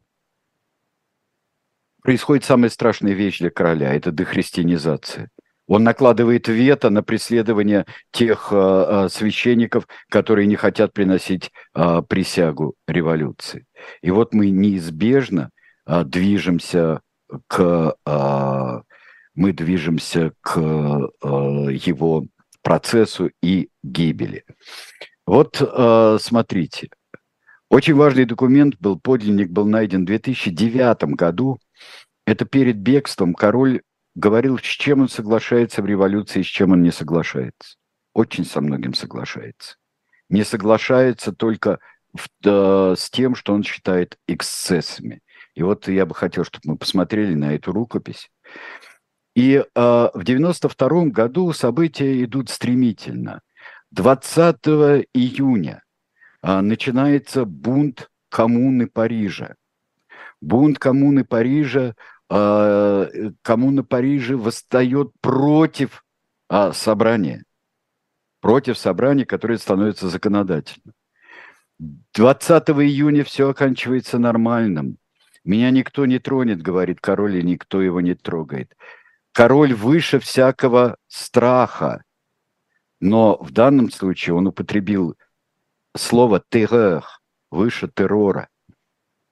происходит 2.02 2.44
самая 2.44 2.70
страшная 2.70 3.12
вещь 3.12 3.38
для 3.38 3.50
короля– 3.50 3.94
это 3.94 4.10
дехристианизация. 4.10 5.30
Он 5.66 5.82
накладывает 5.82 6.48
вето 6.48 6.90
на 6.90 7.02
преследование 7.02 7.86
тех 8.10 8.48
э, 8.50 9.08
священников, 9.10 9.88
которые 10.10 10.46
не 10.46 10.56
хотят 10.56 10.92
приносить 10.92 11.50
э, 11.74 12.02
присягу 12.06 12.74
революции. 12.86 13.66
И 14.02 14.10
вот 14.10 14.34
мы 14.34 14.50
неизбежно 14.50 15.50
э, 15.86 16.04
движемся 16.04 17.00
к, 17.46 17.96
э, 18.06 18.80
мы 19.34 19.52
движемся 19.52 20.32
к 20.40 20.58
э, 20.58 20.60
его 21.72 22.26
процессу 22.62 23.30
и 23.42 23.68
гибели. 23.82 24.44
Вот 25.26 25.60
э, 25.60 26.18
смотрите, 26.20 26.88
очень 27.70 27.94
важный 27.94 28.24
документ 28.24 28.76
был, 28.78 28.98
подлинник 28.98 29.50
был 29.50 29.66
найден 29.66 30.02
в 30.02 30.06
2009 30.06 31.14
году. 31.14 31.58
Это 32.26 32.44
перед 32.44 32.76
бегством 32.76 33.34
король 33.34 33.82
говорил, 34.14 34.58
с 34.58 34.62
чем 34.62 35.00
он 35.02 35.08
соглашается 35.08 35.82
в 35.82 35.86
революции, 35.86 36.42
с 36.42 36.46
чем 36.46 36.72
он 36.72 36.82
не 36.82 36.92
соглашается. 36.92 37.76
Очень 38.12 38.44
со 38.44 38.60
многим 38.60 38.94
соглашается. 38.94 39.76
Не 40.28 40.44
соглашается 40.44 41.32
только 41.32 41.80
в, 42.12 42.28
э, 42.44 42.94
с 42.96 43.10
тем, 43.10 43.34
что 43.34 43.52
он 43.54 43.62
считает 43.62 44.18
эксцессами. 44.28 45.20
И 45.54 45.62
вот 45.62 45.88
я 45.88 46.04
бы 46.06 46.14
хотел, 46.14 46.44
чтобы 46.44 46.72
мы 46.72 46.76
посмотрели 46.76 47.34
на 47.34 47.54
эту 47.54 47.72
рукопись. 47.72 48.30
И 49.34 49.54
э, 49.56 49.64
в 49.74 50.24
92 50.24 51.06
году 51.06 51.52
события 51.52 52.22
идут 52.22 52.50
стремительно. 52.50 53.40
20 53.90 54.56
июня 55.14 55.82
э, 56.42 56.60
начинается 56.60 57.44
бунт 57.44 58.10
коммуны 58.28 58.86
Парижа. 58.88 59.54
Бунт 60.40 60.78
коммуны 60.78 61.24
Парижа, 61.24 61.94
э, 62.30 63.30
коммуна 63.42 63.84
Парижа 63.84 64.36
восстает 64.36 65.12
против 65.20 66.04
э, 66.50 66.72
собрания, 66.72 67.44
против 68.40 68.76
собрания, 68.76 69.24
которое 69.24 69.58
становится 69.58 70.08
законодательным. 70.08 70.94
20 72.14 72.70
июня 72.70 73.24
все 73.24 73.50
оканчивается 73.50 74.18
нормальным. 74.18 74.98
Меня 75.44 75.70
никто 75.70 76.06
не 76.06 76.18
тронет, 76.18 76.62
говорит 76.62 77.00
король, 77.00 77.36
и 77.36 77.42
никто 77.42 77.82
его 77.82 78.00
не 78.00 78.14
трогает. 78.14 78.74
Король 79.32 79.74
выше 79.74 80.18
всякого 80.18 80.96
страха. 81.06 82.04
Но 83.00 83.36
в 83.40 83.50
данном 83.50 83.90
случае 83.90 84.34
он 84.34 84.46
употребил 84.46 85.16
слово 85.96 86.42
«террор», 86.48 87.04
выше 87.50 87.88
террора, 87.94 88.48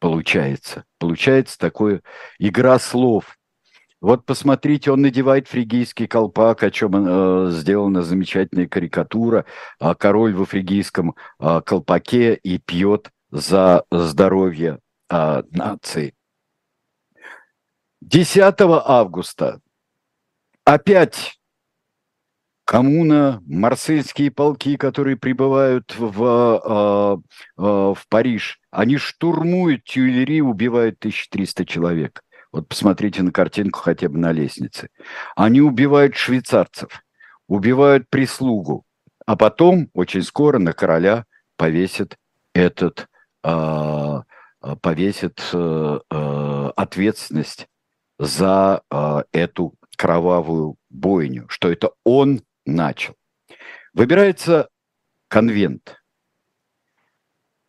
получается. 0.00 0.84
Получается 0.98 1.58
такое 1.58 2.02
игра 2.38 2.78
слов. 2.78 3.38
Вот 4.00 4.26
посмотрите, 4.26 4.90
он 4.90 5.00
надевает 5.00 5.46
фригийский 5.48 6.08
колпак, 6.08 6.64
о 6.64 6.70
чем 6.70 6.92
э, 6.94 7.50
сделана 7.52 8.02
замечательная 8.02 8.66
карикатура. 8.66 9.46
А 9.78 9.94
король 9.94 10.34
в 10.34 10.44
фригийском 10.44 11.14
э, 11.38 11.60
колпаке 11.64 12.34
и 12.34 12.58
пьет 12.58 13.10
за 13.30 13.84
здоровье 13.90 14.80
а, 15.12 15.44
нации. 15.50 16.14
10 18.00 18.54
августа 18.60 19.60
опять 20.64 21.38
коммуна, 22.64 23.42
марсельские 23.46 24.30
полки, 24.30 24.76
которые 24.76 25.16
прибывают 25.16 25.94
в, 25.98 26.24
а, 26.24 27.18
а, 27.58 27.94
в 27.94 28.08
Париж, 28.08 28.58
они 28.70 28.96
штурмуют 28.96 29.84
Тюильри, 29.84 30.40
убивают 30.40 30.98
1300 30.98 31.66
человек. 31.66 32.22
Вот 32.50 32.68
посмотрите 32.68 33.22
на 33.22 33.32
картинку 33.32 33.80
хотя 33.80 34.08
бы 34.08 34.18
на 34.18 34.32
лестнице. 34.32 34.88
Они 35.36 35.60
убивают 35.60 36.16
швейцарцев, 36.16 37.02
убивают 37.48 38.08
прислугу, 38.08 38.84
а 39.26 39.36
потом 39.36 39.90
очень 39.92 40.22
скоро 40.22 40.58
на 40.58 40.72
короля 40.72 41.26
повесят 41.56 42.16
этот 42.54 43.08
Э, 43.44 44.20
повесит 44.80 45.42
э, 45.52 46.00
э, 46.10 46.72
ответственность 46.76 47.68
за 48.18 48.82
эту 49.32 49.74
кровавую 49.96 50.76
бойню, 50.90 51.48
что 51.48 51.70
это 51.70 51.90
он 52.04 52.42
начал. 52.64 53.14
Выбирается 53.94 54.68
конвент. 55.28 56.02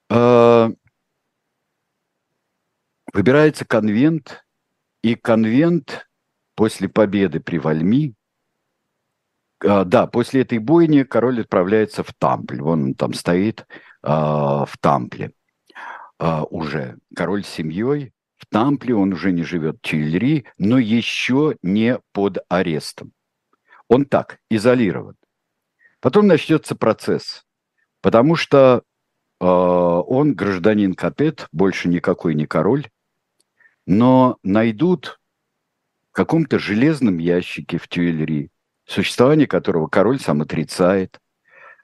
Э, 0.10 0.70
выбирается 3.14 3.66
конвент, 3.66 4.44
и 5.02 5.16
конвент 5.16 6.08
после 6.56 6.88
победы 6.88 7.40
при 7.40 7.58
Вальми, 7.58 8.16
э, 9.64 9.84
да, 9.86 10.08
после 10.08 10.42
этой 10.42 10.60
бойни 10.60 11.04
король 11.04 11.42
отправляется 11.42 12.04
в 12.04 12.14
Тампль. 12.14 12.62
Он 12.62 12.94
там 12.94 13.14
стоит 13.14 13.62
э, 13.62 14.08
в 14.08 14.72
Тампле 14.80 15.34
уже. 16.50 16.98
Король 17.16 17.44
с 17.44 17.50
семьей 17.50 18.14
в 18.38 18.46
Тампле, 18.46 18.96
он 18.96 19.14
уже 19.14 19.32
не 19.32 19.44
живет 19.44 19.78
в 19.78 19.82
Тюильри, 19.82 20.46
но 20.58 20.78
еще 20.78 21.58
не 21.62 22.00
под 22.12 22.40
арестом. 22.50 23.14
Он 23.88 24.06
так, 24.06 24.40
изолирован. 24.50 25.16
Потом 26.00 26.28
начнется 26.28 26.76
процесс, 26.76 27.46
потому 28.02 28.36
что 28.36 28.84
э, 29.40 29.46
он 29.46 30.34
гражданин 30.34 30.94
Капет, 30.96 31.48
больше 31.52 31.88
никакой 31.88 32.36
не 32.36 32.46
король, 32.46 32.90
но 33.86 34.38
найдут 34.44 35.20
в 36.12 36.16
каком-то 36.16 36.60
железном 36.60 37.18
ящике 37.20 37.78
в 37.78 37.88
Тюильри, 37.88 38.50
существование 38.86 39.48
которого 39.48 39.88
король 39.88 40.20
сам 40.20 40.42
отрицает. 40.42 41.20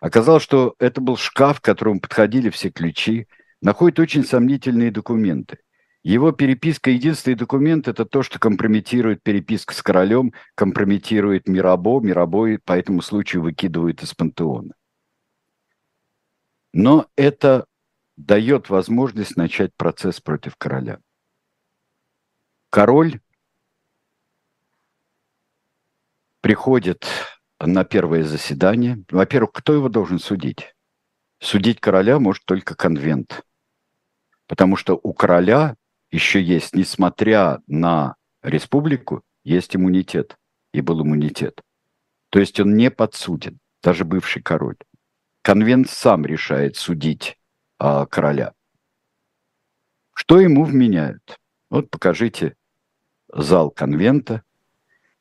Оказалось, 0.01 0.43
что 0.43 0.75
это 0.79 0.99
был 1.01 1.17
шкаф, 1.17 1.61
к 1.61 1.63
которому 1.63 1.99
подходили 1.99 2.49
все 2.49 2.69
ключи, 2.69 3.27
находят 3.61 3.99
очень 3.99 4.23
сомнительные 4.23 4.91
документы. 4.91 5.59
Его 6.01 6.31
переписка, 6.31 6.91
единственный 6.91 7.35
документ, 7.35 7.87
это 7.87 8.05
то, 8.05 8.23
что 8.23 8.39
компрометирует 8.39 9.21
переписку 9.21 9.73
с 9.73 9.81
королем, 9.81 10.33
компрометирует 10.55 11.47
Мирабо, 11.47 11.99
Мирабо 11.99 12.57
по 12.63 12.73
этому 12.77 13.01
случаю 13.01 13.43
выкидывают 13.43 14.01
из 14.01 14.13
пантеона. 14.13 14.73
Но 16.71 17.07
это 17.17 17.65
дает 18.15 18.69
возможность 18.69 19.35
начать 19.35 19.73
процесс 19.75 20.21
против 20.21 20.55
короля. 20.55 20.99
Король 22.69 23.19
приходит 26.41 27.05
на 27.59 27.83
первое 27.83 28.23
заседание. 28.23 29.03
Во-первых, 29.09 29.51
кто 29.51 29.73
его 29.73 29.89
должен 29.89 30.19
судить? 30.19 30.75
Судить 31.39 31.79
короля 31.79 32.19
может 32.19 32.45
только 32.45 32.75
конвент. 32.75 33.43
Потому 34.49 34.75
что 34.75 34.99
у 35.03 35.13
короля 35.13 35.75
еще 36.09 36.41
есть, 36.41 36.73
несмотря 36.73 37.61
на 37.67 38.15
республику, 38.41 39.21
есть 39.43 39.75
иммунитет. 39.75 40.37
И 40.73 40.81
был 40.81 41.03
иммунитет. 41.03 41.61
То 42.31 42.39
есть 42.39 42.59
он 42.59 42.75
не 42.75 42.89
подсуден, 42.89 43.59
даже 43.83 44.05
бывший 44.05 44.41
король. 44.41 44.77
Конвент 45.43 45.87
сам 45.89 46.25
решает 46.25 46.77
судить 46.77 47.37
а, 47.77 48.07
короля. 48.07 48.53
Что 50.15 50.39
ему 50.39 50.63
вменяют? 50.63 51.37
Вот 51.69 51.91
покажите 51.91 52.55
зал 53.31 53.69
конвента. 53.69 54.41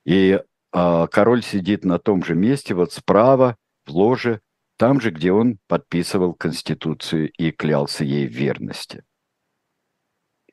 И 0.06 0.40
а, 0.72 1.06
король 1.06 1.42
сидит 1.42 1.84
на 1.84 1.98
том 1.98 2.24
же 2.24 2.34
месте, 2.34 2.74
вот 2.74 2.94
справа, 2.94 3.58
в 3.84 3.90
ложе, 3.90 4.40
там 4.78 5.02
же, 5.02 5.10
где 5.10 5.32
он 5.32 5.58
подписывал 5.66 6.32
Конституцию 6.32 7.30
и 7.32 7.50
клялся 7.50 8.04
ей 8.04 8.26
в 8.26 8.32
верности 8.32 9.04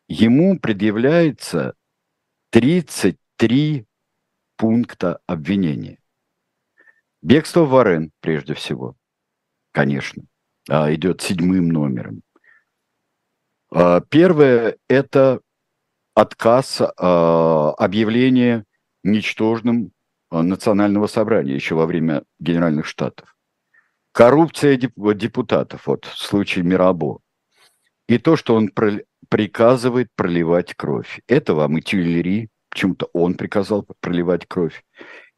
ему 0.08 0.60
предъявляется 0.60 1.76
33 2.52 3.86
пункта 4.58 5.20
обвинения. 5.28 6.00
Бегство 7.22 7.62
в 7.62 7.70
Варен, 7.70 8.12
прежде 8.22 8.54
всего, 8.54 8.96
конечно, 9.72 10.24
а, 10.70 10.94
идет 10.94 11.22
седьмым 11.22 11.70
номером. 11.70 12.22
А, 13.72 14.00
первое– 14.02 14.78
это 14.88 15.42
отказ 16.14 16.82
а, 16.82 17.72
объявления 17.72 18.66
ничтожным 19.04 19.92
национального 20.32 21.08
собрания 21.08 21.54
еще 21.54 21.76
во 21.76 21.86
время 21.86 22.24
Генеральных 22.40 22.86
Штатов. 22.86 23.36
Коррупция 24.12 24.78
депутатов, 24.78 25.88
вот 25.88 26.06
в 26.06 26.18
случае 26.18 26.64
Мирабо. 26.64 27.20
И 28.08 28.18
то, 28.18 28.36
что 28.36 28.56
он 28.56 28.70
приказывает 29.30 30.10
проливать 30.16 30.74
кровь. 30.76 31.22
Это 31.28 31.54
вам 31.54 31.78
и 31.78 31.82
Тюильри, 31.82 32.50
почему-то 32.70 33.10
он 33.14 33.36
приказал 33.36 33.86
проливать 34.00 34.48
кровь. 34.48 34.84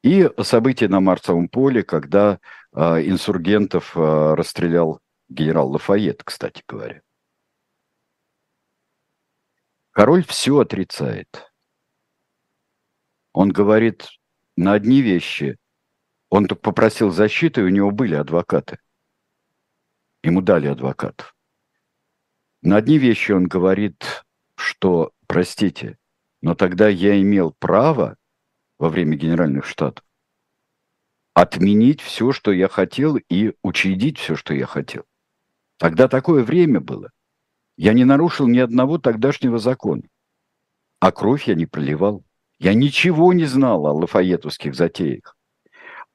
И 0.03 0.29
события 0.41 0.87
на 0.87 0.99
Марсовом 0.99 1.49
поле, 1.49 1.83
когда 1.83 2.39
э, 2.73 2.79
инсургентов 3.07 3.95
э, 3.95 4.33
расстрелял 4.35 4.99
генерал 5.29 5.71
Лафайет, 5.71 6.23
кстати 6.23 6.63
говоря. 6.67 7.01
Король 9.91 10.23
все 10.23 10.59
отрицает. 10.59 11.51
Он 13.33 13.49
говорит 13.49 14.07
на 14.55 14.73
одни 14.73 15.01
вещи. 15.01 15.57
Он 16.29 16.47
попросил 16.47 17.11
защиты, 17.11 17.61
и 17.61 17.63
у 17.63 17.69
него 17.69 17.91
были 17.91 18.15
адвокаты. 18.15 18.79
Ему 20.23 20.41
дали 20.41 20.67
адвокатов. 20.67 21.36
На 22.61 22.77
одни 22.77 22.97
вещи 22.97 23.31
он 23.31 23.47
говорит, 23.47 24.23
что, 24.55 25.11
простите, 25.27 25.97
но 26.41 26.55
тогда 26.55 26.87
я 26.87 27.19
имел 27.21 27.55
право 27.59 28.17
во 28.77 28.89
время 28.89 29.15
Генеральных 29.15 29.65
Штатов 29.65 30.03
отменить 31.37 32.01
все, 32.01 32.31
что 32.31 32.51
я 32.51 32.67
хотел, 32.67 33.15
и 33.15 33.53
учредить 33.61 34.17
все, 34.17 34.35
что 34.35 34.55
я 34.55 34.65
хотел. 34.65 35.03
Тогда 35.77 36.07
такое 36.07 36.43
время 36.43 36.81
было. 36.81 37.11
Я 37.77 37.93
не 37.93 38.05
нарушил 38.05 38.47
ни 38.47 38.57
одного 38.57 38.97
тогдашнего 38.97 39.59
закона. 39.59 40.01
А 40.99 41.11
кровь 41.11 41.47
я 41.47 41.53
не 41.53 41.67
проливал. 41.67 42.23
Я 42.57 42.73
ничего 42.73 43.33
не 43.33 43.45
знал 43.45 43.85
о 43.85 43.93
лафаетовских 43.93 44.73
затеях. 44.73 45.35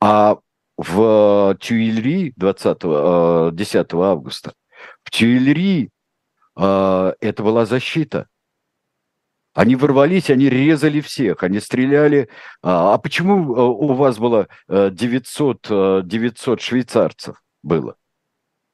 А 0.01 0.39
в 0.77 1.57
Тюильри 1.61 2.33
20, 2.37 3.55
10 3.55 3.95
августа, 3.95 4.55
в 5.05 5.13
Тюильри 5.13 5.91
а, 6.55 7.15
это 7.21 7.43
была 7.43 7.67
защита. 7.67 8.29
Они 9.55 9.77
ворвались, 9.77 10.31
они 10.31 10.49
резали 10.49 11.01
всех, 11.01 11.43
они 11.43 11.61
стреляли. 11.61 12.29
А, 12.63 12.95
а 12.95 12.99
почему 12.99 13.55
а, 13.55 13.69
у 13.69 13.95
вас 13.95 14.19
было 14.19 14.49
900, 14.69 16.07
900 16.07 16.61
швейцарцев 16.61 17.43
было? 17.63 17.97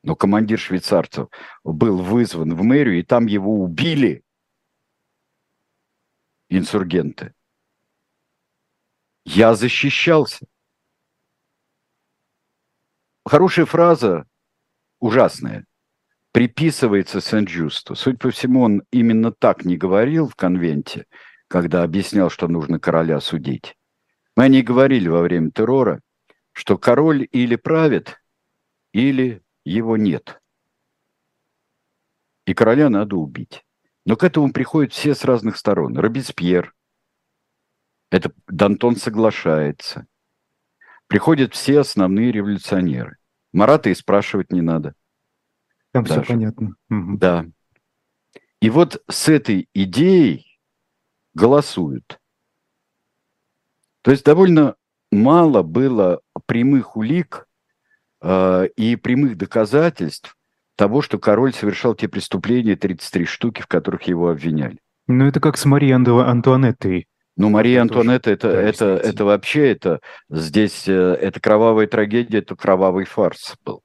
Но 0.04 0.14
командир 0.14 0.58
швейцарцев 0.58 1.28
был 1.64 1.98
вызван 1.98 2.54
в 2.54 2.62
мэрию, 2.62 3.00
и 3.00 3.02
там 3.02 3.26
его 3.26 3.60
убили 3.60 4.22
инсургенты. 6.48 7.34
Я 9.24 9.54
защищался. 9.54 10.46
Хорошая 13.24 13.66
фраза, 13.66 14.26
ужасная 15.00 15.67
приписывается 16.38 17.20
Сен-Джусту. 17.20 17.96
Судя 17.96 18.16
по 18.16 18.30
всему, 18.30 18.62
он 18.62 18.84
именно 18.92 19.32
так 19.32 19.64
не 19.64 19.76
говорил 19.76 20.28
в 20.28 20.36
конвенте, 20.36 21.06
когда 21.48 21.82
объяснял, 21.82 22.30
что 22.30 22.46
нужно 22.46 22.78
короля 22.78 23.18
судить. 23.18 23.74
Мы 24.36 24.44
они 24.44 24.62
говорили 24.62 25.08
во 25.08 25.20
время 25.20 25.50
террора, 25.50 26.00
что 26.52 26.78
король 26.78 27.26
или 27.32 27.56
правит, 27.56 28.22
или 28.92 29.42
его 29.64 29.96
нет. 29.96 30.40
И 32.46 32.54
короля 32.54 32.88
надо 32.88 33.16
убить. 33.16 33.64
Но 34.06 34.14
к 34.14 34.22
этому 34.22 34.52
приходят 34.52 34.92
все 34.92 35.16
с 35.16 35.24
разных 35.24 35.56
сторон. 35.56 35.98
Робеспьер, 35.98 36.72
это 38.12 38.30
Дантон 38.46 38.94
соглашается. 38.94 40.06
Приходят 41.08 41.54
все 41.54 41.80
основные 41.80 42.30
революционеры. 42.30 43.16
Марата 43.52 43.90
и 43.90 43.94
спрашивать 43.94 44.52
не 44.52 44.60
надо. 44.60 44.94
Там 45.92 46.04
даже. 46.04 46.22
все 46.22 46.32
понятно. 46.32 46.74
Да. 46.88 47.46
И 48.60 48.70
вот 48.70 49.02
с 49.08 49.28
этой 49.28 49.68
идеей 49.72 50.60
голосуют. 51.34 52.18
То 54.02 54.10
есть 54.10 54.24
довольно 54.24 54.74
мало 55.10 55.62
было 55.62 56.20
прямых 56.46 56.96
улик 56.96 57.46
э, 58.20 58.68
и 58.76 58.96
прямых 58.96 59.36
доказательств 59.36 60.36
того, 60.76 61.02
что 61.02 61.18
король 61.18 61.52
совершал 61.52 61.94
те 61.94 62.08
преступления, 62.08 62.76
33 62.76 63.24
штуки, 63.24 63.62
в 63.62 63.66
которых 63.66 64.02
его 64.04 64.30
обвиняли. 64.30 64.78
Ну, 65.06 65.26
это 65.26 65.40
как 65.40 65.56
с 65.56 65.64
Марией 65.64 65.94
Антуанеттой. 65.94 67.06
Ну, 67.36 67.50
Мария 67.50 67.82
Антуанетта, 67.82 68.32
это, 68.32 68.52
да, 68.52 68.60
это, 68.60 68.84
это 68.96 69.24
вообще, 69.24 69.70
это 69.70 70.00
здесь, 70.28 70.88
э, 70.88 70.92
это 70.92 71.38
кровавая 71.40 71.86
трагедия, 71.86 72.38
это 72.38 72.56
кровавый 72.56 73.04
фарс 73.04 73.56
был. 73.64 73.82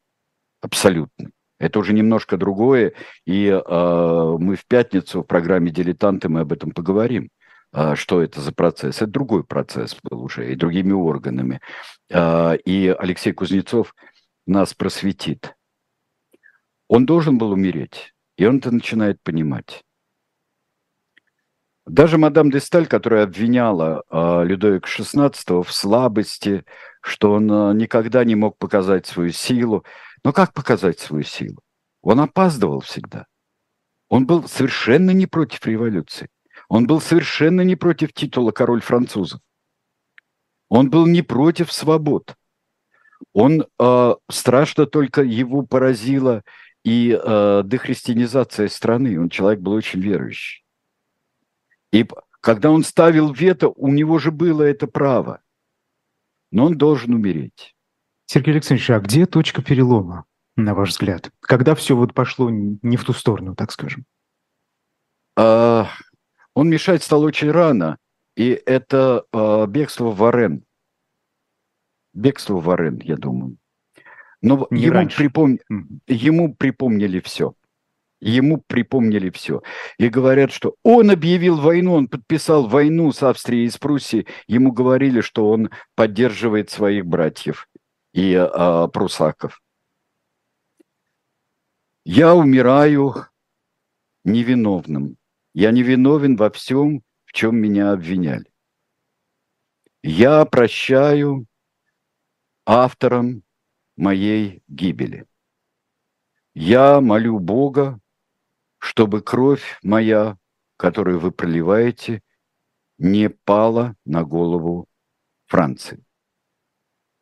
Абсолютно. 0.60 1.30
Это 1.64 1.80
уже 1.80 1.94
немножко 1.94 2.36
другое, 2.36 2.92
и 3.26 3.48
э, 3.48 4.38
мы 4.38 4.56
в 4.58 4.66
пятницу 4.66 5.22
в 5.22 5.26
программе 5.26 5.72
«Дилетанты» 5.72 6.28
мы 6.28 6.42
об 6.42 6.52
этом 6.52 6.72
поговорим. 6.72 7.30
а, 7.72 7.96
что 7.96 8.22
это 8.22 8.42
за 8.42 8.52
процесс. 8.52 8.98
Это 8.98 9.08
другой 9.08 9.44
процесс 9.46 9.98
был 10.04 10.22
уже 10.22 10.52
и 10.52 10.56
другими 10.56 10.92
органами. 10.92 11.62
А, 12.12 12.54
и 12.54 12.88
Алексей 12.88 13.32
Кузнецов 13.32 13.96
нас 14.46 14.74
просветит. 14.74 15.56
Он 16.90 17.06
должен 17.06 17.38
был 17.38 17.52
умереть, 17.52 18.14
и 18.38 18.46
он 18.46 18.58
это 18.58 18.70
начинает 18.72 19.24
понимать. 19.24 19.84
Даже 21.86 22.18
мадам 22.18 22.52
де 22.52 22.60
Сталь, 22.60 22.88
которая 22.88 23.24
обвиняла 23.24 24.04
Людовика 24.46 24.88
XVI 24.88 25.64
в 25.64 25.72
слабости, 25.72 26.66
что 27.02 27.32
он 27.32 27.78
никогда 27.78 28.24
не 28.24 28.36
мог 28.36 28.58
показать 28.58 29.06
свою 29.06 29.32
силу. 29.32 29.84
Но 30.24 30.32
как 30.34 30.54
показать 30.54 31.00
свою 31.00 31.24
силу? 31.24 31.60
Он 32.02 32.20
опаздывал 32.20 32.82
всегда. 32.82 33.26
Он 34.10 34.26
был 34.26 34.48
совершенно 34.48 35.12
не 35.12 35.26
против 35.26 35.66
революции. 35.66 36.30
Он 36.70 36.88
был 36.88 37.02
совершенно 37.02 37.62
не 37.62 37.76
против 37.76 38.14
титула 38.14 38.52
король 38.52 38.82
французов. 38.82 39.42
Он 40.70 40.90
был 40.90 41.06
не 41.08 41.22
против 41.22 41.72
свобод. 41.72 42.36
Он 43.34 43.66
э, 43.80 44.16
страшно 44.30 44.86
только 44.86 45.22
его 45.22 45.64
поразила 45.64 46.44
и 46.84 47.12
э, 47.12 47.62
дехристианизация 47.66 48.68
страны. 48.68 49.20
Он 49.20 49.30
человек 49.30 49.62
был 49.62 49.74
очень 49.74 50.02
верующий. 50.02 50.64
И 51.92 52.08
когда 52.42 52.72
он 52.72 52.84
ставил 52.84 53.32
вето, 53.32 53.70
у 53.70 53.88
него 53.88 54.20
же 54.20 54.32
было 54.32 54.64
это 54.64 54.88
право. 54.88 55.42
Но 56.52 56.66
он 56.66 56.78
должен 56.78 57.14
умереть. 57.14 57.76
Сергей 58.26 58.54
Александрович, 58.54 58.90
а 58.90 59.00
где 59.00 59.26
точка 59.26 59.62
перелома, 59.62 60.26
на 60.56 60.74
ваш 60.74 60.90
взгляд? 60.90 61.32
Когда 61.40 61.76
все 61.76 61.96
вот 61.96 62.14
пошло 62.14 62.50
не 62.50 62.98
в 62.98 63.04
ту 63.04 63.14
сторону, 63.14 63.56
так 63.56 63.72
скажем? 63.72 64.06
А, 65.36 65.90
он 66.54 66.70
мешать 66.70 67.04
стал 67.04 67.24
очень 67.24 67.52
рано, 67.52 67.98
и 68.36 68.50
это 68.66 69.26
а, 69.32 69.66
бегство 69.68 70.06
в 70.06 70.18
Варен. 70.18 70.64
Бегство 72.14 72.60
Варен, 72.60 73.00
я 73.04 73.18
думаю. 73.18 73.58
Но 74.42 74.68
ему, 74.72 75.10
припом... 75.10 75.60
ему 76.08 76.54
припомнили 76.54 77.20
все. 77.22 77.56
Ему 78.20 78.64
припомнили 78.68 79.30
все. 79.30 79.62
И 79.98 80.08
говорят, 80.08 80.52
что 80.52 80.76
он 80.84 81.12
объявил 81.12 81.58
войну, 81.58 81.94
он 81.94 82.08
подписал 82.08 82.68
войну 82.68 83.12
с 83.12 83.22
Австрией 83.22 83.66
и 83.66 83.70
с 83.70 83.78
Пруссией. 83.78 84.28
Ему 84.48 84.72
говорили, 84.72 85.22
что 85.22 85.50
он 85.50 85.70
поддерживает 85.96 86.70
своих 86.70 87.06
братьев 87.06 87.68
и 88.14 88.36
а, 88.36 88.88
прусаков. 88.88 89.62
Я 92.06 92.36
умираю 92.36 93.14
невиновным. 94.24 95.18
Я 95.54 95.72
невиновен 95.72 96.36
во 96.36 96.50
всем, 96.50 97.04
в 97.26 97.34
чем 97.34 97.58
меня 97.58 97.92
обвиняли. 97.92 98.52
Я 100.02 100.46
прощаю 100.46 101.48
авторам 102.66 103.44
моей 103.96 104.64
гибели. 104.68 105.26
Я 106.54 107.02
молю 107.02 107.40
Бога, 107.40 108.00
чтобы 108.80 109.22
кровь 109.22 109.80
моя, 109.82 110.38
которую 110.78 111.20
вы 111.20 111.32
проливаете, 111.32 112.22
не 112.98 113.30
пала 113.30 113.96
на 114.06 114.24
голову 114.24 114.88
Франции. 115.46 116.04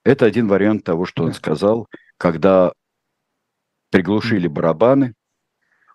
Это 0.04 0.26
один 0.26 0.48
вариант 0.48 0.84
того, 0.84 1.06
что 1.06 1.24
он 1.24 1.34
сказал, 1.34 1.88
когда 2.18 2.74
приглушили 3.92 4.48
барабаны, 4.48 5.14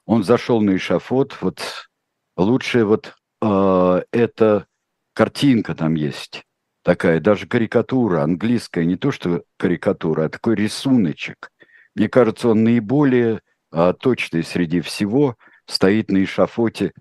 он 0.04 0.22
зашел 0.22 0.60
на 0.60 0.76
эшафот, 0.76 1.36
вот 1.40 1.88
лучшая 2.36 2.84
вот 2.84 3.16
э, 3.42 4.02
эта 4.12 4.66
картинка 5.12 5.74
там 5.74 5.94
есть, 5.94 6.44
такая, 6.82 7.20
даже 7.20 7.46
карикатура 7.46 8.22
английская, 8.22 8.84
не 8.84 8.96
то 8.96 9.10
что 9.10 9.42
карикатура, 9.56 10.26
а 10.26 10.28
такой 10.28 10.54
рисуночек. 10.54 11.50
Мне 11.94 12.08
кажется, 12.08 12.50
он 12.50 12.62
наиболее 12.62 13.40
э, 13.72 13.94
точный 13.98 14.44
среди 14.44 14.80
всего– 14.80 15.36
стоит 15.66 16.10
на 16.10 16.24
эшафоте 16.24 16.92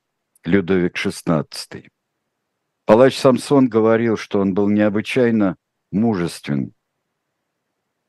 Людовик 0.44 0.96
XVI. 0.98 1.46
Палач 2.86 3.18
Самсон 3.18 3.68
говорил, 3.68 4.18
что 4.18 4.40
он 4.40 4.54
был 4.54 4.70
необычайно 4.70 5.56
мужествен, 5.92 6.74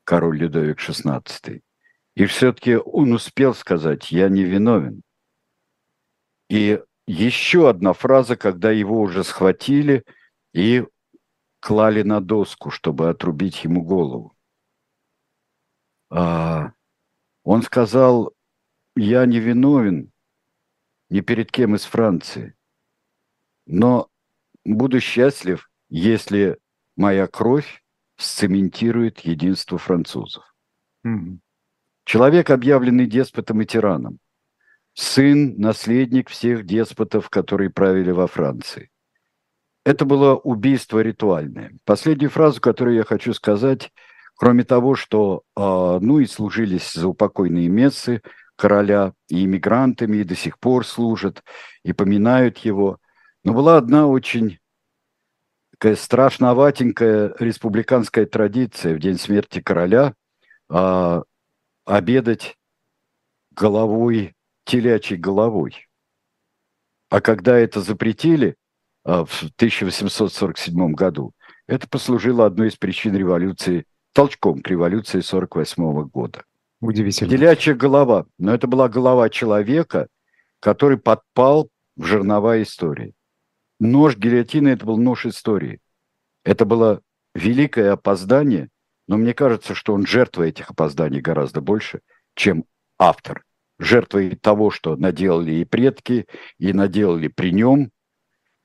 король 0.07 0.37
Людовик 0.37 0.79
XVI. 0.79 1.61
И 2.15 2.25
все-таки 2.27 2.77
он 2.77 3.11
успел 3.11 3.53
сказать 3.53 4.09
«я 4.09 4.29
не 4.29 4.43
виновен». 4.45 5.03
И 6.49 6.81
еще 7.05 7.69
одна 7.69 7.91
фраза, 7.91 8.37
когда 8.37 8.71
его 8.71 9.01
уже 9.01 9.25
схватили 9.25 10.05
и 10.53 10.85
клали 11.59 12.03
на 12.03 12.21
доску, 12.21 12.69
чтобы 12.69 13.09
отрубить 13.09 13.65
ему 13.65 13.83
голову. 13.83 14.33
А, 16.09 16.71
он 17.43 17.61
сказал, 17.63 18.33
я 18.95 19.25
не 19.25 19.39
виновен, 19.39 20.13
ни 21.09 21.19
перед 21.19 21.51
кем 21.51 21.75
из 21.75 21.83
Франции. 21.83 22.55
Но 23.65 24.09
буду 24.63 25.01
счастлив, 25.01 25.69
если 25.89 26.57
моя 26.95 27.27
кровь 27.27 27.83
сцементирует 28.17 29.19
единство 29.21 29.77
французов. 29.77 30.43
Mm-hmm. 31.05 31.37
Человек, 32.05 32.49
объявленный 32.49 33.05
деспотом 33.05 33.61
и 33.61 33.65
тираном. 33.65 34.19
Сын, 34.93 35.55
наследник 35.57 36.29
всех 36.29 36.65
деспотов, 36.65 37.29
которые 37.29 37.69
правили 37.69 38.11
во 38.11 38.27
Франции. 38.27 38.89
Это 39.85 40.05
было 40.05 40.35
убийство 40.35 40.99
ритуальное. 40.99 41.73
Последнюю 41.85 42.29
фразу, 42.29 42.59
которую 42.59 42.95
я 42.95 43.03
хочу 43.03 43.33
сказать, 43.33 43.91
кроме 44.35 44.63
того, 44.63 44.95
что, 44.95 45.43
э, 45.55 45.59
ну 46.01 46.19
и 46.19 46.25
служились 46.25 46.93
за 46.93 47.07
упокойные 47.07 47.69
мессы, 47.69 48.21
короля 48.55 49.13
и 49.29 49.45
иммигрантами, 49.45 50.17
и 50.17 50.23
до 50.23 50.35
сих 50.35 50.59
пор 50.59 50.85
служат, 50.85 51.43
и 51.83 51.93
поминают 51.93 52.57
его. 52.59 52.99
Но 53.43 53.53
была 53.53 53.77
одна 53.77 54.07
очень 54.07 54.59
такая 55.77 55.95
страшноватенькая 55.95 57.35
республиканская 57.39 58.25
традиция 58.25 58.95
в 58.95 58.99
день 58.99 59.17
смерти 59.17 59.61
короля 59.61 60.13
а, 60.69 61.23
обедать 61.85 62.57
головой, 63.51 64.33
телячьей 64.65 65.19
головой. 65.19 65.87
А 67.09 67.21
когда 67.21 67.57
это 67.57 67.81
запретили 67.81 68.55
а, 69.03 69.25
в 69.25 69.43
1847 69.55 70.93
году, 70.93 71.33
это 71.67 71.87
послужило 71.87 72.45
одной 72.45 72.69
из 72.69 72.75
причин 72.75 73.15
революции, 73.15 73.85
толчком 74.13 74.61
к 74.61 74.67
революции 74.67 75.19
1948 75.19 76.09
года. 76.09 76.43
Удивительно. 76.81 77.29
Телячья 77.29 77.73
голова. 77.75 78.25
Но 78.37 78.53
это 78.53 78.67
была 78.67 78.89
голова 78.89 79.29
человека, 79.29 80.07
который 80.59 80.97
подпал 80.97 81.69
в 81.95 82.05
жернова 82.05 82.61
истории. 82.61 83.13
Нож 83.79 84.17
гильотины– 84.17 84.69
это 84.69 84.85
был 84.85 84.97
нож 84.97 85.25
истории. 85.25 85.79
Это 86.43 86.65
было 86.65 87.01
великое 87.35 87.91
опоздание, 87.91 88.69
но 89.07 89.17
мне 89.17 89.33
кажется, 89.33 89.75
что 89.75 89.93
он 89.93 90.05
жертва 90.05 90.43
этих 90.43 90.71
опозданий 90.71 91.21
гораздо 91.21 91.61
больше, 91.61 92.01
чем 92.35 92.65
автор. 92.97 93.43
Жертвой 93.79 94.35
того, 94.35 94.71
что 94.71 94.95
наделали 94.95 95.51
и 95.51 95.65
предки, 95.65 96.25
и 96.57 96.73
наделали 96.73 97.27
при 97.27 97.51
нем, 97.51 97.91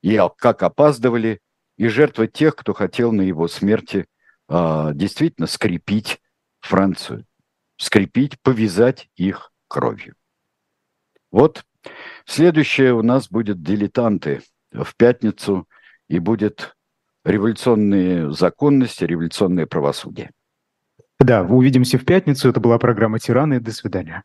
и 0.01 0.19
как 0.37 0.63
опаздывали, 0.63 1.39
и 1.77 1.87
жертва 1.87 2.27
тех, 2.27 2.55
кто 2.55 2.73
хотел 2.73 3.11
на 3.11 3.21
его 3.21 3.47
смерти 3.47 4.07
а, 4.47 4.91
действительно 4.93 5.45
скрепить 5.47 6.19
Францию 6.61 7.25
скрепить, 7.77 8.39
повязать 8.41 9.09
их 9.15 9.51
кровью. 9.67 10.15
Вот 11.31 11.65
следующее 12.25 12.93
у 12.93 13.03
нас 13.03 13.29
будет 13.29 13.61
«Дилетанты» 13.61 14.41
в 14.73 14.95
пятницу, 14.95 15.67
и 16.07 16.19
будет 16.19 16.75
революционные 17.25 18.31
законности, 18.31 19.03
революционное 19.05 19.65
правосудие. 19.65 20.31
Да, 21.19 21.43
увидимся 21.43 21.97
в 21.97 22.05
пятницу. 22.05 22.49
Это 22.49 22.59
была 22.59 22.77
программа 22.77 23.19
«Тираны». 23.19 23.59
До 23.59 23.71
свидания. 23.71 24.23